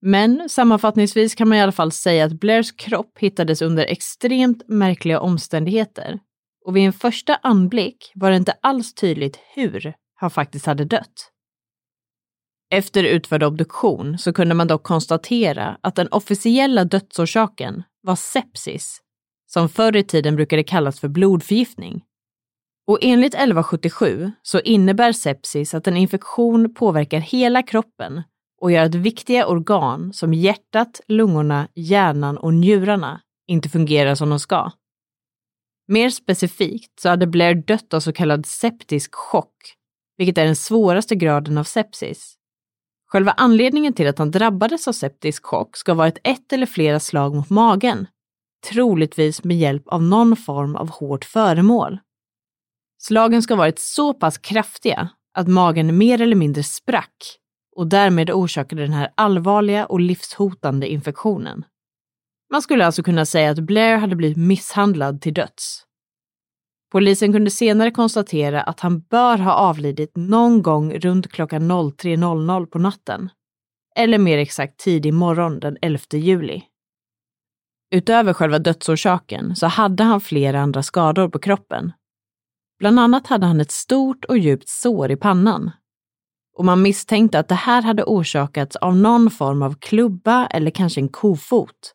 Men 0.01 0.49
sammanfattningsvis 0.49 1.35
kan 1.35 1.49
man 1.49 1.59
i 1.59 1.61
alla 1.61 1.73
fall 1.73 1.93
säga 1.93 2.25
att 2.25 2.41
Blairs 2.41 2.73
kropp 2.73 3.19
hittades 3.19 3.63
under 3.63 3.87
extremt 3.87 4.69
märkliga 4.69 5.21
omständigheter 5.21 6.19
och 6.65 6.77
vid 6.77 6.87
en 6.87 6.93
första 6.93 7.35
anblick 7.43 8.13
var 8.15 8.31
det 8.31 8.37
inte 8.37 8.55
alls 8.61 8.95
tydligt 8.95 9.39
hur 9.55 9.95
han 10.23 10.31
faktiskt 10.31 10.67
hade 10.67 10.85
dött. 10.85 11.31
Efter 12.71 13.05
utförd 13.05 13.43
obduktion 13.43 14.19
så 14.19 14.33
kunde 14.33 14.55
man 14.55 14.67
dock 14.67 14.83
konstatera 14.83 15.79
att 15.81 15.97
den 15.97 16.09
officiella 16.09 16.85
dödsorsaken 16.85 17.83
var 18.03 18.17
sepsis, 18.17 19.01
som 19.47 19.69
förr 19.69 19.97
i 19.97 20.05
tiden 20.05 20.37
brukade 20.37 20.65
kallas 20.65 21.01
för 21.01 21.09
blodförgiftning. 21.09 22.05
Och 22.87 22.99
enligt 23.03 23.35
1177 23.35 24.33
så 24.43 24.61
innebär 24.61 25.13
sepsis 25.13 25.75
att 25.75 25.87
en 25.87 25.97
infektion 25.97 26.75
påverkar 26.75 27.21
hela 27.21 27.63
kroppen 27.63 28.23
och 28.61 28.73
gör 28.73 28.85
att 28.85 28.95
viktiga 28.95 29.47
organ 29.47 30.13
som 30.13 30.35
hjärtat, 30.35 31.01
lungorna, 31.09 31.69
hjärnan 31.75 32.39
och 32.39 32.55
njurarna 32.55 33.21
inte 33.47 33.69
fungerar 33.69 34.15
som 34.15 34.31
de 34.31 34.39
ska. 34.39 34.71
Mer 35.89 36.11
specifikt 36.11 37.01
så 37.01 37.09
hade 37.09 37.27
Blair 37.27 37.55
dött 37.55 37.95
av 37.95 38.01
så 38.01 38.13
kallad 38.13 38.47
septisk 38.47 39.15
chock, 39.15 39.55
vilket 40.23 40.39
är 40.39 40.45
den 40.45 40.57
svåraste 40.57 41.15
graden 41.15 41.59
av 41.59 41.65
sepsis. 41.65 42.35
Själva 43.07 43.33
anledningen 43.37 43.93
till 43.93 44.09
att 44.09 44.19
han 44.19 44.31
drabbades 44.31 44.89
av 44.89 44.93
septisk 44.93 45.47
chock 45.47 45.77
ska 45.77 45.93
ha 45.93 45.97
varit 45.97 46.19
ett 46.25 46.53
eller 46.53 46.67
flera 46.67 47.01
slag 47.01 47.35
mot 47.35 47.51
magen, 47.51 48.07
troligtvis 48.71 49.45
med 49.45 49.59
hjälp 49.59 49.89
av 49.89 50.03
någon 50.03 50.37
form 50.37 50.77
av 50.77 50.91
hårt 50.91 51.25
föremål. 51.25 51.99
Slagen 52.99 53.43
ska 53.43 53.55
ha 53.55 53.59
varit 53.59 53.79
så 53.79 54.15
pass 54.15 54.39
kraftiga 54.39 55.09
att 55.35 55.49
magen 55.49 55.99
mer 55.99 56.21
eller 56.21 56.37
mindre 56.37 56.63
sprack 56.63 57.39
och 57.77 57.87
därmed 57.87 58.31
orsakade 58.31 58.83
den 58.83 58.93
här 58.93 59.13
allvarliga 59.15 59.87
och 59.87 60.01
livshotande 60.01 60.93
infektionen. 60.93 61.65
Man 62.53 62.63
skulle 62.63 62.87
alltså 62.87 63.03
kunna 63.03 63.27
säga 63.27 63.51
att 63.51 63.59
Blair 63.59 63.97
hade 63.97 64.17
blivit 64.17 64.37
misshandlad 64.37 65.21
till 65.21 65.35
döds. 65.35 65.85
Polisen 66.93 67.33
kunde 67.33 67.51
senare 67.51 67.91
konstatera 67.91 68.63
att 68.63 68.81
han 68.81 69.01
bör 69.01 69.39
ha 69.39 69.53
avlidit 69.53 70.13
någon 70.17 70.63
gång 70.63 70.95
runt 70.95 71.33
klockan 71.33 71.73
03.00 71.73 72.67
på 72.67 72.79
natten. 72.79 73.31
Eller 73.97 74.19
mer 74.19 74.39
exakt 74.39 74.79
tidig 74.79 75.15
morgon 75.15 75.61
den 75.61 75.77
11 75.83 76.01
juli. 76.13 76.63
Utöver 77.95 78.33
själva 78.33 78.59
dödsorsaken 78.59 79.57
så 79.57 79.67
hade 79.67 80.05
han 80.05 80.21
flera 80.21 80.61
andra 80.61 80.83
skador 80.83 81.29
på 81.29 81.39
kroppen. 81.39 81.93
Bland 82.79 83.01
annat 83.01 83.27
hade 83.27 83.47
han 83.47 83.61
ett 83.61 83.73
stort 83.73 84.25
och 84.25 84.39
djupt 84.39 84.69
sår 84.69 85.11
i 85.11 85.17
pannan. 85.17 85.71
Och 86.59 86.65
man 86.65 86.83
misstänkte 86.83 87.39
att 87.39 87.49
det 87.49 87.55
här 87.55 87.83
hade 87.83 88.05
orsakats 88.05 88.77
av 88.77 88.97
någon 88.97 89.31
form 89.31 89.63
av 89.63 89.75
klubba 89.75 90.47
eller 90.47 90.71
kanske 90.71 91.01
en 91.01 91.09
kofot. 91.09 91.95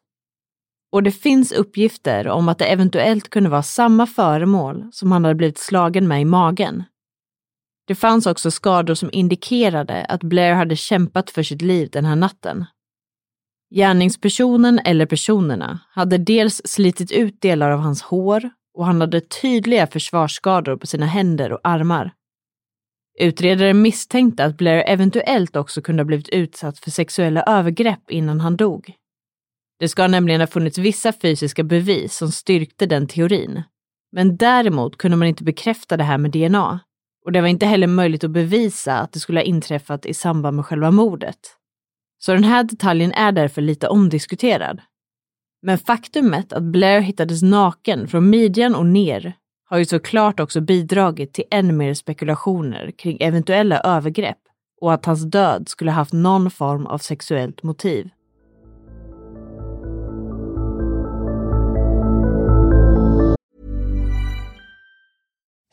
Och 0.91 1.03
det 1.03 1.11
finns 1.11 1.51
uppgifter 1.51 2.27
om 2.27 2.49
att 2.49 2.57
det 2.57 2.65
eventuellt 2.65 3.29
kunde 3.29 3.49
vara 3.49 3.63
samma 3.63 4.07
föremål 4.07 4.89
som 4.91 5.11
han 5.11 5.23
hade 5.23 5.35
blivit 5.35 5.57
slagen 5.57 6.07
med 6.07 6.21
i 6.21 6.25
magen. 6.25 6.83
Det 7.87 7.95
fanns 7.95 8.25
också 8.25 8.51
skador 8.51 8.93
som 8.93 9.09
indikerade 9.11 10.05
att 10.05 10.23
Blair 10.23 10.53
hade 10.53 10.75
kämpat 10.75 11.29
för 11.29 11.43
sitt 11.43 11.61
liv 11.61 11.89
den 11.91 12.05
här 12.05 12.15
natten. 12.15 12.65
Gärningspersonen 13.75 14.79
eller 14.79 15.05
personerna 15.05 15.79
hade 15.89 16.17
dels 16.17 16.61
slitit 16.65 17.11
ut 17.11 17.41
delar 17.41 17.71
av 17.71 17.79
hans 17.79 18.01
hår 18.01 18.49
och 18.77 18.85
han 18.85 19.01
hade 19.01 19.21
tydliga 19.21 19.87
försvarsskador 19.87 20.77
på 20.77 20.87
sina 20.87 21.05
händer 21.05 21.53
och 21.53 21.59
armar. 21.63 22.11
Utredaren 23.19 23.81
misstänkte 23.81 24.45
att 24.45 24.57
Blair 24.57 24.83
eventuellt 24.87 25.55
också 25.55 25.81
kunde 25.81 26.03
ha 26.03 26.05
blivit 26.05 26.29
utsatt 26.29 26.79
för 26.79 26.91
sexuella 26.91 27.43
övergrepp 27.43 28.11
innan 28.11 28.41
han 28.41 28.57
dog. 28.57 28.96
Det 29.79 29.87
ska 29.87 30.07
nämligen 30.07 30.41
ha 30.41 30.47
funnits 30.47 30.77
vissa 30.77 31.13
fysiska 31.13 31.63
bevis 31.63 32.15
som 32.15 32.31
styrkte 32.31 32.85
den 32.85 33.07
teorin. 33.07 33.63
Men 34.11 34.37
däremot 34.37 34.97
kunde 34.97 35.17
man 35.17 35.27
inte 35.27 35.43
bekräfta 35.43 35.97
det 35.97 36.03
här 36.03 36.17
med 36.17 36.31
DNA. 36.31 36.79
Och 37.25 37.31
det 37.31 37.41
var 37.41 37.47
inte 37.47 37.65
heller 37.65 37.87
möjligt 37.87 38.23
att 38.23 38.31
bevisa 38.31 38.99
att 38.99 39.11
det 39.13 39.19
skulle 39.19 39.39
ha 39.39 39.43
inträffat 39.45 40.05
i 40.05 40.13
samband 40.13 40.55
med 40.55 40.65
själva 40.65 40.91
mordet. 40.91 41.39
Så 42.19 42.33
den 42.33 42.43
här 42.43 42.63
detaljen 42.63 43.11
är 43.11 43.31
därför 43.31 43.61
lite 43.61 43.87
omdiskuterad. 43.87 44.81
Men 45.61 45.77
faktumet 45.77 46.53
att 46.53 46.63
Blair 46.63 47.01
hittades 47.01 47.41
naken 47.41 48.07
från 48.07 48.29
midjan 48.29 48.75
och 48.75 48.85
ner 48.85 49.33
har 49.69 49.77
ju 49.77 49.85
såklart 49.85 50.39
också 50.39 50.61
bidragit 50.61 51.33
till 51.33 51.43
än 51.51 51.77
mer 51.77 51.93
spekulationer 51.93 52.91
kring 52.91 53.17
eventuella 53.21 53.79
övergrepp 53.79 54.37
och 54.81 54.93
att 54.93 55.05
hans 55.05 55.23
död 55.31 55.69
skulle 55.69 55.91
haft 55.91 56.13
någon 56.13 56.51
form 56.51 56.85
av 56.85 56.97
sexuellt 56.97 57.63
motiv. 57.63 58.09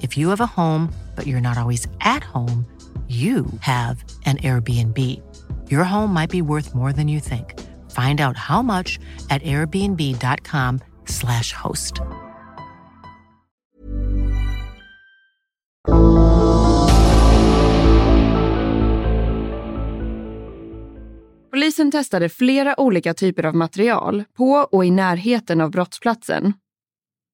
If 0.00 0.16
you 0.16 0.30
have 0.30 0.40
a 0.40 0.46
home, 0.46 0.92
but 1.14 1.26
you're 1.26 1.40
not 1.40 1.58
always 1.58 1.86
at 2.00 2.24
home, 2.24 2.64
you 3.08 3.46
have 3.60 4.02
an 4.24 4.38
Airbnb. 4.38 4.98
Your 5.68 5.84
home 5.84 6.12
might 6.12 6.30
be 6.30 6.42
worth 6.42 6.74
more 6.74 6.92
than 6.92 7.08
you 7.08 7.20
think. 7.20 7.58
Find 7.90 8.20
out 8.20 8.36
how 8.36 8.62
much 8.62 8.98
at 9.30 9.42
airbnb.com/slash 9.42 11.52
host. 11.52 12.00
Polisen 21.50 21.90
testade 21.90 22.28
flera 22.28 22.80
olika 22.80 23.14
typer 23.14 23.46
av 23.46 23.54
material 23.54 24.24
på 24.34 24.52
och 24.52 24.84
i 24.84 24.90
närheten 24.90 25.60
av 25.60 25.70
brottsplatsen 25.70 26.52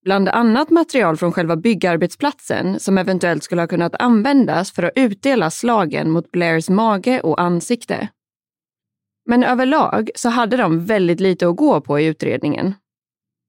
Bland 0.07 0.29
annat 0.29 0.71
material 0.71 1.16
från 1.16 1.33
själva 1.33 1.57
byggarbetsplatsen 1.57 2.81
som 2.81 2.99
eventuellt 2.99 3.45
skulle 3.45 3.62
ha 3.62 3.66
kunnat 3.66 3.95
användas 3.95 4.73
för 4.73 4.83
att 4.83 4.92
utdela 4.97 5.51
slagen 5.51 6.11
mot 6.11 6.31
Blairs 6.31 6.69
mage 6.69 7.21
och 7.21 7.40
ansikte. 7.40 8.09
Men 9.29 9.45
överlag 9.45 10.11
så 10.14 10.29
hade 10.29 10.57
de 10.57 10.85
väldigt 10.85 11.21
lite 11.21 11.49
att 11.49 11.57
gå 11.57 11.81
på 11.81 12.01
i 12.01 12.07
utredningen. 12.07 12.75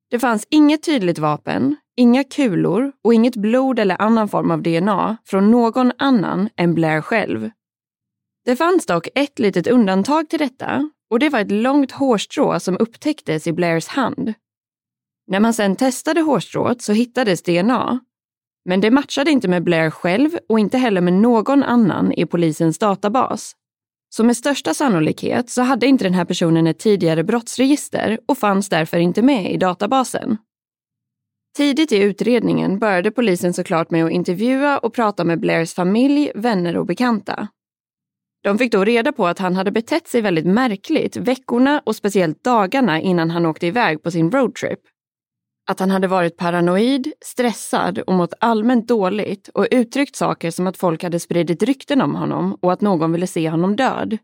Det 0.10 0.20
fanns 0.20 0.48
inget 0.50 0.84
tydligt 0.84 1.20
vapen, 1.20 1.76
inga 1.98 2.24
kulor 2.24 2.92
och 3.04 3.14
inget 3.14 3.36
blod 3.36 3.80
eller 3.80 4.02
annan 4.02 4.28
form 4.28 4.52
av 4.52 4.62
DNA 4.62 5.18
från 5.26 5.52
någon 5.52 5.92
annan 5.98 6.50
än 6.56 6.74
Blair 6.74 7.02
själv. 7.02 7.50
Det 8.46 8.56
fanns 8.56 8.86
dock 8.86 9.08
ett 9.16 9.40
litet 9.40 9.68
undantag 9.68 10.30
till 10.30 10.40
detta 10.40 10.90
och 11.10 11.20
det 11.20 11.30
var 11.30 11.40
ett 11.40 11.52
långt 11.52 11.92
hårstrå 11.92 12.60
som 12.60 12.78
upptäcktes 12.80 13.48
i 13.48 13.54
Blairs 13.54 13.88
hand 13.88 14.34
när 15.28 15.40
man 15.40 15.54
sedan 15.54 15.76
testade 15.76 16.22
hårstrået 16.22 16.82
så 16.82 16.94
hittades 16.94 17.42
DNA. 17.42 18.00
Men 18.66 18.82
det 18.82 18.92
matchade 18.92 19.32
inte 19.32 19.48
med 19.48 19.64
Blair 19.64 19.90
själv 19.90 20.30
och 20.50 20.60
inte 20.60 20.78
heller 20.78 21.02
med 21.02 21.14
någon 21.14 21.64
annan 21.64 22.14
i 22.14 22.26
polisens 22.26 22.80
databas. 22.80 23.56
Så 24.10 24.24
med 24.24 24.38
största 24.38 24.74
sannolikhet 24.74 25.50
så 25.50 25.62
hade 25.62 25.88
inte 25.88 26.04
den 26.04 26.14
här 26.14 26.26
personen 26.26 26.68
ett 26.68 26.80
tidigare 26.80 27.24
brottsregister 27.24 28.20
och 28.26 28.38
fanns 28.38 28.70
därför 28.70 28.98
inte 28.98 29.22
med 29.22 29.52
i 29.54 29.58
databasen. 29.58 30.38
Tidigt 31.58 31.92
i 31.92 31.98
utredningen 31.98 32.80
började 32.80 33.12
polisen 33.12 33.54
såklart 33.54 33.92
med 33.92 34.06
att 34.06 34.12
intervjua 34.12 34.78
och 34.78 34.94
prata 34.94 35.24
med 35.24 35.40
Blairs 35.40 35.74
familj, 35.74 36.32
vänner 36.36 36.78
och 36.78 36.86
bekanta. 36.86 37.48
De 38.44 38.58
fick 38.58 38.72
då 38.72 38.86
reda 38.86 39.12
på 39.12 39.28
att 39.28 39.40
han 39.40 39.56
hade 39.56 39.72
betett 39.72 40.08
sig 40.08 40.22
väldigt 40.22 40.46
märkligt 40.46 41.18
veckorna 41.18 41.82
och 41.86 41.96
speciellt 41.96 42.44
dagarna 42.44 43.02
innan 43.02 43.32
han 43.32 43.46
åkte 43.46 43.68
iväg 43.68 44.04
på 44.04 44.12
sin 44.12 44.32
roadtrip. 44.32 44.80
Att 45.68 45.80
han 45.80 45.92
hade 45.92 46.08
varit 46.08 46.38
paranoid, 46.38 47.12
stressad 47.22 48.00
och 48.00 48.14
mått 48.14 48.34
allmänt 48.40 48.88
dåligt 48.88 49.48
och 49.48 49.68
uttryckt 49.72 50.16
saker 50.16 50.52
som 50.52 50.68
att 50.68 50.78
folk 50.78 51.04
hade 51.04 51.20
spridit 51.20 51.64
rykten 51.64 52.02
om 52.02 52.16
honom 52.16 52.58
och 52.62 52.74
att 52.74 52.82
någon 52.82 53.12
ville 53.12 53.28
se 53.28 53.50
honom 53.50 53.76
död. 53.76 54.18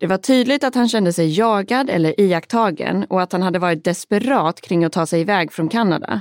Det 0.00 0.06
var 0.06 0.16
tydligt 0.16 0.64
att 0.64 0.74
han 0.74 0.88
kände 0.88 1.12
sig 1.12 1.38
jagad 1.38 1.90
eller 1.90 2.20
iakttagen 2.20 3.04
och 3.04 3.22
att 3.22 3.32
han 3.32 3.42
hade 3.42 3.58
varit 3.58 3.84
desperat 3.84 4.60
kring 4.60 4.84
att 4.84 4.92
ta 4.92 5.06
sig 5.06 5.20
iväg 5.20 5.52
från 5.52 5.68
Kanada. 5.68 6.20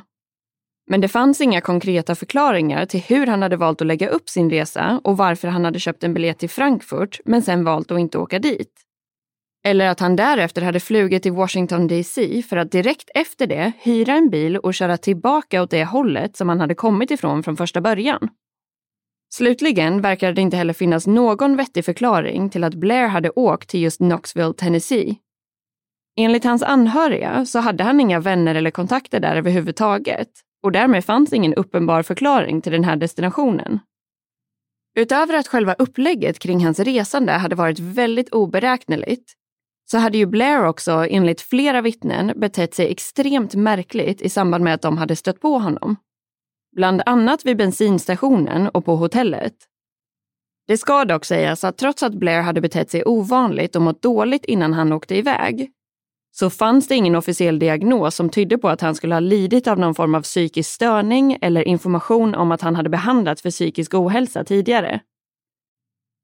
Men 0.90 1.02
det 1.02 1.08
fanns 1.08 1.42
inga 1.42 1.62
konkreta 1.62 2.16
förklaringar 2.16 2.86
till 2.86 3.00
hur 3.00 3.28
han 3.28 3.42
hade 3.42 3.58
valt 3.58 3.82
att 3.82 3.88
lägga 3.88 4.10
upp 4.10 4.30
sin 4.30 4.50
resa 4.50 5.02
och 5.04 5.18
varför 5.18 5.48
han 5.48 5.66
hade 5.66 5.80
köpt 5.80 6.04
en 6.04 6.14
biljett 6.14 6.40
till 6.40 6.50
Frankfurt 6.50 7.20
men 7.26 7.42
sen 7.42 7.64
valt 7.64 7.92
att 7.92 8.00
inte 8.00 8.18
åka 8.18 8.40
dit. 8.40 8.89
Eller 9.64 9.88
att 9.88 10.00
han 10.00 10.16
därefter 10.16 10.62
hade 10.62 10.80
flugit 10.80 11.24
till 11.24 11.32
Washington 11.32 11.88
DC 11.88 12.44
för 12.50 12.58
att 12.58 12.72
direkt 12.72 13.10
efter 13.16 13.48
det 13.48 13.72
hyra 13.80 14.14
en 14.14 14.30
bil 14.30 14.58
och 14.58 14.74
köra 14.74 14.98
tillbaka 14.98 15.62
åt 15.62 15.72
det 15.72 15.86
hållet 15.86 16.38
som 16.38 16.50
han 16.50 16.60
hade 16.60 16.76
kommit 16.76 17.12
ifrån 17.12 17.44
från 17.44 17.58
första 17.58 17.82
början. 17.82 18.30
Slutligen 19.34 20.02
verkar 20.02 20.34
det 20.34 20.42
inte 20.42 20.58
heller 20.58 20.74
finnas 20.74 21.08
någon 21.08 21.58
vettig 21.58 21.86
förklaring 21.86 22.50
till 22.50 22.64
att 22.64 22.74
Blair 22.74 23.08
hade 23.08 23.30
åkt 23.30 23.70
till 23.70 23.82
just 23.82 23.98
Knoxville, 23.98 24.54
Tennessee. 24.54 25.16
Enligt 26.18 26.44
hans 26.44 26.64
anhöriga 26.64 27.46
så 27.46 27.60
hade 27.60 27.84
han 27.84 28.00
inga 28.00 28.20
vänner 28.20 28.56
eller 28.56 28.72
kontakter 28.72 29.20
där 29.20 29.36
överhuvudtaget 29.36 30.30
och 30.64 30.72
därmed 30.72 31.06
fanns 31.06 31.34
ingen 31.34 31.54
uppenbar 31.54 32.04
förklaring 32.04 32.62
till 32.62 32.72
den 32.72 32.84
här 32.84 32.96
destinationen. 32.96 33.80
Utöver 34.96 35.34
att 35.34 35.48
själva 35.48 35.74
upplägget 35.74 36.40
kring 36.40 36.66
hans 36.66 36.80
resande 36.80 37.32
hade 37.32 37.56
varit 37.56 37.80
väldigt 37.80 38.30
oberäkneligt 38.30 39.34
så 39.92 39.98
hade 39.98 40.18
ju 40.18 40.26
Blair 40.26 40.66
också 40.66 40.92
enligt 41.10 41.42
flera 41.42 41.82
vittnen 41.82 42.34
betett 42.36 42.74
sig 42.74 42.92
extremt 42.92 43.56
märkligt 43.56 44.22
i 44.22 44.30
samband 44.30 44.64
med 44.64 44.74
att 44.74 44.82
de 44.82 44.98
hade 44.98 45.16
stött 45.16 45.42
på 45.42 45.58
honom. 45.58 45.96
Bland 46.76 47.02
annat 47.06 47.46
vid 47.46 47.58
bensinstationen 47.58 48.70
och 48.70 48.86
på 48.86 48.96
hotellet. 48.96 49.54
Det 50.68 50.78
ska 50.78 51.06
dock 51.06 51.26
sägas 51.26 51.64
att 51.64 51.78
trots 51.78 52.04
att 52.04 52.14
Blair 52.14 52.42
hade 52.42 52.62
betett 52.62 52.92
sig 52.92 53.04
ovanligt 53.06 53.76
och 53.76 53.82
mått 53.82 54.02
dåligt 54.02 54.46
innan 54.46 54.74
han 54.74 54.94
åkte 54.94 55.16
iväg 55.16 55.72
så 56.32 56.50
fanns 56.50 56.88
det 56.88 56.96
ingen 56.96 57.16
officiell 57.16 57.60
diagnos 57.60 58.16
som 58.16 58.30
tydde 58.30 58.58
på 58.58 58.70
att 58.70 58.82
han 58.82 58.96
skulle 58.96 59.16
ha 59.16 59.20
lidit 59.20 59.68
av 59.68 59.80
någon 59.80 59.96
form 59.96 60.16
av 60.16 60.22
psykisk 60.22 60.70
störning 60.72 61.38
eller 61.42 61.68
information 61.68 62.36
om 62.36 62.52
att 62.52 62.62
han 62.62 62.76
hade 62.76 62.90
behandlats 62.90 63.42
för 63.42 63.50
psykisk 63.50 63.94
ohälsa 63.94 64.44
tidigare. 64.44 65.02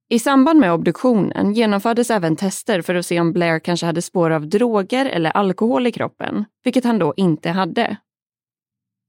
I 0.10 0.20
samband 0.20 0.60
med 0.60 0.74
obduktionen 0.74 1.54
genomfördes 1.54 2.12
även 2.12 2.36
tester 2.36 2.82
för 2.82 2.96
att 2.96 3.06
se 3.06 3.20
om 3.20 3.34
Blair 3.34 3.60
kanske 3.60 3.86
hade 3.86 4.02
spår 4.02 4.32
av 4.32 4.48
droger 4.48 5.06
eller 5.06 5.30
alkohol 5.30 5.88
i 5.88 5.92
kroppen, 5.92 6.46
vilket 6.64 6.84
han 6.84 7.00
då 7.00 7.14
inte 7.18 7.50
hade. 7.50 7.98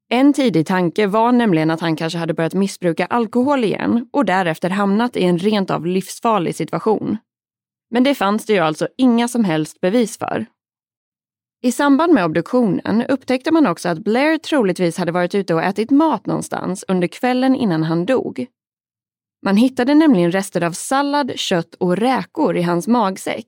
En 0.08 0.32
tidig 0.32 0.66
tanke 0.66 1.06
var 1.06 1.32
nämligen 1.32 1.70
att 1.70 1.80
han 1.80 1.96
kanske 1.96 2.18
hade 2.18 2.34
börjat 2.34 2.54
missbruka 2.54 3.06
alkohol 3.06 3.64
igen 3.64 4.08
och 4.12 4.24
därefter 4.24 4.70
hamnat 4.70 5.16
i 5.16 5.24
en 5.24 5.38
rent 5.38 5.70
av 5.70 5.86
livsfarlig 5.86 6.54
situation. 6.54 7.16
Men 7.90 8.04
det 8.04 8.14
fanns 8.14 8.46
det 8.46 8.52
ju 8.52 8.58
alltså 8.58 8.88
inga 8.96 9.28
som 9.28 9.44
helst 9.44 9.80
bevis 9.80 10.18
för. 10.18 10.46
I 11.62 11.72
samband 11.72 12.14
med 12.14 12.24
obduktionen 12.24 13.02
upptäckte 13.02 13.50
man 13.50 13.66
också 13.66 13.88
att 13.88 13.98
Blair 13.98 14.38
troligtvis 14.38 14.98
hade 14.98 15.12
varit 15.12 15.34
ute 15.34 15.54
och 15.54 15.62
ätit 15.62 15.90
mat 15.90 16.26
någonstans 16.26 16.84
under 16.88 17.08
kvällen 17.08 17.54
innan 17.54 17.82
han 17.82 18.06
dog. 18.06 18.46
Man 19.46 19.56
hittade 19.56 19.94
nämligen 19.94 20.32
rester 20.32 20.62
av 20.64 20.72
sallad, 20.72 21.32
kött 21.36 21.74
och 21.74 21.96
räkor 21.96 22.56
i 22.56 22.62
hans 22.62 22.88
magsäck. 22.88 23.46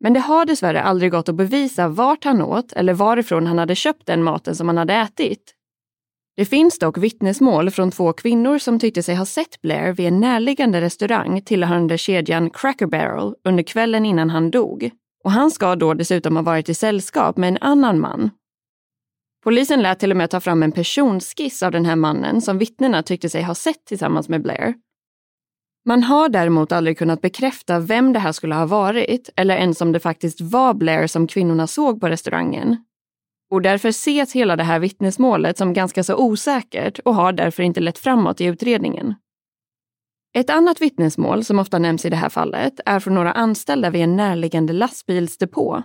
Men 0.00 0.12
det 0.12 0.20
har 0.20 0.44
dessvärre 0.44 0.82
aldrig 0.82 1.10
gått 1.10 1.28
att 1.28 1.34
bevisa 1.34 1.88
vart 1.88 2.24
han 2.24 2.42
åt 2.42 2.72
eller 2.72 2.94
varifrån 2.94 3.46
han 3.46 3.58
hade 3.58 3.74
köpt 3.74 4.06
den 4.06 4.22
maten 4.22 4.56
som 4.56 4.68
han 4.68 4.76
hade 4.76 4.94
ätit. 4.94 5.54
Det 6.36 6.44
finns 6.44 6.78
dock 6.78 6.98
vittnesmål 6.98 7.70
från 7.70 7.90
två 7.90 8.12
kvinnor 8.12 8.58
som 8.58 8.78
tyckte 8.78 9.02
sig 9.02 9.14
ha 9.14 9.26
sett 9.26 9.60
Blair 9.62 9.92
vid 9.92 10.06
en 10.06 10.20
närliggande 10.20 10.80
restaurang 10.80 11.42
tillhörande 11.42 11.98
kedjan 11.98 12.50
Cracker 12.50 12.86
Barrel 12.86 13.34
under 13.44 13.62
kvällen 13.62 14.06
innan 14.06 14.30
han 14.30 14.50
dog. 14.50 14.90
Och 15.24 15.30
han 15.30 15.50
ska 15.50 15.76
då 15.76 15.94
dessutom 15.94 16.36
ha 16.36 16.42
varit 16.42 16.68
i 16.68 16.74
sällskap 16.74 17.36
med 17.36 17.48
en 17.48 17.58
annan 17.60 18.00
man. 18.00 18.30
Polisen 19.44 19.82
lät 19.82 19.98
till 19.98 20.10
och 20.10 20.16
med 20.16 20.30
ta 20.30 20.40
fram 20.40 20.62
en 20.62 20.72
personskiss 20.72 21.62
av 21.62 21.72
den 21.72 21.84
här 21.84 21.96
mannen 21.96 22.40
som 22.40 22.58
vittnena 22.58 23.02
tyckte 23.02 23.28
sig 23.28 23.42
ha 23.42 23.54
sett 23.54 23.84
tillsammans 23.84 24.28
med 24.28 24.42
Blair. 24.42 24.74
Man 25.86 26.02
har 26.02 26.28
däremot 26.28 26.72
aldrig 26.72 26.98
kunnat 26.98 27.20
bekräfta 27.20 27.78
vem 27.78 28.12
det 28.12 28.18
här 28.18 28.32
skulle 28.32 28.54
ha 28.54 28.66
varit 28.66 29.30
eller 29.36 29.56
ens 29.56 29.80
om 29.80 29.92
det 29.92 30.00
faktiskt 30.00 30.40
var 30.40 30.74
Blair 30.74 31.06
som 31.06 31.26
kvinnorna 31.26 31.66
såg 31.66 32.00
på 32.00 32.08
restaurangen. 32.08 32.76
Och 33.50 33.62
därför 33.62 33.88
ses 33.88 34.32
hela 34.32 34.56
det 34.56 34.62
här 34.62 34.78
vittnesmålet 34.78 35.58
som 35.58 35.72
ganska 35.72 36.04
så 36.04 36.16
osäkert 36.16 36.98
och 36.98 37.14
har 37.14 37.32
därför 37.32 37.62
inte 37.62 37.80
lett 37.80 37.98
framåt 37.98 38.40
i 38.40 38.44
utredningen. 38.44 39.14
Ett 40.36 40.50
annat 40.50 40.80
vittnesmål 40.80 41.44
som 41.44 41.58
ofta 41.58 41.78
nämns 41.78 42.04
i 42.04 42.10
det 42.10 42.16
här 42.16 42.28
fallet 42.28 42.80
är 42.86 43.00
från 43.00 43.14
några 43.14 43.32
anställda 43.32 43.90
vid 43.90 44.02
en 44.02 44.16
närliggande 44.16 44.72
lastbilsdepå. 44.72 45.82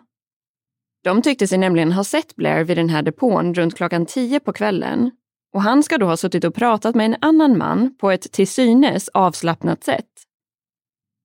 De 1.04 1.22
tyckte 1.22 1.48
sig 1.48 1.58
nämligen 1.58 1.92
ha 1.92 2.04
sett 2.04 2.36
Blair 2.36 2.64
vid 2.64 2.78
den 2.78 2.90
här 2.90 3.02
depån 3.02 3.54
runt 3.54 3.76
klockan 3.76 4.06
tio 4.06 4.40
på 4.40 4.54
kvällen 4.54 5.12
och 5.54 5.62
han 5.62 5.84
ska 5.84 5.98
då 5.98 6.06
ha 6.06 6.18
suttit 6.18 6.44
och 6.44 6.56
pratat 6.56 6.96
med 6.96 7.06
en 7.06 7.16
annan 7.22 7.58
man 7.58 7.96
på 7.98 8.12
ett 8.12 8.32
till 8.32 8.48
synes 8.48 9.10
avslappnat 9.14 9.84
sätt. 9.84 10.06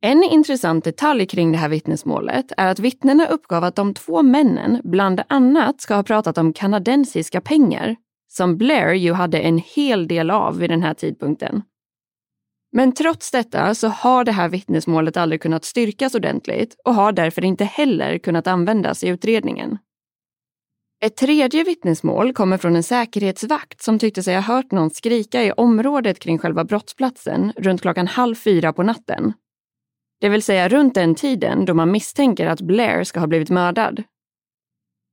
En 0.02 0.22
intressant 0.22 0.84
detalj 0.84 1.26
kring 1.26 1.52
det 1.52 1.58
här 1.58 1.68
vittnesmålet 1.68 2.52
är 2.56 2.66
att 2.66 2.78
vittnena 2.78 3.26
uppgav 3.26 3.64
att 3.64 3.76
de 3.76 3.94
två 3.94 4.22
männen 4.22 4.80
bland 4.84 5.22
annat 5.28 5.80
ska 5.80 5.94
ha 5.94 6.02
pratat 6.02 6.38
om 6.38 6.52
kanadensiska 6.52 7.40
pengar, 7.40 7.96
som 8.32 8.56
Blair 8.56 8.94
ju 8.94 9.12
hade 9.12 9.38
en 9.38 9.58
hel 9.58 10.08
del 10.08 10.30
av 10.30 10.58
vid 10.58 10.70
den 10.70 10.82
här 10.82 10.94
tidpunkten. 10.94 11.62
Men 12.72 12.92
trots 12.92 13.30
detta 13.30 13.74
så 13.74 13.88
har 13.88 14.24
det 14.24 14.32
här 14.32 14.48
vittnesmålet 14.48 15.16
aldrig 15.16 15.42
kunnat 15.42 15.64
styrkas 15.64 16.14
ordentligt 16.14 16.76
och 16.84 16.94
har 16.94 17.12
därför 17.12 17.44
inte 17.44 17.64
heller 17.64 18.18
kunnat 18.18 18.46
användas 18.46 19.04
i 19.04 19.08
utredningen. 19.08 19.78
Ett 21.04 21.16
tredje 21.16 21.64
vittnesmål 21.64 22.32
kommer 22.32 22.58
från 22.58 22.76
en 22.76 22.82
säkerhetsvakt 22.82 23.82
som 23.82 23.98
tyckte 23.98 24.22
sig 24.22 24.34
ha 24.34 24.40
hört 24.40 24.72
någon 24.72 24.90
skrika 24.90 25.42
i 25.44 25.52
området 25.52 26.18
kring 26.18 26.38
själva 26.38 26.64
brottsplatsen 26.64 27.52
runt 27.56 27.82
klockan 27.82 28.06
halv 28.06 28.34
fyra 28.34 28.72
på 28.72 28.82
natten. 28.82 29.32
Det 30.20 30.28
vill 30.28 30.42
säga 30.42 30.68
runt 30.68 30.94
den 30.94 31.14
tiden 31.14 31.64
då 31.64 31.74
man 31.74 31.90
misstänker 31.90 32.46
att 32.46 32.60
Blair 32.60 33.04
ska 33.04 33.20
ha 33.20 33.26
blivit 33.26 33.50
mördad. 33.50 34.02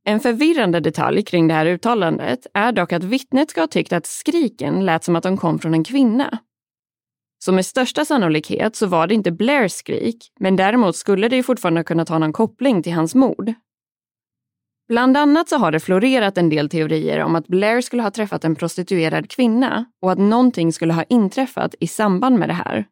En 0.08 0.20
förvirrande 0.20 0.80
detalj 0.80 1.24
kring 1.24 1.48
det 1.48 1.54
här 1.54 1.66
uttalandet 1.66 2.48
är 2.54 2.72
dock 2.72 2.94
att 2.94 3.04
vittnet 3.04 3.50
ska 3.50 3.62
ha 3.62 3.68
tyckt 3.68 3.94
att 3.94 4.06
skriken 4.06 4.86
lät 4.86 5.04
som 5.04 5.16
att 5.16 5.24
de 5.24 5.38
kom 5.38 5.60
från 5.60 5.74
en 5.74 5.84
kvinna. 5.84 6.40
Så 7.40 7.52
med 7.52 7.66
största 7.66 8.06
sannolikhet 8.06 8.76
så 8.76 8.88
var 8.88 9.08
det 9.08 9.14
inte 9.14 9.32
Blairs 9.32 9.74
skrik, 9.74 10.32
men 10.40 10.56
däremot 10.56 10.96
skulle 10.96 11.30
det 11.30 11.36
ju 11.36 11.44
fortfarande 11.44 11.84
kunna 11.84 12.06
ha 12.10 12.18
någon 12.18 12.34
koppling 12.34 12.84
till 12.84 12.94
hans 12.94 13.16
mord. 13.16 13.54
Bland 14.92 15.18
annat 15.18 15.50
så 15.50 15.58
har 15.58 15.72
det 15.72 15.80
florerat 15.80 16.38
en 16.38 16.50
del 16.50 16.70
teorier 16.70 17.24
om 17.24 17.36
att 17.36 17.48
Blair 17.48 17.82
skulle 17.82 18.02
ha 18.02 18.12
träffat 18.12 18.44
en 18.44 18.56
prostituerad 18.56 19.30
kvinna 19.30 19.86
och 20.02 20.12
att 20.12 20.18
någonting 20.18 20.74
skulle 20.74 20.94
ha 20.94 21.04
inträffat 21.04 21.76
i 21.80 21.88
samband 21.88 22.40
med 22.40 22.50
det 22.50 22.54
här. 22.54 22.86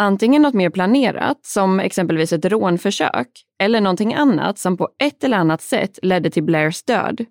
Antingen 0.00 0.42
något 0.42 0.54
mer 0.54 0.70
planerat, 0.70 1.38
som 1.42 1.80
exempelvis 1.80 2.32
ett 2.32 2.44
rånförsök, 2.44 3.26
eller 3.62 3.80
någonting 3.80 4.14
annat 4.14 4.58
som 4.58 4.76
på 4.76 4.88
ett 5.04 5.24
eller 5.24 5.36
annat 5.36 5.62
sätt 5.62 5.98
ledde 6.02 6.30
till 6.30 6.42
Blairs 6.42 6.82
död. 6.82 7.24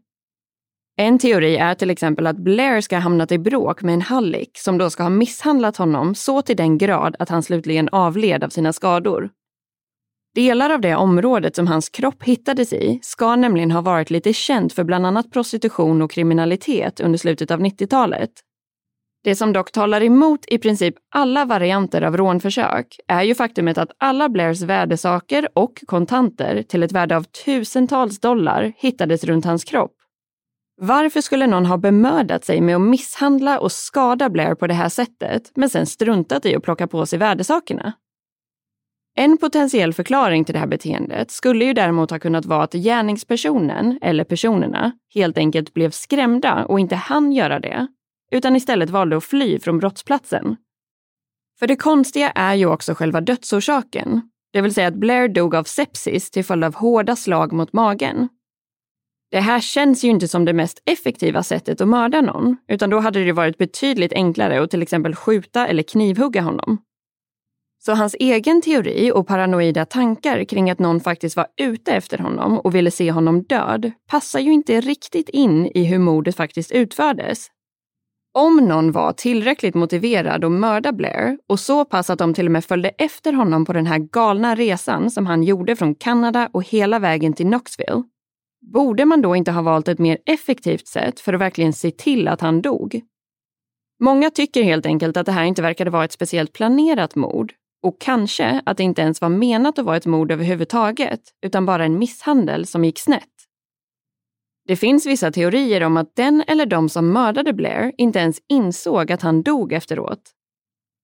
En 0.98 1.20
teori 1.20 1.58
är 1.58 1.76
till 1.76 1.90
exempel 1.90 2.28
att 2.28 2.38
Blair 2.38 2.82
ska 2.82 2.96
ha 2.96 3.02
hamnat 3.02 3.32
i 3.32 3.38
bråk 3.38 3.82
med 3.82 3.94
en 3.94 4.02
hallick 4.02 4.58
som 4.58 4.78
då 4.78 4.90
ska 4.90 5.04
ha 5.04 5.10
misshandlat 5.10 5.78
honom 5.78 6.16
så 6.16 6.42
till 6.42 6.58
den 6.58 6.78
grad 6.78 7.16
att 7.20 7.30
han 7.30 7.44
slutligen 7.44 7.90
avled 7.90 8.44
av 8.44 8.50
sina 8.50 8.74
skador. 8.74 9.30
Delar 10.36 10.70
av 10.70 10.82
det 10.82 10.96
området 10.96 11.56
som 11.56 11.68
hans 11.68 11.90
kropp 11.90 12.24
hittades 12.24 12.74
i 12.74 13.00
ska 13.02 13.36
nämligen 13.36 13.72
ha 13.72 13.82
varit 13.82 14.10
lite 14.10 14.34
känt 14.34 14.74
för 14.74 14.84
bland 14.84 15.06
annat 15.06 15.32
prostitution 15.32 16.02
och 16.02 16.12
kriminalitet 16.12 17.00
under 17.00 17.18
slutet 17.18 17.52
av 17.52 17.60
90-talet. 17.60 18.32
Det 19.24 19.36
som 19.36 19.54
dock 19.54 19.72
talar 19.72 20.04
emot 20.04 20.40
i 20.48 20.58
princip 20.58 20.96
alla 21.16 21.46
varianter 21.46 22.02
av 22.02 22.18
rånförsök 22.18 23.00
är 23.08 23.24
ju 23.24 23.36
faktumet 23.36 23.78
att 23.78 23.92
alla 23.98 24.30
Blairs 24.30 24.62
värdesaker 24.62 25.50
och 25.54 25.84
kontanter 25.86 26.64
till 26.64 26.84
ett 26.84 26.92
värde 26.92 27.18
av 27.18 27.24
tusentals 27.24 28.20
dollar 28.20 28.74
hittades 28.78 29.24
runt 29.24 29.46
hans 29.46 29.64
kropp. 29.64 29.94
Varför 30.82 31.22
skulle 31.22 31.48
någon 31.48 31.66
ha 31.66 31.78
bemödat 31.78 32.46
sig 32.46 32.62
med 32.62 32.76
att 32.76 32.82
misshandla 32.82 33.60
och 33.60 33.72
skada 33.72 34.30
Blair 34.30 34.56
på 34.56 34.68
det 34.68 34.74
här 34.74 34.90
sättet, 34.90 35.52
men 35.56 35.70
sen 35.70 35.86
struntat 35.86 36.46
i 36.46 36.56
att 36.56 36.64
plocka 36.64 36.88
på 36.88 37.06
sig 37.06 37.20
värdesakerna? 37.20 37.94
En 39.16 39.38
potentiell 39.38 39.94
förklaring 39.94 40.46
till 40.46 40.54
det 40.54 40.60
här 40.60 40.68
beteendet 40.68 41.32
skulle 41.32 41.66
ju 41.66 41.74
däremot 41.74 42.12
ha 42.12 42.20
kunnat 42.20 42.46
vara 42.46 42.64
att 42.64 42.74
gärningspersonen, 42.74 44.00
eller 44.02 44.24
personerna, 44.24 44.92
helt 45.14 45.38
enkelt 45.38 45.74
blev 45.74 45.92
skrämda 45.92 46.66
och 46.66 46.80
inte 46.80 46.96
hann 46.96 47.32
göra 47.32 47.60
det, 47.60 47.88
utan 48.32 48.56
istället 48.56 48.90
valde 48.90 49.18
att 49.18 49.24
fly 49.24 49.60
från 49.60 49.80
brottsplatsen. 49.80 50.56
För 51.60 51.68
det 51.68 51.76
konstiga 51.76 52.30
är 52.30 52.56
ju 52.56 52.66
också 52.66 52.94
själva 52.94 53.22
dödsorsaken, 53.22 54.22
det 54.54 54.62
vill 54.62 54.74
säga 54.74 54.88
att 54.88 54.96
Blair 54.96 55.28
dog 55.28 55.56
av 55.56 55.64
sepsis 55.64 56.32
till 56.32 56.46
följd 56.46 56.64
av 56.64 56.76
hårda 56.76 57.16
slag 57.16 57.54
mot 57.54 57.74
magen. 57.74 58.30
Det 59.32 59.40
här 59.40 59.60
känns 59.60 60.04
ju 60.04 60.10
inte 60.10 60.28
som 60.28 60.46
det 60.46 60.54
mest 60.54 60.82
effektiva 60.86 61.44
sättet 61.44 61.82
att 61.82 61.88
mörda 61.88 62.22
någon, 62.22 62.58
utan 62.68 62.90
då 62.90 63.00
hade 63.00 63.24
det 63.24 63.32
varit 63.32 63.58
betydligt 63.58 64.14
enklare 64.14 64.64
att 64.64 64.72
till 64.72 64.82
exempel 64.82 65.16
skjuta 65.16 65.68
eller 65.68 65.84
knivhugga 65.84 66.42
honom. 66.42 66.78
Så 67.82 67.94
hans 67.94 68.16
egen 68.20 68.62
teori 68.62 69.12
och 69.12 69.28
paranoida 69.28 69.86
tankar 69.86 70.44
kring 70.44 70.70
att 70.70 70.80
någon 70.80 71.00
faktiskt 71.00 71.36
var 71.36 71.48
ute 71.62 71.92
efter 71.92 72.18
honom 72.18 72.60
och 72.60 72.76
ville 72.76 72.92
se 72.92 73.12
honom 73.12 73.44
död 73.44 73.92
passar 74.10 74.40
ju 74.40 74.52
inte 74.52 74.82
riktigt 74.82 75.30
in 75.30 75.66
i 75.66 75.84
hur 75.84 76.00
mordet 76.00 76.36
faktiskt 76.36 76.72
utfördes. 76.72 77.48
Om 78.34 78.58
någon 78.58 78.92
var 78.92 79.14
tillräckligt 79.14 79.76
motiverad 79.76 80.46
att 80.46 80.52
mörda 80.52 80.92
Blair 80.92 81.38
och 81.48 81.60
så 81.60 81.86
pass 81.86 82.10
att 82.10 82.20
de 82.20 82.34
till 82.34 82.46
och 82.46 82.52
med 82.52 82.66
följde 82.66 82.90
efter 82.90 83.34
honom 83.34 83.66
på 83.66 83.74
den 83.74 83.86
här 83.86 83.98
galna 83.98 84.56
resan 84.56 85.12
som 85.12 85.26
han 85.26 85.44
gjorde 85.44 85.76
från 85.76 85.96
Kanada 85.96 86.50
och 86.54 86.64
hela 86.64 87.00
vägen 87.00 87.34
till 87.34 87.46
Knoxville, 87.46 88.04
borde 88.74 89.06
man 89.06 89.22
då 89.22 89.36
inte 89.36 89.52
ha 89.52 89.62
valt 89.62 89.88
ett 89.88 90.00
mer 90.00 90.18
effektivt 90.26 90.88
sätt 90.88 91.20
för 91.20 91.34
att 91.34 91.42
verkligen 91.42 91.74
se 91.74 91.92
till 91.92 92.28
att 92.28 92.42
han 92.42 92.62
dog? 92.62 93.02
Många 94.00 94.30
tycker 94.30 94.64
helt 94.64 94.86
enkelt 94.86 95.18
att 95.18 95.26
det 95.26 95.32
här 95.32 95.44
inte 95.44 95.62
verkade 95.62 95.92
vara 95.92 96.06
ett 96.06 96.12
speciellt 96.12 96.54
planerat 96.54 97.16
mord 97.16 97.54
och 97.84 98.02
kanske 98.02 98.62
att 98.66 98.78
det 98.78 98.84
inte 98.84 99.02
ens 99.02 99.22
var 99.22 99.30
menat 99.30 99.80
att 99.80 99.86
vara 99.86 99.98
ett 99.98 100.06
mord 100.06 100.32
överhuvudtaget, 100.32 101.22
utan 101.46 101.66
bara 101.66 101.86
en 101.86 102.00
misshandel 102.00 102.66
som 102.66 102.86
gick 102.86 103.00
snett. 103.00 103.24
Det 104.68 104.76
finns 104.76 105.06
vissa 105.06 105.32
teorier 105.32 105.84
om 105.84 105.98
att 105.98 106.16
den 106.16 106.44
eller 106.48 106.66
de 106.66 106.90
som 106.90 107.14
mördade 107.14 107.54
Blair 107.54 107.92
inte 107.98 108.20
ens 108.20 108.38
insåg 108.50 109.12
att 109.12 109.22
han 109.22 109.44
dog 109.44 109.74
efteråt. 109.74 110.22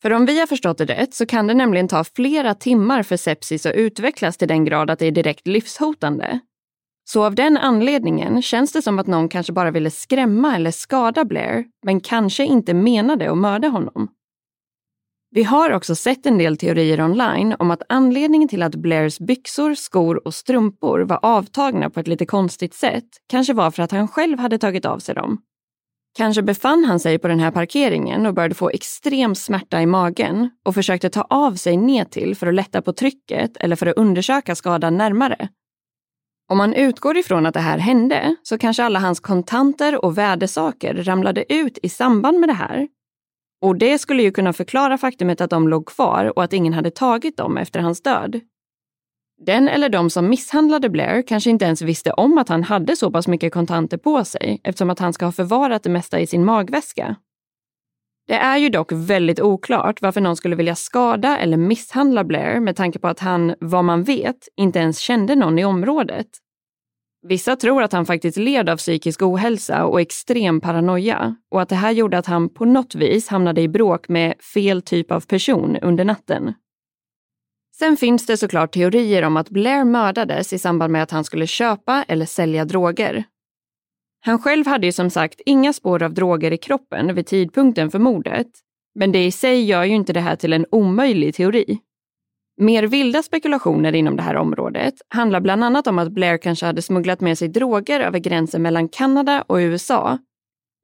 För 0.02 0.14
om 0.14 0.26
vi 0.26 0.40
har 0.40 0.48
förstått 0.48 0.78
det 0.78 0.86
rätt 0.86 1.14
så 1.14 1.26
kan 1.26 1.48
det 1.48 1.54
nämligen 1.54 1.88
ta 1.88 2.04
flera 2.04 2.54
timmar 2.54 3.04
för 3.04 3.18
sepsis 3.18 3.66
att 3.66 3.76
utvecklas 3.76 4.38
till 4.38 4.48
den 4.48 4.66
grad 4.66 4.90
att 4.90 5.00
det 5.00 5.06
är 5.06 5.12
direkt 5.12 5.48
livshotande. 5.48 6.40
Så 7.10 7.26
av 7.26 7.36
den 7.36 7.58
anledningen 7.58 8.42
känns 8.42 8.72
det 8.72 8.82
som 8.82 9.00
att 9.00 9.08
någon 9.08 9.30
kanske 9.30 9.54
bara 9.54 9.72
ville 9.72 9.92
skrämma 9.92 10.56
eller 10.56 10.72
skada 10.72 11.26
Blair, 11.26 11.66
men 11.84 12.00
kanske 12.00 12.46
inte 12.46 12.74
menade 12.74 13.32
att 13.32 13.38
mörda 13.38 13.68
honom. 13.68 14.10
Vi 15.36 15.44
har 15.44 15.72
också 15.72 15.96
sett 15.96 16.26
en 16.26 16.38
del 16.38 16.58
teorier 16.58 17.02
online 17.02 17.56
om 17.60 17.72
att 17.72 17.82
anledningen 17.90 18.50
till 18.50 18.64
att 18.64 18.76
Blairs 18.76 19.20
byxor, 19.20 19.76
skor 19.76 20.28
och 20.28 20.34
strumpor 20.34 21.00
var 21.00 21.20
avtagna 21.22 21.90
på 21.90 22.00
ett 22.00 22.08
lite 22.08 22.26
konstigt 22.26 22.74
sätt 22.74 23.04
kanske 23.30 23.54
var 23.54 23.72
för 23.72 23.84
att 23.84 23.92
han 23.92 24.08
själv 24.08 24.40
hade 24.40 24.58
tagit 24.58 24.86
av 24.86 25.00
sig 25.00 25.16
dem. 25.16 25.38
Kanske 26.18 26.42
befann 26.42 26.86
han 26.86 27.00
sig 27.00 27.20
på 27.20 27.28
den 27.28 27.40
här 27.40 27.52
parkeringen 27.52 28.26
och 28.26 28.34
började 28.34 28.56
få 28.56 28.70
extrem 28.70 29.36
smärta 29.36 29.82
i 29.82 29.86
magen 29.86 30.50
och 30.66 30.74
försökte 30.74 31.10
ta 31.10 31.22
av 31.22 31.56
sig 31.56 31.78
nedtill 31.78 32.36
för 32.36 32.48
att 32.48 32.54
lätta 32.54 32.82
på 32.82 32.94
trycket 32.94 33.58
eller 33.58 33.76
för 33.76 33.86
att 33.86 33.98
undersöka 33.98 34.56
skadan 34.56 34.98
närmare. 34.98 35.50
Om 36.52 36.58
man 36.58 36.74
utgår 36.74 37.18
ifrån 37.18 37.46
att 37.46 37.54
det 37.54 37.60
här 37.60 37.78
hände 37.78 38.36
så 38.44 38.58
kanske 38.58 38.84
alla 38.84 39.00
hans 39.00 39.20
kontanter 39.20 40.06
och 40.06 40.18
värdesaker 40.18 40.94
ramlade 40.94 41.54
ut 41.54 41.78
i 41.84 41.90
samband 41.90 42.40
med 42.40 42.50
det 42.50 42.54
här 42.54 42.88
och 43.66 43.76
det 43.76 44.00
skulle 44.00 44.24
ju 44.24 44.32
kunna 44.32 44.54
förklara 44.54 44.98
faktumet 44.98 45.42
att 45.42 45.50
de 45.50 45.68
låg 45.68 45.86
kvar 45.86 46.34
och 46.36 46.44
att 46.44 46.54
ingen 46.54 46.74
hade 46.74 46.92
tagit 46.92 47.38
dem 47.38 47.58
efter 47.58 47.80
hans 47.80 48.02
död. 48.02 48.40
Den 49.46 49.68
eller 49.68 49.90
de 49.90 50.10
som 50.10 50.30
misshandlade 50.30 50.90
Blair 50.90 51.22
kanske 51.22 51.50
inte 51.50 51.66
ens 51.66 51.82
visste 51.82 52.12
om 52.12 52.38
att 52.38 52.50
han 52.50 52.64
hade 52.64 52.96
så 52.96 53.12
pass 53.12 53.28
mycket 53.28 53.54
kontanter 53.54 53.98
på 53.98 54.26
sig 54.26 54.62
eftersom 54.64 54.90
att 54.90 55.00
han 55.00 55.14
ska 55.14 55.26
ha 55.26 55.32
förvarat 55.32 55.84
det 55.84 55.90
mesta 55.90 56.20
i 56.20 56.28
sin 56.28 56.46
magväska. 56.46 57.16
Det 58.28 58.34
är 58.34 58.58
ju 58.58 58.70
dock 58.70 58.92
väldigt 58.92 59.40
oklart 59.40 60.02
varför 60.02 60.22
någon 60.22 60.36
skulle 60.36 60.56
vilja 60.56 60.76
skada 60.76 61.38
eller 61.38 61.58
misshandla 61.58 62.24
Blair 62.24 62.60
med 62.60 62.76
tanke 62.76 63.00
på 63.00 63.08
att 63.08 63.20
han, 63.20 63.56
vad 63.60 63.86
man 63.86 64.04
vet, 64.04 64.48
inte 64.56 64.80
ens 64.80 65.00
kände 65.00 65.36
någon 65.36 65.60
i 65.60 65.66
området. 65.66 66.28
Vissa 67.28 67.56
tror 67.56 67.84
att 67.84 67.94
han 67.94 68.06
faktiskt 68.06 68.38
led 68.38 68.70
av 68.70 68.78
psykisk 68.78 69.22
ohälsa 69.22 69.86
och 69.86 70.02
extrem 70.02 70.62
paranoia 70.62 71.36
och 71.52 71.62
att 71.62 71.70
det 71.70 71.76
här 71.76 71.92
gjorde 71.92 72.18
att 72.18 72.26
han 72.26 72.50
på 72.50 72.66
något 72.66 72.96
vis 72.96 73.28
hamnade 73.28 73.62
i 73.62 73.68
bråk 73.68 74.08
med 74.08 74.34
fel 74.54 74.82
typ 74.82 75.12
av 75.12 75.22
person 75.22 75.78
under 75.82 76.06
natten. 76.06 76.54
Sen 77.80 77.98
finns 77.98 78.26
det 78.26 78.38
såklart 78.38 78.74
teorier 78.74 79.24
om 79.24 79.38
att 79.38 79.50
Blair 79.50 79.84
mördades 79.84 80.54
i 80.54 80.60
samband 80.60 80.92
med 80.92 81.04
att 81.04 81.12
han 81.12 81.24
skulle 81.24 81.48
köpa 81.48 82.06
eller 82.08 82.26
sälja 82.26 82.66
droger. 82.66 83.24
Han 84.20 84.40
själv 84.40 84.68
hade 84.68 84.86
ju 84.86 84.92
som 84.92 85.10
sagt 85.10 85.42
inga 85.46 85.74
spår 85.74 86.04
av 86.04 86.14
droger 86.14 86.52
i 86.52 86.58
kroppen 86.58 87.16
vid 87.16 87.28
tidpunkten 87.28 87.92
för 87.92 88.00
mordet, 88.00 88.48
men 88.96 89.12
det 89.12 89.26
i 89.26 89.32
sig 89.32 89.64
gör 89.64 89.84
ju 89.84 89.96
inte 89.96 90.14
det 90.14 90.20
här 90.20 90.36
till 90.36 90.54
en 90.54 90.66
omöjlig 90.72 91.36
teori. 91.36 91.80
Mer 92.58 92.84
vilda 92.84 93.24
spekulationer 93.24 93.96
inom 93.96 94.16
det 94.16 94.24
här 94.24 94.36
området 94.36 94.94
handlar 95.10 95.40
bland 95.40 95.64
annat 95.64 95.88
om 95.88 96.00
att 96.00 96.12
Blair 96.12 96.38
kanske 96.38 96.66
hade 96.66 96.82
smugglat 96.82 97.22
med 97.22 97.38
sig 97.38 97.48
droger 97.48 98.00
över 98.00 98.20
gränsen 98.20 98.62
mellan 98.62 98.90
Kanada 98.90 99.42
och 99.42 99.56
USA 99.56 100.18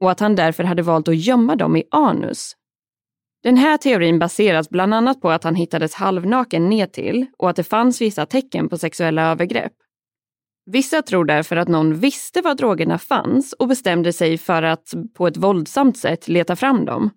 och 0.01 0.11
att 0.11 0.19
han 0.19 0.35
därför 0.35 0.63
hade 0.63 0.81
valt 0.81 1.07
att 1.07 1.17
gömma 1.17 1.55
dem 1.55 1.75
i 1.75 1.83
anus. 1.91 2.55
Den 3.43 3.57
här 3.57 3.77
teorin 3.77 4.19
baseras 4.19 4.69
bland 4.69 4.93
annat 4.93 5.21
på 5.21 5.29
att 5.29 5.43
han 5.43 5.55
hittades 5.55 5.93
halvnaken 5.93 6.69
nedtill 6.69 7.25
och 7.37 7.49
att 7.49 7.55
det 7.55 7.63
fanns 7.63 8.01
vissa 8.01 8.25
tecken 8.25 8.69
på 8.69 8.77
sexuella 8.77 9.31
övergrepp. 9.31 9.73
Vissa 10.65 11.01
tror 11.01 11.25
därför 11.25 11.55
att 11.55 11.67
någon 11.67 11.95
visste 11.95 12.41
var 12.41 12.55
drogerna 12.55 12.97
fanns 12.97 13.53
och 13.53 13.67
bestämde 13.67 14.13
sig 14.13 14.37
för 14.37 14.63
att 14.63 14.93
på 15.13 15.27
ett 15.27 15.37
våldsamt 15.37 15.97
sätt 15.97 16.27
leta 16.27 16.55
fram 16.55 16.85
dem. 16.85 17.09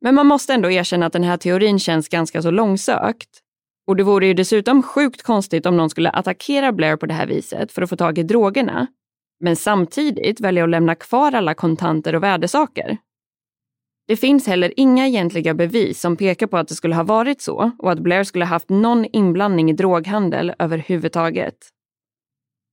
Men 0.00 0.14
man 0.14 0.26
måste 0.26 0.54
ändå 0.54 0.70
erkänna 0.70 1.06
att 1.06 1.12
den 1.12 1.24
här 1.24 1.36
teorin 1.36 1.78
känns 1.78 2.08
ganska 2.08 2.42
så 2.42 2.50
långsökt 2.50 3.42
och 3.88 3.96
det 3.96 4.02
vore 4.02 4.26
ju 4.26 4.34
dessutom 4.34 4.82
sjukt 4.82 5.22
konstigt 5.22 5.66
om 5.66 5.76
någon 5.76 5.90
skulle 5.90 6.10
attackera 6.10 6.72
Blair 6.72 6.96
på 6.96 7.06
det 7.06 7.14
här 7.14 7.26
viset 7.26 7.72
för 7.72 7.82
att 7.82 7.90
få 7.90 7.96
tag 7.96 8.18
i 8.18 8.22
drogerna, 8.22 8.86
men 9.40 9.56
samtidigt 9.56 10.40
välja 10.40 10.64
att 10.64 10.70
lämna 10.70 10.94
kvar 10.94 11.32
alla 11.32 11.54
kontanter 11.54 12.14
och 12.14 12.22
värdesaker. 12.22 12.98
Det 14.08 14.16
finns 14.16 14.46
heller 14.46 14.72
inga 14.76 15.06
egentliga 15.06 15.54
bevis 15.54 16.00
som 16.00 16.16
pekar 16.16 16.46
på 16.46 16.56
att 16.56 16.68
det 16.68 16.74
skulle 16.74 16.94
ha 16.94 17.02
varit 17.02 17.40
så 17.40 17.70
och 17.78 17.92
att 17.92 17.98
Blair 17.98 18.24
skulle 18.24 18.44
ha 18.44 18.50
haft 18.50 18.68
någon 18.68 19.04
inblandning 19.12 19.70
i 19.70 19.72
droghandel 19.72 20.52
överhuvudtaget. 20.58 21.56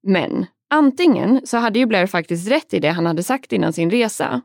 Men 0.08 0.46
antingen 0.70 1.42
så 1.44 1.58
hade 1.58 1.80
ju 1.80 1.86
Blair 1.86 2.08
faktiskt 2.08 2.52
rätt 2.52 2.74
i 2.74 2.80
det 2.80 2.90
han 2.90 3.06
hade 3.06 3.24
sagt 3.24 3.54
innan 3.54 3.74
sin 3.74 3.92
resa. 3.92 4.42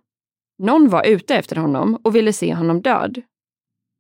Någon 0.59 0.89
var 0.89 1.07
ute 1.07 1.35
efter 1.35 1.57
honom 1.57 2.01
och 2.05 2.17
ville 2.17 2.33
se 2.33 2.55
honom 2.55 2.83
död 2.83 3.23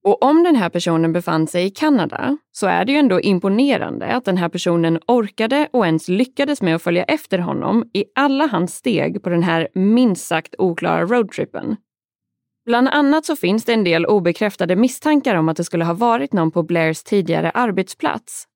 och 0.05 0.22
om 0.22 0.42
den 0.42 0.57
här 0.57 0.68
personen 0.68 1.12
befann 1.12 1.46
sig 1.46 1.66
i 1.66 1.70
Kanada 1.70 2.38
så 2.53 2.66
är 2.66 2.84
det 2.84 2.92
ju 2.92 2.98
ändå 2.98 3.20
imponerande 3.20 4.07
att 4.07 4.24
den 4.24 4.36
här 4.36 4.48
personen 4.48 4.98
orkade 5.07 5.68
och 5.72 5.86
ens 5.86 6.09
lyckades 6.09 6.62
med 6.62 6.74
att 6.74 6.82
följa 6.82 7.05
efter 7.05 7.38
honom 7.38 7.90
i 7.92 8.05
alla 8.14 8.46
hans 8.46 8.74
steg 8.74 9.22
på 9.22 9.30
den 9.30 9.42
här 9.42 9.68
minst 9.74 10.26
sagt 10.26 10.55
oklara 10.59 11.05
roadtrippen. 11.05 11.76
Bland 12.66 12.88
annat 12.88 13.26
så 13.26 13.36
finns 13.36 13.64
det 13.64 13.72
en 13.72 13.84
del 13.84 14.07
obekräftade 14.07 14.76
misstankar 14.76 15.34
om 15.34 15.48
att 15.48 15.57
det 15.57 15.64
skulle 15.64 15.84
ha 15.84 15.94
varit 15.94 16.32
någon 16.32 16.51
på 16.51 16.62
Blairs 16.62 17.03
tidigare 17.03 17.51
arbetsplats. 17.51 18.46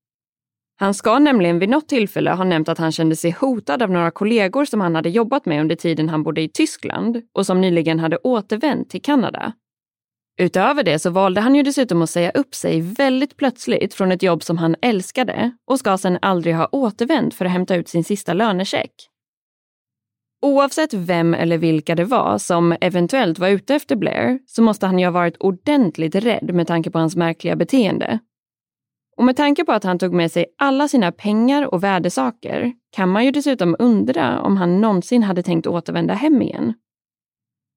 Han 0.77 0.95
ska 0.95 1.19
nämligen 1.19 1.59
vid 1.59 1.69
något 1.69 1.89
tillfälle 1.89 2.31
ha 2.31 2.45
nämnt 2.45 2.69
att 2.69 2.79
han 2.79 2.93
kände 2.93 3.17
sig 3.17 3.31
hotad 3.31 3.83
av 3.83 3.91
några 3.91 4.11
kollegor 4.11 4.65
som 4.65 4.81
han 4.81 4.95
hade 4.95 5.09
jobbat 5.09 5.47
med 5.47 5.61
under 5.61 5.77
tiden 5.77 6.09
han 6.09 6.23
bodde 6.23 6.41
i 6.41 6.49
Tyskland 6.49 7.23
och 7.35 7.47
som 7.47 7.61
nyligen 7.61 7.99
hade 7.99 8.17
återvänt 8.17 8.91
till 8.91 9.03
Kanada. 9.03 9.53
Utöver 10.37 10.83
det 10.83 10.99
så 10.99 11.11
valde 11.11 11.41
han 11.41 11.55
ju 11.55 11.63
dessutom 11.63 12.03
att 12.03 12.11
säga 12.11 12.31
upp 12.31 12.55
sig 12.55 12.81
väldigt 12.81 13.37
plötsligt 13.37 13.95
från 13.95 14.13
ett 14.13 14.23
jobb 14.23 14.43
som 14.43 14.59
han 14.59 14.77
älskade 14.83 15.51
och 15.67 15.79
ska 15.79 15.99
sedan 15.99 16.19
aldrig 16.23 16.55
ha 16.55 16.69
återvänt 16.73 17.35
för 17.35 17.45
att 17.45 17.51
hämta 17.53 17.75
ut 17.75 17.89
sin 17.89 18.05
sista 18.05 18.33
lönecheck. 18.33 18.91
Oavsett 20.43 20.95
vem 20.95 21.35
eller 21.35 21.59
vilka 21.59 21.95
det 21.95 22.05
var 22.05 22.39
som 22.39 22.77
eventuellt 22.81 23.39
var 23.39 23.49
ute 23.49 23.75
efter 23.75 23.97
Blair 23.97 24.39
så 24.47 24.63
måste 24.63 24.87
han 24.87 24.99
ju 24.99 25.05
ha 25.05 25.13
varit 25.13 25.37
ordentligt 25.41 26.15
rädd 26.15 26.55
med 26.55 26.67
tanke 26.67 26.91
på 26.91 26.99
hans 26.99 27.17
märkliga 27.17 27.57
beteende. 27.57 28.19
Och 29.17 29.25
med 29.25 29.37
tanke 29.37 29.65
på 29.65 29.73
att 29.73 29.85
han 29.85 29.99
tog 29.99 30.13
med 30.13 30.33
sig 30.33 30.47
alla 30.59 30.89
sina 30.89 31.13
pengar 31.13 31.75
och 31.75 31.85
värdesaker 31.85 32.73
kan 32.93 33.09
man 33.09 33.25
ju 33.25 33.31
dessutom 33.31 33.77
undra 33.79 34.41
om 34.41 34.57
han 34.57 34.81
någonsin 34.81 35.23
hade 35.23 35.43
tänkt 35.43 35.67
återvända 35.67 36.15
hem 36.15 36.43
igen. 36.43 36.75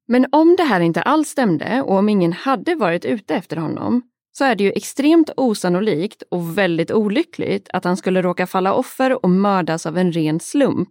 Men 0.07 0.25
om 0.31 0.55
det 0.55 0.63
här 0.63 0.79
inte 0.79 1.01
alls 1.01 1.29
stämde 1.29 1.81
och 1.81 1.95
om 1.95 2.09
ingen 2.09 2.33
hade 2.33 2.75
varit 2.75 3.05
ute 3.05 3.35
efter 3.35 3.57
honom 3.57 4.01
så 4.37 4.45
är 4.45 4.55
det 4.55 4.63
ju 4.63 4.71
extremt 4.71 5.29
osannolikt 5.37 6.23
och 6.31 6.57
väldigt 6.57 6.91
olyckligt 6.91 7.69
att 7.73 7.83
han 7.83 7.97
skulle 7.97 8.21
råka 8.21 8.47
falla 8.47 8.73
offer 8.73 9.25
och 9.25 9.29
mördas 9.29 9.85
av 9.85 9.97
en 9.97 10.11
ren 10.11 10.39
slump. 10.39 10.89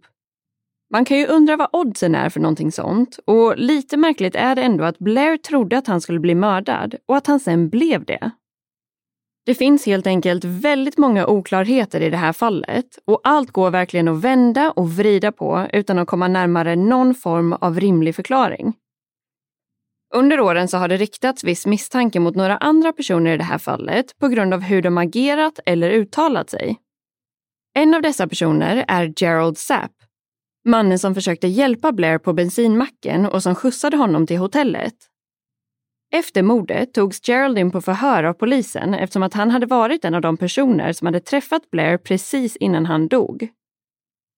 Man 0.91 1.05
kan 1.05 1.17
ju 1.17 1.27
undra 1.27 1.55
vad 1.55 1.69
oddsen 1.73 2.15
är 2.15 2.29
för 2.29 2.39
någonting 2.39 2.71
sånt 2.71 3.19
och 3.25 3.57
lite 3.57 3.97
märkligt 3.97 4.35
är 4.35 4.55
det 4.55 4.61
ändå 4.61 4.83
att 4.83 4.99
Blair 4.99 5.37
trodde 5.37 5.77
att 5.77 5.87
han 5.87 6.01
skulle 6.01 6.19
bli 6.19 6.35
mördad 6.35 6.95
och 7.05 7.17
att 7.17 7.27
han 7.27 7.39
sen 7.39 7.69
blev 7.69 8.05
det. 8.05 8.31
Det 9.45 9.55
finns 9.55 9.85
helt 9.85 10.07
enkelt 10.07 10.43
väldigt 10.43 10.97
många 10.97 11.27
oklarheter 11.27 12.01
i 12.01 12.09
det 12.09 12.17
här 12.17 12.33
fallet 12.33 12.99
och 13.05 13.21
allt 13.23 13.51
går 13.51 13.71
verkligen 13.71 14.07
att 14.07 14.21
vända 14.21 14.71
och 14.71 14.89
vrida 14.89 15.31
på 15.31 15.67
utan 15.73 15.99
att 15.99 16.07
komma 16.07 16.27
närmare 16.27 16.75
någon 16.75 17.15
form 17.15 17.53
av 17.53 17.79
rimlig 17.79 18.15
förklaring. 18.15 18.73
Under 20.15 20.39
åren 20.39 20.67
så 20.67 20.77
har 20.77 20.87
det 20.87 20.97
riktats 20.97 21.43
viss 21.43 21.65
misstanke 21.65 22.19
mot 22.19 22.35
några 22.35 22.57
andra 22.57 22.93
personer 22.93 23.33
i 23.33 23.37
det 23.37 23.43
här 23.43 23.57
fallet 23.57 24.19
på 24.19 24.27
grund 24.27 24.53
av 24.53 24.61
hur 24.61 24.81
de 24.81 24.97
agerat 24.97 25.59
eller 25.65 25.89
uttalat 25.89 26.49
sig. 26.49 26.77
En 27.73 27.93
av 27.93 28.01
dessa 28.01 28.27
personer 28.27 28.85
är 28.87 29.13
Gerald 29.17 29.57
Sapp, 29.57 29.91
mannen 30.65 30.99
som 30.99 31.15
försökte 31.15 31.47
hjälpa 31.47 31.91
Blair 31.91 32.17
på 32.17 32.33
bensinmacken 32.33 33.25
och 33.25 33.43
som 33.43 33.55
skjutsade 33.55 33.97
honom 33.97 34.27
till 34.27 34.37
hotellet. 34.37 34.95
Efter 36.13 36.43
mordet 36.43 36.93
togs 36.93 37.27
Gerald 37.27 37.57
in 37.57 37.71
på 37.71 37.81
förhör 37.81 38.23
av 38.23 38.33
polisen 38.33 38.93
eftersom 38.93 39.23
att 39.23 39.33
han 39.33 39.51
hade 39.51 39.65
varit 39.65 40.05
en 40.05 40.15
av 40.15 40.21
de 40.21 40.37
personer 40.37 40.93
som 40.93 41.05
hade 41.05 41.19
träffat 41.19 41.71
Blair 41.71 41.97
precis 41.97 42.55
innan 42.55 42.85
han 42.85 43.07
dog. 43.07 43.49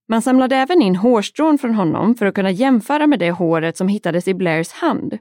Man 0.07 0.21
samlade 0.21 0.55
även 0.55 0.81
in 0.81 0.95
hårstrån 0.95 1.57
från 1.57 1.75
honom 1.75 2.15
för 2.15 2.25
att 2.25 2.35
kunna 2.35 2.51
jämföra 2.51 3.07
med 3.07 3.19
det 3.19 3.31
håret 3.31 3.77
som 3.77 3.87
hittades 3.87 4.27
i 4.27 4.33
Blairs 4.33 4.71
hand. 4.71 5.17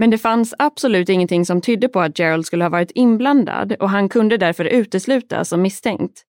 Men 0.00 0.10
det 0.10 0.18
fanns 0.18 0.54
absolut 0.58 1.08
ingenting 1.08 1.44
som 1.44 1.60
tydde 1.60 1.88
på 1.88 2.00
att 2.00 2.18
Gerald 2.18 2.46
skulle 2.46 2.64
ha 2.64 2.68
varit 2.68 2.90
inblandad 2.94 3.72
och 3.72 3.90
han 3.90 4.08
kunde 4.08 4.36
därför 4.36 4.64
uteslutas 4.64 5.48
som 5.48 5.62
misstänkt. 5.62 6.24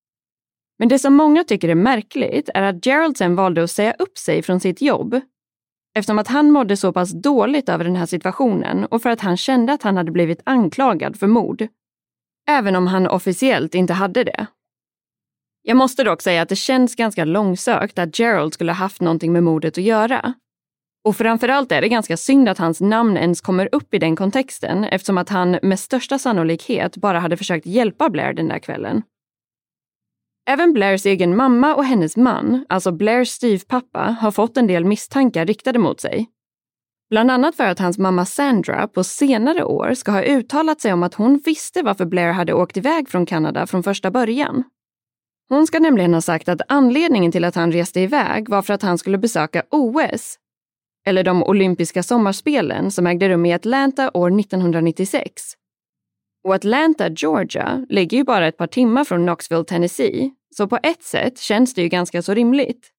Men 0.79 0.87
det 0.87 0.99
som 0.99 1.13
många 1.13 1.43
tycker 1.43 1.69
är 1.69 1.75
märkligt 1.75 2.49
är 2.53 2.61
att 2.61 2.85
Gerald 2.85 3.17
sen 3.17 3.35
valde 3.35 3.63
att 3.63 3.71
säga 3.71 3.93
upp 3.99 4.17
sig 4.17 4.41
från 4.41 4.59
sitt 4.59 4.81
jobb 4.81 5.21
eftersom 5.95 6.19
att 6.19 6.27
han 6.27 6.51
mådde 6.51 6.77
så 6.77 6.93
pass 6.93 7.11
dåligt 7.11 7.69
över 7.69 7.83
den 7.83 7.95
här 7.95 8.05
situationen 8.05 8.85
och 8.85 9.01
för 9.01 9.09
att 9.09 9.21
han 9.21 9.37
kände 9.37 9.73
att 9.73 9.83
han 9.83 9.97
hade 9.97 10.11
blivit 10.11 10.41
anklagad 10.43 11.19
för 11.19 11.27
mord. 11.27 11.67
Även 12.49 12.75
om 12.75 12.87
han 12.87 13.07
officiellt 13.07 13.75
inte 13.75 13.93
hade 13.93 14.23
det. 14.23 14.47
Jag 15.61 15.77
måste 15.77 16.03
dock 16.03 16.21
säga 16.21 16.41
att 16.41 16.49
det 16.49 16.55
känns 16.55 16.95
ganska 16.95 17.25
långsökt 17.25 17.99
att 17.99 18.19
Gerald 18.19 18.53
skulle 18.53 18.71
ha 18.71 18.77
haft 18.77 19.01
någonting 19.01 19.33
med 19.33 19.43
mordet 19.43 19.77
att 19.77 19.83
göra. 19.83 20.33
Och 21.09 21.15
framförallt 21.15 21.71
är 21.71 21.81
det 21.81 21.89
ganska 21.89 22.17
synd 22.17 22.49
att 22.49 22.57
hans 22.57 22.81
namn 22.81 23.17
ens 23.17 23.41
kommer 23.41 23.69
upp 23.71 23.93
i 23.93 23.99
den 23.99 24.15
kontexten 24.15 24.83
eftersom 24.83 25.17
att 25.17 25.29
han 25.29 25.59
med 25.61 25.79
största 25.79 26.19
sannolikhet 26.19 26.97
bara 26.97 27.19
hade 27.19 27.37
försökt 27.37 27.65
hjälpa 27.65 28.09
Blair 28.09 28.33
den 28.33 28.47
där 28.47 28.59
kvällen. 28.59 29.01
Även 30.49 30.73
Blairs 30.73 31.05
egen 31.05 31.35
mamma 31.35 31.75
och 31.75 31.85
hennes 31.85 32.17
man, 32.17 32.65
alltså 32.69 32.91
Blairs 32.91 33.29
styvpappa, 33.29 34.17
har 34.21 34.31
fått 34.31 34.57
en 34.57 34.67
del 34.67 34.85
misstankar 34.85 35.45
riktade 35.45 35.79
mot 35.79 36.01
sig. 36.01 36.29
Bland 37.09 37.31
annat 37.31 37.55
för 37.55 37.65
att 37.65 37.79
hans 37.79 37.97
mamma 37.97 38.25
Sandra 38.25 38.87
på 38.87 39.03
senare 39.03 39.63
år 39.63 39.93
ska 39.93 40.11
ha 40.11 40.23
uttalat 40.23 40.81
sig 40.81 40.93
om 40.93 41.03
att 41.03 41.13
hon 41.13 41.41
visste 41.45 41.81
varför 41.81 42.05
Blair 42.05 42.31
hade 42.31 42.53
åkt 42.53 42.77
iväg 42.77 43.09
från 43.09 43.25
Kanada 43.25 43.67
från 43.67 43.83
första 43.83 44.11
början. 44.11 44.63
Hon 45.49 45.67
ska 45.67 45.79
nämligen 45.79 46.13
ha 46.13 46.21
sagt 46.21 46.49
att 46.49 46.61
anledningen 46.67 47.31
till 47.31 47.45
att 47.45 47.55
han 47.55 47.71
reste 47.71 47.99
iväg 47.99 48.49
var 48.49 48.61
för 48.61 48.73
att 48.73 48.81
han 48.81 48.97
skulle 48.97 49.17
besöka 49.17 49.63
OS, 49.71 50.37
eller 51.05 51.23
de 51.23 51.43
olympiska 51.43 52.03
sommarspelen 52.03 52.91
som 52.91 53.07
ägde 53.07 53.29
rum 53.29 53.45
i 53.45 53.53
Atlanta 53.53 54.11
år 54.13 54.39
1996. 54.39 55.53
Och 56.43 56.55
Atlanta, 56.55 57.09
Georgia, 57.09 57.85
ligger 57.89 58.17
ju 58.17 58.23
bara 58.23 58.47
ett 58.47 58.57
par 58.57 58.67
timmar 58.67 59.03
från 59.03 59.23
Knoxville, 59.23 59.63
Tennessee, 59.63 60.31
så 60.55 60.67
på 60.67 60.79
ett 60.83 61.03
sätt 61.03 61.39
känns 61.39 61.73
det 61.73 61.81
ju 61.81 61.87
ganska 61.87 62.21
så 62.21 62.33
rimligt. 62.33 62.91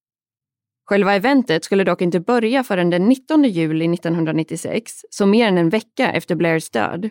Själva 0.85 1.15
eventet 1.15 1.63
skulle 1.63 1.83
dock 1.83 2.01
inte 2.01 2.19
börja 2.19 2.63
förrän 2.63 2.89
den 2.89 3.09
19 3.09 3.43
juli 3.43 3.93
1996, 3.93 5.05
så 5.09 5.25
mer 5.25 5.47
än 5.47 5.57
en 5.57 5.69
vecka 5.69 6.11
efter 6.11 6.35
Blairs 6.35 6.69
död. 6.69 7.09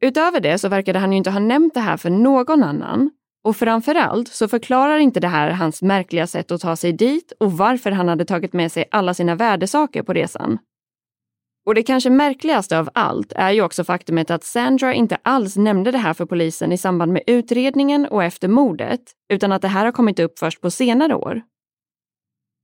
Utöver 0.00 0.40
det 0.40 0.58
så 0.58 0.68
verkade 0.68 0.98
han 0.98 1.12
ju 1.12 1.18
inte 1.18 1.30
ha 1.30 1.40
nämnt 1.40 1.74
det 1.74 1.80
här 1.80 1.96
för 1.96 2.10
någon 2.10 2.62
annan 2.62 3.10
och 3.44 3.56
framförallt 3.56 4.28
så 4.28 4.48
förklarar 4.48 4.98
inte 4.98 5.20
det 5.20 5.28
här 5.28 5.50
hans 5.50 5.82
märkliga 5.82 6.26
sätt 6.26 6.50
att 6.50 6.60
ta 6.60 6.76
sig 6.76 6.92
dit 6.92 7.32
och 7.40 7.52
varför 7.52 7.90
han 7.90 8.08
hade 8.08 8.24
tagit 8.24 8.52
med 8.52 8.72
sig 8.72 8.84
alla 8.90 9.14
sina 9.14 9.34
värdesaker 9.34 10.02
på 10.02 10.12
resan. 10.12 10.58
Och 11.66 11.74
det 11.74 11.82
kanske 11.82 12.10
märkligaste 12.10 12.78
av 12.78 12.90
allt 12.94 13.32
är 13.32 13.50
ju 13.50 13.62
också 13.62 13.84
faktumet 13.84 14.30
att 14.30 14.44
Sandra 14.44 14.94
inte 14.94 15.18
alls 15.22 15.56
nämnde 15.56 15.90
det 15.90 15.98
här 15.98 16.14
för 16.14 16.26
polisen 16.26 16.72
i 16.72 16.78
samband 16.78 17.12
med 17.12 17.22
utredningen 17.26 18.06
och 18.06 18.24
efter 18.24 18.48
mordet, 18.48 19.00
utan 19.32 19.52
att 19.52 19.62
det 19.62 19.68
här 19.68 19.84
har 19.84 19.92
kommit 19.92 20.18
upp 20.18 20.38
först 20.38 20.60
på 20.60 20.70
senare 20.70 21.14
år. 21.14 21.42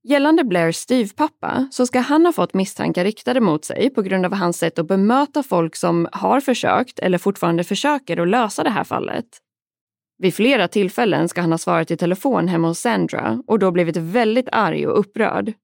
Gällande 0.09 0.45
Blairs 0.45 0.77
styvpappa 0.77 1.69
så 1.71 1.87
ska 1.87 2.01
han 2.01 2.27
ha 2.27 2.33
fått 2.33 2.55
misstankar 2.55 3.05
riktade 3.05 3.41
mot 3.41 3.65
sig 3.65 3.91
på 3.91 4.03
grund 4.03 4.27
av 4.27 4.33
hans 4.33 4.59
sätt 4.59 4.79
att 4.79 4.89
bemöta 4.89 5.43
folk 5.43 5.77
som 5.77 6.09
har 6.13 6.41
försökt 6.41 6.99
eller 6.99 7.19
fortfarande 7.19 7.65
försöker 7.65 8.17
att 8.17 8.29
lösa 8.29 8.63
det 8.63 8.71
här 8.71 8.85
fallet. 8.85 9.27
Vid 10.19 10.35
flera 10.35 10.69
tillfällen 10.69 11.29
ska 11.29 11.41
han 11.41 11.53
ha 11.53 11.59
svarat 11.59 11.91
i 11.91 11.97
telefon 11.97 12.49
hemma 12.49 12.69
hos 12.69 12.81
Sandra 12.81 13.43
och 13.47 13.59
då 13.59 13.71
blivit 13.71 13.97
väldigt 13.97 14.49
arg 14.53 14.87
och 14.87 14.99
upprörd 14.99 15.55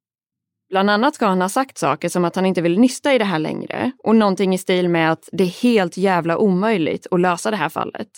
Bland 0.73 0.91
annat 0.91 1.15
ska 1.15 1.27
han 1.27 1.41
ha 1.41 1.49
sagt 1.49 1.79
saker 1.79 2.09
som 2.09 2.25
att 2.25 2.37
han 2.37 2.47
inte 2.47 2.63
vill 2.63 2.79
nysta 2.79 3.15
i 3.15 3.19
det 3.19 3.25
här 3.25 3.39
längre 3.39 3.93
och 3.99 4.17
någonting 4.17 4.55
i 4.55 4.59
stil 4.59 4.89
med 4.89 5.13
att 5.13 5.29
det 5.33 5.45
är 5.45 5.63
helt 5.63 5.97
jävla 5.97 6.39
omöjligt 6.39 7.07
att 7.11 7.21
lösa 7.21 7.51
det 7.51 7.57
här 7.57 7.69
fallet. 7.69 8.09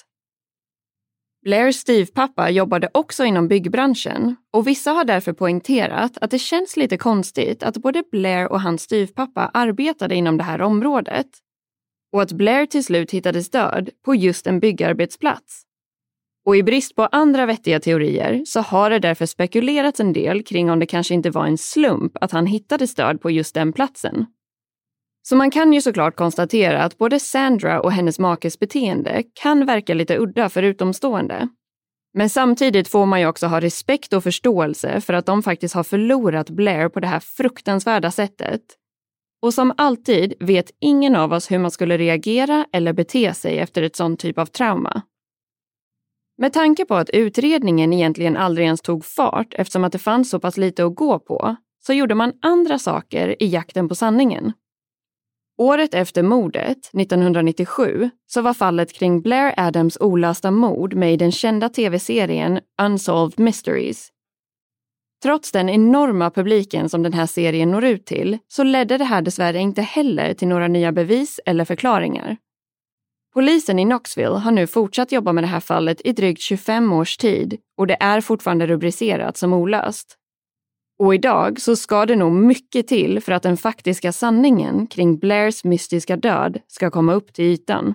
Blairs 1.45 1.77
styvpappa 1.77 2.51
jobbade 2.51 2.89
också 2.95 3.25
inom 3.25 3.49
byggbranschen 3.49 4.37
och 4.53 4.67
vissa 4.67 4.91
har 4.91 5.05
därför 5.05 5.33
poängterat 5.33 6.19
att 6.21 6.31
det 6.31 6.39
känns 6.39 6.77
lite 6.77 6.97
konstigt 6.97 7.63
att 7.63 7.77
både 7.77 8.03
Blair 8.11 8.53
och 8.53 8.61
hans 8.61 8.83
styvpappa 8.83 9.51
arbetade 9.55 10.15
inom 10.15 10.37
det 10.37 10.45
här 10.45 10.63
området 10.63 11.29
och 12.13 12.23
att 12.23 12.33
Blair 12.33 12.67
till 12.67 12.85
slut 12.85 13.11
hittades 13.11 13.51
död 13.51 13.91
på 14.05 14.15
just 14.15 14.47
en 14.47 14.61
byggarbetsplats. 14.61 15.63
Och 16.47 16.57
i 16.57 16.63
brist 16.63 16.97
på 16.97 17.07
andra 17.07 17.47
vettiga 17.47 17.81
teorier 17.81 18.43
så 18.47 18.61
har 18.61 18.91
det 18.91 18.99
därför 18.99 19.27
spekulerats 19.27 20.01
en 20.01 20.13
del 20.13 20.43
kring 20.43 20.71
om 20.71 20.79
det 20.79 20.87
kanske 20.87 21.15
inte 21.15 21.31
var 21.31 21.47
en 21.47 21.59
slump 21.59 22.13
att 22.21 22.33
han 22.33 22.47
hittade 22.47 22.87
stöd 22.87 23.21
på 23.21 23.31
just 23.31 23.55
den 23.55 23.73
platsen. 23.73 24.27
Så 25.23 25.37
man 25.37 25.51
kan 25.51 25.73
ju 25.73 25.81
såklart 25.81 26.17
konstatera 26.17 26.83
att 26.83 26.99
både 26.99 27.21
Sandra 27.21 27.81
och 27.81 27.93
hennes 27.93 28.19
makes 28.19 28.59
beteende 28.59 29.23
kan 29.43 29.67
verka 29.67 29.95
lite 29.95 30.19
udda 30.19 30.49
för 30.49 30.63
utomstående. 30.63 31.49
Men 32.15 32.31
samtidigt 32.31 32.89
får 32.89 33.07
man 33.07 33.21
ju 33.21 33.27
också 33.27 33.47
ha 33.47 33.61
respekt 33.61 34.13
och 34.13 34.23
förståelse 34.23 35.01
för 35.01 35.15
att 35.15 35.27
de 35.27 35.43
faktiskt 35.43 35.75
har 35.75 35.85
förlorat 35.85 36.51
Blair 36.51 36.89
på 36.89 37.01
det 37.01 37.07
här 37.07 37.21
fruktansvärda 37.21 38.11
sättet. 38.11 38.61
Och 39.43 39.55
som 39.55 39.75
alltid 39.77 40.35
vet 40.41 40.71
ingen 40.81 41.17
av 41.17 41.33
oss 41.33 41.51
hur 41.51 41.59
man 41.59 41.71
skulle 41.71 41.99
reagera 41.99 42.67
eller 42.73 42.93
bete 42.93 43.35
sig 43.35 43.59
efter 43.59 43.83
ett 43.83 43.97
sånt 43.97 44.21
typ 44.21 44.39
av 44.39 44.47
trauma. 44.47 45.03
Med 46.39 46.53
tanke 46.53 46.85
på 46.85 46.95
att 46.95 47.11
utredningen 47.11 47.93
egentligen 47.93 48.37
aldrig 48.37 48.65
ens 48.65 48.81
tog 48.81 49.05
fart 49.05 49.55
eftersom 49.55 49.85
att 49.85 49.93
det 49.93 49.99
fanns 49.99 50.31
så 50.31 50.41
pass 50.41 50.57
lite 50.57 50.85
att 50.85 50.95
gå 50.95 51.19
på, 51.19 51.57
så 51.87 51.93
gjorde 51.93 52.15
man 52.15 52.33
andra 52.43 52.79
saker 52.79 53.43
i 53.43 53.47
jakten 53.47 53.89
på 53.89 53.95
sanningen. 53.95 54.53
Året 55.59 55.95
efter 55.95 56.23
mordet, 56.23 56.79
1997, 56.79 58.11
så 58.27 58.43
var 58.43 58.55
fallet 58.55 58.93
kring 58.93 59.23
Blair 59.23 59.55
Adams 59.57 59.99
olösta 60.01 60.51
mord 60.51 60.95
med 60.95 61.13
i 61.13 61.17
den 61.17 61.33
kända 61.33 61.69
tv-serien 61.69 62.61
Unsolved 62.83 63.39
Mysteries. 63.39 64.09
Trots 65.23 65.53
den 65.53 65.69
enorma 65.69 66.31
publiken 66.31 66.89
som 66.89 67.03
den 67.03 67.13
här 67.13 67.27
serien 67.27 67.71
når 67.71 67.85
ut 67.85 68.07
till 68.07 68.39
så 68.49 68.63
ledde 68.63 68.99
det 68.99 69.05
här 69.05 69.23
dessvärre 69.23 69.59
inte 69.59 69.83
heller 69.83 70.35
till 70.35 70.49
några 70.49 70.69
nya 70.69 70.93
bevis 70.93 71.41
eller 71.47 71.65
förklaringar. 71.65 72.37
Polisen 73.35 73.79
i 73.79 73.85
Knoxville 73.85 74.39
har 74.39 74.51
nu 74.51 74.67
fortsatt 74.67 75.13
jobba 75.13 75.33
med 75.33 75.45
det 75.45 75.49
här 75.49 75.61
fallet 75.61 76.01
i 76.05 76.13
drygt 76.13 76.41
25 76.41 76.93
års 76.93 77.17
tid 77.17 77.57
och 77.77 77.87
det 77.87 77.97
är 78.01 78.21
fortfarande 78.21 78.67
rubricerat 78.67 79.37
som 79.37 79.53
olöst. 79.53 80.17
Och 80.99 81.15
idag 81.15 81.61
så 81.61 81.77
ska 81.77 82.07
det 82.07 82.17
nog 82.17 82.33
mycket 82.33 82.89
till 82.89 83.21
för 83.21 83.33
att 83.33 83.43
den 83.43 83.57
faktiska 83.57 84.13
sanningen 84.13 84.87
kring 84.87 85.19
Blairs 85.19 85.65
mystiska 85.65 86.17
död 86.17 86.59
ska 86.67 86.91
komma 86.91 87.15
upp 87.15 87.33
till 87.33 87.45
ytan. 87.45 87.95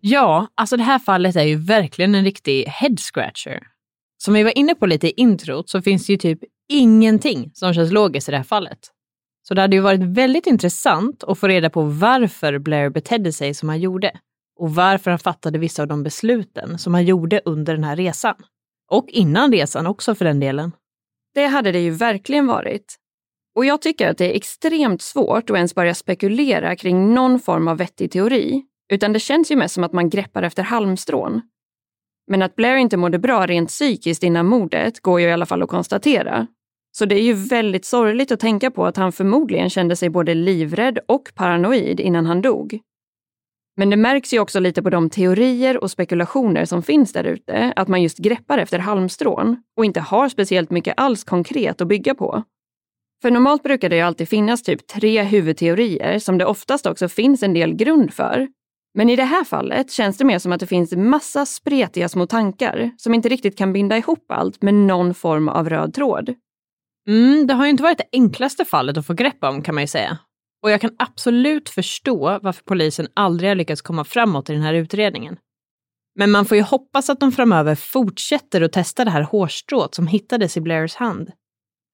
Ja, 0.00 0.46
alltså 0.54 0.76
det 0.76 0.82
här 0.82 0.98
fallet 0.98 1.36
är 1.36 1.44
ju 1.44 1.56
verkligen 1.56 2.14
en 2.14 2.24
riktig 2.24 2.64
head 2.64 2.96
scratcher. 2.96 3.66
Som 4.18 4.34
vi 4.34 4.42
var 4.42 4.58
inne 4.58 4.74
på 4.74 4.86
lite 4.86 5.06
i 5.06 5.10
introt 5.10 5.70
så 5.70 5.82
finns 5.82 6.06
det 6.06 6.12
ju 6.12 6.16
typ 6.16 6.40
ingenting 6.70 7.50
som 7.54 7.74
känns 7.74 7.92
logiskt 7.92 8.28
i 8.28 8.30
det 8.30 8.36
här 8.36 8.44
fallet. 8.44 8.78
Så 9.42 9.54
det 9.54 9.60
hade 9.60 9.76
ju 9.76 9.82
varit 9.82 10.00
väldigt 10.00 10.46
intressant 10.46 11.24
att 11.24 11.38
få 11.38 11.48
reda 11.48 11.70
på 11.70 11.82
varför 11.82 12.58
Blair 12.58 12.90
betedde 12.90 13.32
sig 13.32 13.54
som 13.54 13.68
han 13.68 13.80
gjorde 13.80 14.12
och 14.58 14.74
varför 14.74 15.10
han 15.10 15.18
fattade 15.18 15.58
vissa 15.58 15.82
av 15.82 15.88
de 15.88 16.02
besluten 16.02 16.78
som 16.78 16.94
han 16.94 17.04
gjorde 17.04 17.40
under 17.44 17.74
den 17.74 17.84
här 17.84 17.96
resan. 17.96 18.34
Och 18.90 19.06
innan 19.08 19.52
resan 19.52 19.86
också 19.86 20.14
för 20.14 20.24
den 20.24 20.40
delen. 20.40 20.72
Det 21.34 21.46
hade 21.46 21.72
det 21.72 21.80
ju 21.80 21.90
verkligen 21.90 22.46
varit. 22.46 22.96
Och 23.56 23.64
jag 23.64 23.82
tycker 23.82 24.08
att 24.08 24.18
det 24.18 24.32
är 24.32 24.36
extremt 24.36 25.02
svårt 25.02 25.50
att 25.50 25.56
ens 25.56 25.74
börja 25.74 25.94
spekulera 25.94 26.76
kring 26.76 27.14
någon 27.14 27.40
form 27.40 27.68
av 27.68 27.76
vettig 27.76 28.10
teori 28.10 28.62
utan 28.92 29.12
det 29.12 29.20
känns 29.20 29.50
ju 29.50 29.56
mest 29.56 29.74
som 29.74 29.84
att 29.84 29.92
man 29.92 30.10
greppar 30.10 30.42
efter 30.42 30.62
halmstrån. 30.62 31.42
Men 32.26 32.42
att 32.42 32.56
Blair 32.56 32.76
inte 32.76 32.96
mådde 32.96 33.18
bra 33.18 33.46
rent 33.46 33.68
psykiskt 33.68 34.22
innan 34.22 34.46
mordet 34.46 35.00
går 35.00 35.20
ju 35.20 35.26
i 35.26 35.32
alla 35.32 35.46
fall 35.46 35.62
att 35.62 35.68
konstatera. 35.68 36.46
Så 36.92 37.04
det 37.04 37.14
är 37.14 37.22
ju 37.22 37.32
väldigt 37.32 37.84
sorgligt 37.84 38.32
att 38.32 38.40
tänka 38.40 38.70
på 38.70 38.86
att 38.86 38.96
han 38.96 39.12
förmodligen 39.12 39.70
kände 39.70 39.96
sig 39.96 40.10
både 40.10 40.34
livrädd 40.34 40.98
och 41.08 41.32
paranoid 41.34 42.00
innan 42.00 42.26
han 42.26 42.42
dog. 42.42 42.80
Men 43.76 43.90
det 43.90 43.96
märks 43.96 44.34
ju 44.34 44.40
också 44.40 44.60
lite 44.60 44.82
på 44.82 44.90
de 44.90 45.10
teorier 45.10 45.82
och 45.82 45.90
spekulationer 45.90 46.64
som 46.64 46.82
finns 46.82 47.12
där 47.12 47.24
ute, 47.24 47.72
att 47.76 47.88
man 47.88 48.02
just 48.02 48.18
greppar 48.18 48.58
efter 48.58 48.78
halmstrån 48.78 49.62
och 49.76 49.84
inte 49.84 50.00
har 50.00 50.28
speciellt 50.28 50.70
mycket 50.70 50.94
alls 50.96 51.24
konkret 51.24 51.80
att 51.80 51.88
bygga 51.88 52.14
på. 52.14 52.44
För 53.22 53.30
normalt 53.30 53.62
brukar 53.62 53.88
det 53.88 53.96
ju 53.96 54.02
alltid 54.02 54.28
finnas 54.28 54.62
typ 54.62 54.86
tre 54.86 55.22
huvudteorier 55.22 56.18
som 56.18 56.38
det 56.38 56.46
oftast 56.46 56.86
också 56.86 57.08
finns 57.08 57.42
en 57.42 57.54
del 57.54 57.74
grund 57.74 58.12
för. 58.12 58.48
Men 58.94 59.08
i 59.08 59.16
det 59.16 59.24
här 59.24 59.44
fallet 59.44 59.90
känns 59.90 60.18
det 60.18 60.24
mer 60.24 60.38
som 60.38 60.52
att 60.52 60.60
det 60.60 60.66
finns 60.66 60.92
massa 60.92 61.46
spretiga 61.46 62.08
små 62.08 62.26
tankar 62.26 62.90
som 62.96 63.14
inte 63.14 63.28
riktigt 63.28 63.58
kan 63.58 63.72
binda 63.72 63.96
ihop 63.96 64.24
allt 64.32 64.62
med 64.62 64.74
någon 64.74 65.14
form 65.14 65.48
av 65.48 65.68
röd 65.68 65.94
tråd. 65.94 66.34
Mm, 67.10 67.46
det 67.46 67.54
har 67.54 67.64
ju 67.64 67.70
inte 67.70 67.82
varit 67.82 67.98
det 67.98 68.08
enklaste 68.12 68.64
fallet 68.64 68.96
att 68.96 69.06
få 69.06 69.14
grepp 69.14 69.44
om 69.44 69.62
kan 69.62 69.74
man 69.74 69.84
ju 69.84 69.88
säga. 69.88 70.18
Och 70.62 70.70
jag 70.70 70.80
kan 70.80 70.90
absolut 70.98 71.68
förstå 71.68 72.38
varför 72.42 72.62
polisen 72.64 73.08
aldrig 73.14 73.50
har 73.50 73.54
lyckats 73.54 73.82
komma 73.82 74.04
framåt 74.04 74.50
i 74.50 74.52
den 74.52 74.62
här 74.62 74.74
utredningen. 74.74 75.36
Men 76.18 76.30
man 76.30 76.44
får 76.44 76.56
ju 76.56 76.62
hoppas 76.62 77.10
att 77.10 77.20
de 77.20 77.32
framöver 77.32 77.74
fortsätter 77.74 78.60
att 78.60 78.72
testa 78.72 79.04
det 79.04 79.10
här 79.10 79.22
hårstrået 79.22 79.94
som 79.94 80.06
hittades 80.06 80.56
i 80.56 80.60
Blairs 80.60 80.94
hand. 80.94 81.30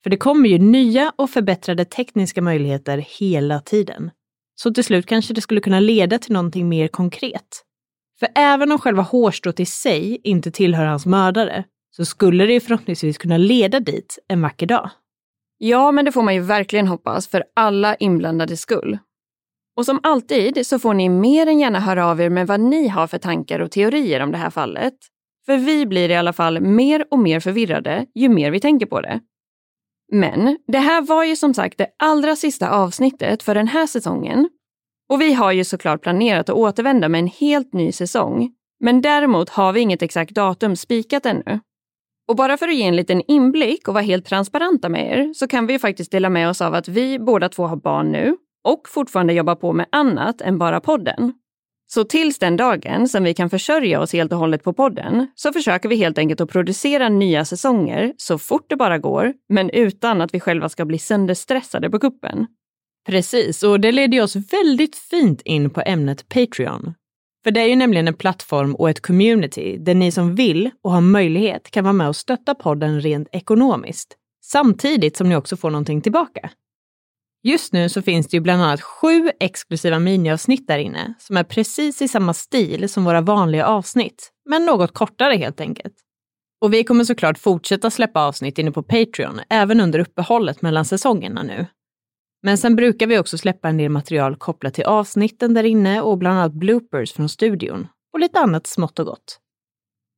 För 0.03 0.11
det 0.11 0.17
kommer 0.17 0.49
ju 0.49 0.59
nya 0.59 1.13
och 1.17 1.31
förbättrade 1.31 1.85
tekniska 1.85 2.43
möjligheter 2.43 3.05
hela 3.19 3.61
tiden. 3.61 4.11
Så 4.55 4.75
till 4.75 4.85
slut 4.85 5.07
kanske 5.07 5.35
det 5.35 5.41
skulle 5.41 5.61
kunna 5.61 5.81
leda 5.81 6.19
till 6.19 6.33
någonting 6.33 6.69
mer 6.69 6.89
konkret. 6.89 7.63
För 8.19 8.29
även 8.35 8.73
om 8.73 8.79
själva 8.79 9.03
hårstrået 9.03 9.61
i 9.61 9.67
sig 9.67 10.21
inte 10.25 10.51
tillhör 10.51 10.87
hans 10.87 11.07
mördare, 11.07 11.65
så 11.97 12.05
skulle 12.05 12.47
det 12.47 12.53
ju 12.53 12.61
förhoppningsvis 12.61 13.19
kunna 13.19 13.37
leda 13.37 13.81
dit 13.81 14.19
en 14.29 14.43
vacker 14.43 14.67
dag. 14.67 14.91
Ja, 15.59 15.93
men 15.93 16.05
det 16.05 16.13
får 16.13 16.23
man 16.23 16.35
ju 16.35 16.41
verkligen 16.41 16.87
hoppas 16.87 17.29
för 17.29 17.45
alla 17.55 17.95
inblandade 17.95 18.57
skull. 18.57 18.99
Och 19.77 19.87
som 19.87 20.01
alltid 20.03 20.67
så 20.67 20.79
får 20.79 20.95
ni 20.95 21.09
mer 21.09 21.47
än 21.47 21.59
gärna 21.59 21.81
höra 21.81 22.07
av 22.07 22.21
er 22.21 22.31
med 22.31 22.47
vad 22.47 22.61
ni 22.61 22.89
har 22.89 23.07
för 23.07 23.19
tankar 23.19 23.61
och 23.61 23.71
teorier 23.71 24.21
om 24.21 24.33
det 24.33 24.39
här 24.39 24.51
fallet. 24.51 24.95
För 25.47 25.57
vi 25.57 25.87
blir 25.87 26.09
i 26.09 26.17
alla 26.17 26.33
fall 26.33 26.61
mer 26.61 27.07
och 27.11 27.19
mer 27.19 27.41
förvirrade 27.41 28.07
ju 28.15 28.29
mer 28.29 28.51
vi 28.51 28.61
tänker 28.61 28.87
på 28.87 29.01
det. 29.01 29.21
Men 30.13 30.59
det 30.67 30.79
här 30.79 31.03
var 31.03 31.25
ju 31.25 31.37
som 31.37 31.55
sagt 31.55 31.79
det 31.79 31.89
allra 31.99 32.37
sista 32.37 32.71
avsnittet 32.71 33.43
för 33.43 33.55
den 33.55 33.69
här 33.69 33.87
säsongen. 33.87 34.49
Och 35.09 35.21
vi 35.21 35.33
har 35.33 35.53
ju 35.53 35.65
såklart 35.65 36.03
planerat 36.03 36.49
att 36.49 36.57
återvända 36.57 37.09
med 37.09 37.19
en 37.19 37.27
helt 37.27 37.73
ny 37.73 37.93
säsong. 37.93 38.51
Men 38.81 39.01
däremot 39.01 39.49
har 39.49 39.73
vi 39.73 39.81
inget 39.81 40.03
exakt 40.03 40.31
datum 40.31 40.77
spikat 40.77 41.27
ännu. 41.27 41.61
Och 42.29 42.37
bara 42.37 42.57
för 42.57 42.69
att 42.69 42.77
ge 42.77 42.83
en 42.83 42.97
liten 42.97 43.23
inblick 43.29 43.89
och 43.89 43.95
vara 43.95 44.05
helt 44.05 44.27
transparenta 44.27 44.89
med 44.89 45.13
er 45.13 45.35
så 45.35 45.49
kan 45.49 45.67
vi 45.67 45.73
ju 45.73 45.79
faktiskt 45.79 46.11
dela 46.11 46.31
med 46.31 46.49
oss 46.49 46.61
av 46.61 46.75
att 46.75 46.89
vi 46.89 47.19
båda 47.19 47.49
två 47.49 47.67
har 47.67 47.77
barn 47.77 48.13
nu 48.13 48.37
och 48.65 48.89
fortfarande 48.89 49.33
jobbar 49.33 49.55
på 49.55 49.73
med 49.73 49.87
annat 49.93 50.41
än 50.41 50.59
bara 50.59 50.81
podden. 50.81 51.33
Så 51.89 52.05
tills 52.05 52.39
den 52.39 52.57
dagen 52.57 53.09
som 53.09 53.25
vi 53.25 53.35
kan 53.35 53.51
försörja 53.51 54.01
oss 54.01 54.13
helt 54.13 54.33
och 54.33 54.39
hållet 54.39 54.65
på 54.65 54.73
podden 54.73 55.27
så 55.35 55.53
försöker 55.53 55.89
vi 55.89 55.97
helt 55.97 56.19
enkelt 56.19 56.41
att 56.41 56.51
producera 56.51 57.09
nya 57.09 57.45
säsonger 57.45 58.13
så 58.17 58.39
fort 58.39 58.67
det 58.69 58.77
bara 58.77 58.99
går, 58.99 59.35
men 59.49 59.71
utan 59.71 60.21
att 60.21 60.35
vi 60.35 60.41
själva 60.41 60.69
ska 60.69 60.85
bli 60.85 60.99
sönderstressade 60.99 61.91
på 61.91 61.99
kuppen. 61.99 62.47
Precis, 63.07 63.63
och 63.63 63.81
det 63.81 63.93
leder 63.93 64.23
oss 64.23 64.37
väldigt 64.37 64.97
fint 64.97 65.43
in 65.45 65.71
på 65.71 65.83
ämnet 65.87 66.29
Patreon. 66.29 66.95
För 67.47 67.51
det 67.51 67.61
är 67.61 67.67
ju 67.67 67.77
nämligen 67.77 68.09
en 68.09 68.15
plattform 68.15 68.75
och 68.75 68.91
ett 68.91 69.01
community 69.01 69.79
där 69.79 69.95
ni 69.95 70.13
som 70.13 70.35
vill 70.35 70.71
och 70.83 70.93
har 70.93 71.01
möjlighet 71.01 71.71
kan 71.71 71.85
vara 71.85 71.93
med 71.93 72.09
och 72.09 72.17
stötta 72.17 72.55
podden 72.55 73.01
rent 73.01 73.29
ekonomiskt, 73.33 74.17
samtidigt 74.45 75.17
som 75.17 75.29
ni 75.29 75.37
också 75.37 75.57
får 75.57 75.71
någonting 75.71 76.01
tillbaka. 76.01 76.51
Just 77.43 77.73
nu 77.73 77.89
så 77.89 78.03
finns 78.03 78.29
det 78.29 78.37
ju 78.37 78.41
bland 78.41 78.63
annat 78.63 78.81
sju 78.81 79.31
exklusiva 79.41 79.99
miniavsnitt 79.99 80.67
där 80.67 80.79
inne 80.79 81.15
som 81.19 81.37
är 81.37 81.45
precis 81.45 82.03
i 82.03 82.09
samma 82.09 82.35
stil 82.35 82.89
som 82.89 83.05
våra 83.05 83.21
vanliga 83.21 83.67
avsnitt, 83.67 84.31
men 84.49 84.67
något 84.67 84.95
kortare 84.95 85.37
helt 85.37 85.61
enkelt. 85.61 85.95
Och 86.61 86.73
vi 86.73 86.85
kommer 86.85 87.05
såklart 87.05 87.39
fortsätta 87.39 87.91
släppa 87.91 88.27
avsnitt 88.27 88.59
inne 88.59 88.73
på 88.73 88.83
Patreon 88.83 89.41
även 89.51 89.81
under 89.81 89.99
uppehållet 89.99 90.63
mellan 90.63 90.85
säsongerna 90.85 91.43
nu. 91.43 91.67
Men 92.47 92.59
sen 92.59 92.77
brukar 92.77 93.07
vi 93.07 93.19
också 93.19 93.39
släppa 93.39 93.69
en 93.69 93.77
del 93.77 93.91
material 93.91 94.37
kopplat 94.37 94.75
till 94.75 94.85
avsnitten 94.85 95.55
där 95.55 95.65
inne 95.65 96.01
och 96.01 96.19
bland 96.19 96.39
annat 96.39 96.53
bloopers 96.53 97.13
från 97.13 97.29
studion 97.29 97.89
och 98.13 98.21
lite 98.21 98.39
annat 98.39 98.67
smått 98.67 98.99
och 98.99 99.07
gott. 99.07 99.39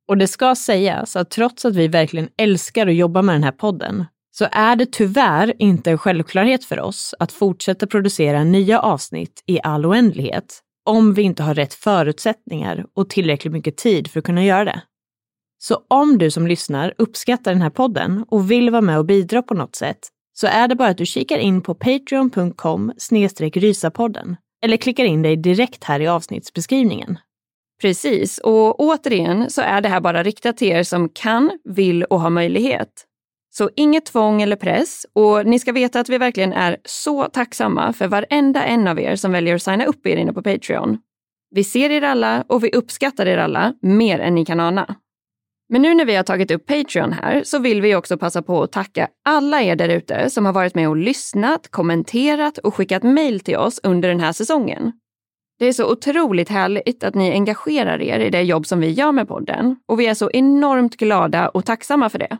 Och 0.07 0.17
det 0.17 0.27
ska 0.27 0.55
sägas 0.55 1.15
att 1.15 1.31
trots 1.31 1.65
att 1.65 1.75
vi 1.75 1.87
verkligen 1.87 2.29
älskar 2.37 2.87
att 2.87 2.95
jobba 2.95 3.21
med 3.21 3.35
den 3.35 3.43
här 3.43 3.51
podden 3.51 4.05
så 4.31 4.47
är 4.51 4.75
det 4.75 4.91
tyvärr 4.91 5.53
inte 5.59 5.91
en 5.91 5.97
självklarhet 5.97 6.65
för 6.65 6.79
oss 6.79 7.15
att 7.19 7.31
fortsätta 7.31 7.87
producera 7.87 8.43
nya 8.43 8.79
avsnitt 8.79 9.43
i 9.45 9.59
all 9.63 9.85
oändlighet 9.85 10.59
om 10.85 11.13
vi 11.13 11.21
inte 11.21 11.43
har 11.43 11.55
rätt 11.55 11.73
förutsättningar 11.73 12.85
och 12.93 13.09
tillräckligt 13.09 13.53
mycket 13.53 13.77
tid 13.77 14.11
för 14.11 14.19
att 14.19 14.25
kunna 14.25 14.45
göra 14.45 14.65
det. 14.65 14.81
Så 15.57 15.85
om 15.87 16.17
du 16.17 16.31
som 16.31 16.47
lyssnar 16.47 16.93
uppskattar 16.97 17.51
den 17.51 17.61
här 17.61 17.69
podden 17.69 18.25
och 18.27 18.51
vill 18.51 18.69
vara 18.69 18.81
med 18.81 18.97
och 18.97 19.05
bidra 19.05 19.41
på 19.41 19.53
något 19.53 19.75
sätt 19.75 19.99
så 20.39 20.47
är 20.47 20.67
det 20.67 20.75
bara 20.75 20.89
att 20.89 20.97
du 20.97 21.05
kikar 21.05 21.37
in 21.37 21.61
på 21.61 21.75
patreon.com 21.75 22.93
rysapodden 23.53 24.35
eller 24.63 24.77
klickar 24.77 25.03
in 25.03 25.21
dig 25.21 25.37
direkt 25.37 25.83
här 25.83 25.99
i 25.99 26.07
avsnittsbeskrivningen. 26.07 27.17
Precis, 27.81 28.37
och 28.37 28.79
återigen 28.79 29.49
så 29.49 29.61
är 29.61 29.81
det 29.81 29.89
här 29.89 30.01
bara 30.01 30.23
riktat 30.23 30.57
till 30.57 30.67
er 30.67 30.83
som 30.83 31.09
kan, 31.09 31.51
vill 31.63 32.03
och 32.03 32.21
har 32.21 32.29
möjlighet. 32.29 33.05
Så 33.49 33.69
inget 33.75 34.05
tvång 34.05 34.41
eller 34.41 34.55
press 34.55 35.05
och 35.13 35.45
ni 35.45 35.59
ska 35.59 35.71
veta 35.71 35.99
att 35.99 36.09
vi 36.09 36.17
verkligen 36.17 36.53
är 36.53 36.77
så 36.85 37.23
tacksamma 37.23 37.93
för 37.93 38.07
varenda 38.07 38.63
en 38.63 38.87
av 38.87 38.99
er 38.99 39.15
som 39.15 39.31
väljer 39.31 39.55
att 39.55 39.61
signa 39.61 39.85
upp 39.85 40.07
er 40.07 40.17
inne 40.17 40.33
på 40.33 40.43
Patreon. 40.43 40.97
Vi 41.51 41.63
ser 41.63 41.89
er 41.89 42.01
alla 42.01 42.43
och 42.47 42.63
vi 42.63 42.71
uppskattar 42.71 43.25
er 43.25 43.37
alla 43.37 43.73
mer 43.81 44.19
än 44.19 44.35
ni 44.35 44.45
kan 44.45 44.59
ana. 44.59 44.95
Men 45.69 45.81
nu 45.81 45.95
när 45.95 46.05
vi 46.05 46.15
har 46.15 46.23
tagit 46.23 46.51
upp 46.51 46.65
Patreon 46.65 47.13
här 47.13 47.43
så 47.43 47.59
vill 47.59 47.81
vi 47.81 47.95
också 47.95 48.17
passa 48.17 48.41
på 48.41 48.63
att 48.63 48.71
tacka 48.71 49.07
alla 49.25 49.61
er 49.61 49.75
där 49.75 49.89
ute 49.89 50.29
som 50.29 50.45
har 50.45 50.53
varit 50.53 50.75
med 50.75 50.89
och 50.89 50.97
lyssnat, 50.97 51.67
kommenterat 51.71 52.57
och 52.57 52.75
skickat 52.75 53.03
mejl 53.03 53.39
till 53.39 53.57
oss 53.57 53.79
under 53.83 54.09
den 54.09 54.19
här 54.19 54.31
säsongen. 54.31 54.91
Det 55.59 55.65
är 55.65 55.73
så 55.73 55.91
otroligt 55.91 56.49
härligt 56.49 57.03
att 57.03 57.15
ni 57.15 57.31
engagerar 57.31 58.01
er 58.01 58.19
i 58.19 58.29
det 58.29 58.41
jobb 58.41 58.65
som 58.65 58.79
vi 58.79 58.89
gör 58.89 59.11
med 59.11 59.27
podden 59.27 59.75
och 59.87 59.99
vi 59.99 60.07
är 60.07 60.13
så 60.13 60.31
enormt 60.33 60.97
glada 60.97 61.49
och 61.49 61.65
tacksamma 61.65 62.09
för 62.09 62.19
det. 62.19 62.37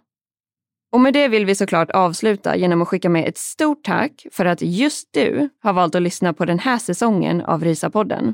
Och 0.92 1.02
med 1.02 1.14
det 1.14 1.28
vill 1.28 1.46
vi 1.46 1.56
såklart 1.56 1.92
avsluta 1.92 2.56
genom 2.56 2.82
att 2.82 2.88
skicka 2.88 3.10
med 3.10 3.28
ett 3.28 3.38
stort 3.38 3.84
tack 3.84 4.26
för 4.32 4.46
att 4.46 4.62
just 4.62 5.10
du 5.14 5.50
har 5.64 5.74
valt 5.74 5.96
att 5.96 6.02
lyssna 6.02 6.34
på 6.34 6.46
den 6.46 6.60
här 6.60 6.78
säsongen 6.78 7.42
av 7.42 7.64
Rysapodden. 7.64 8.34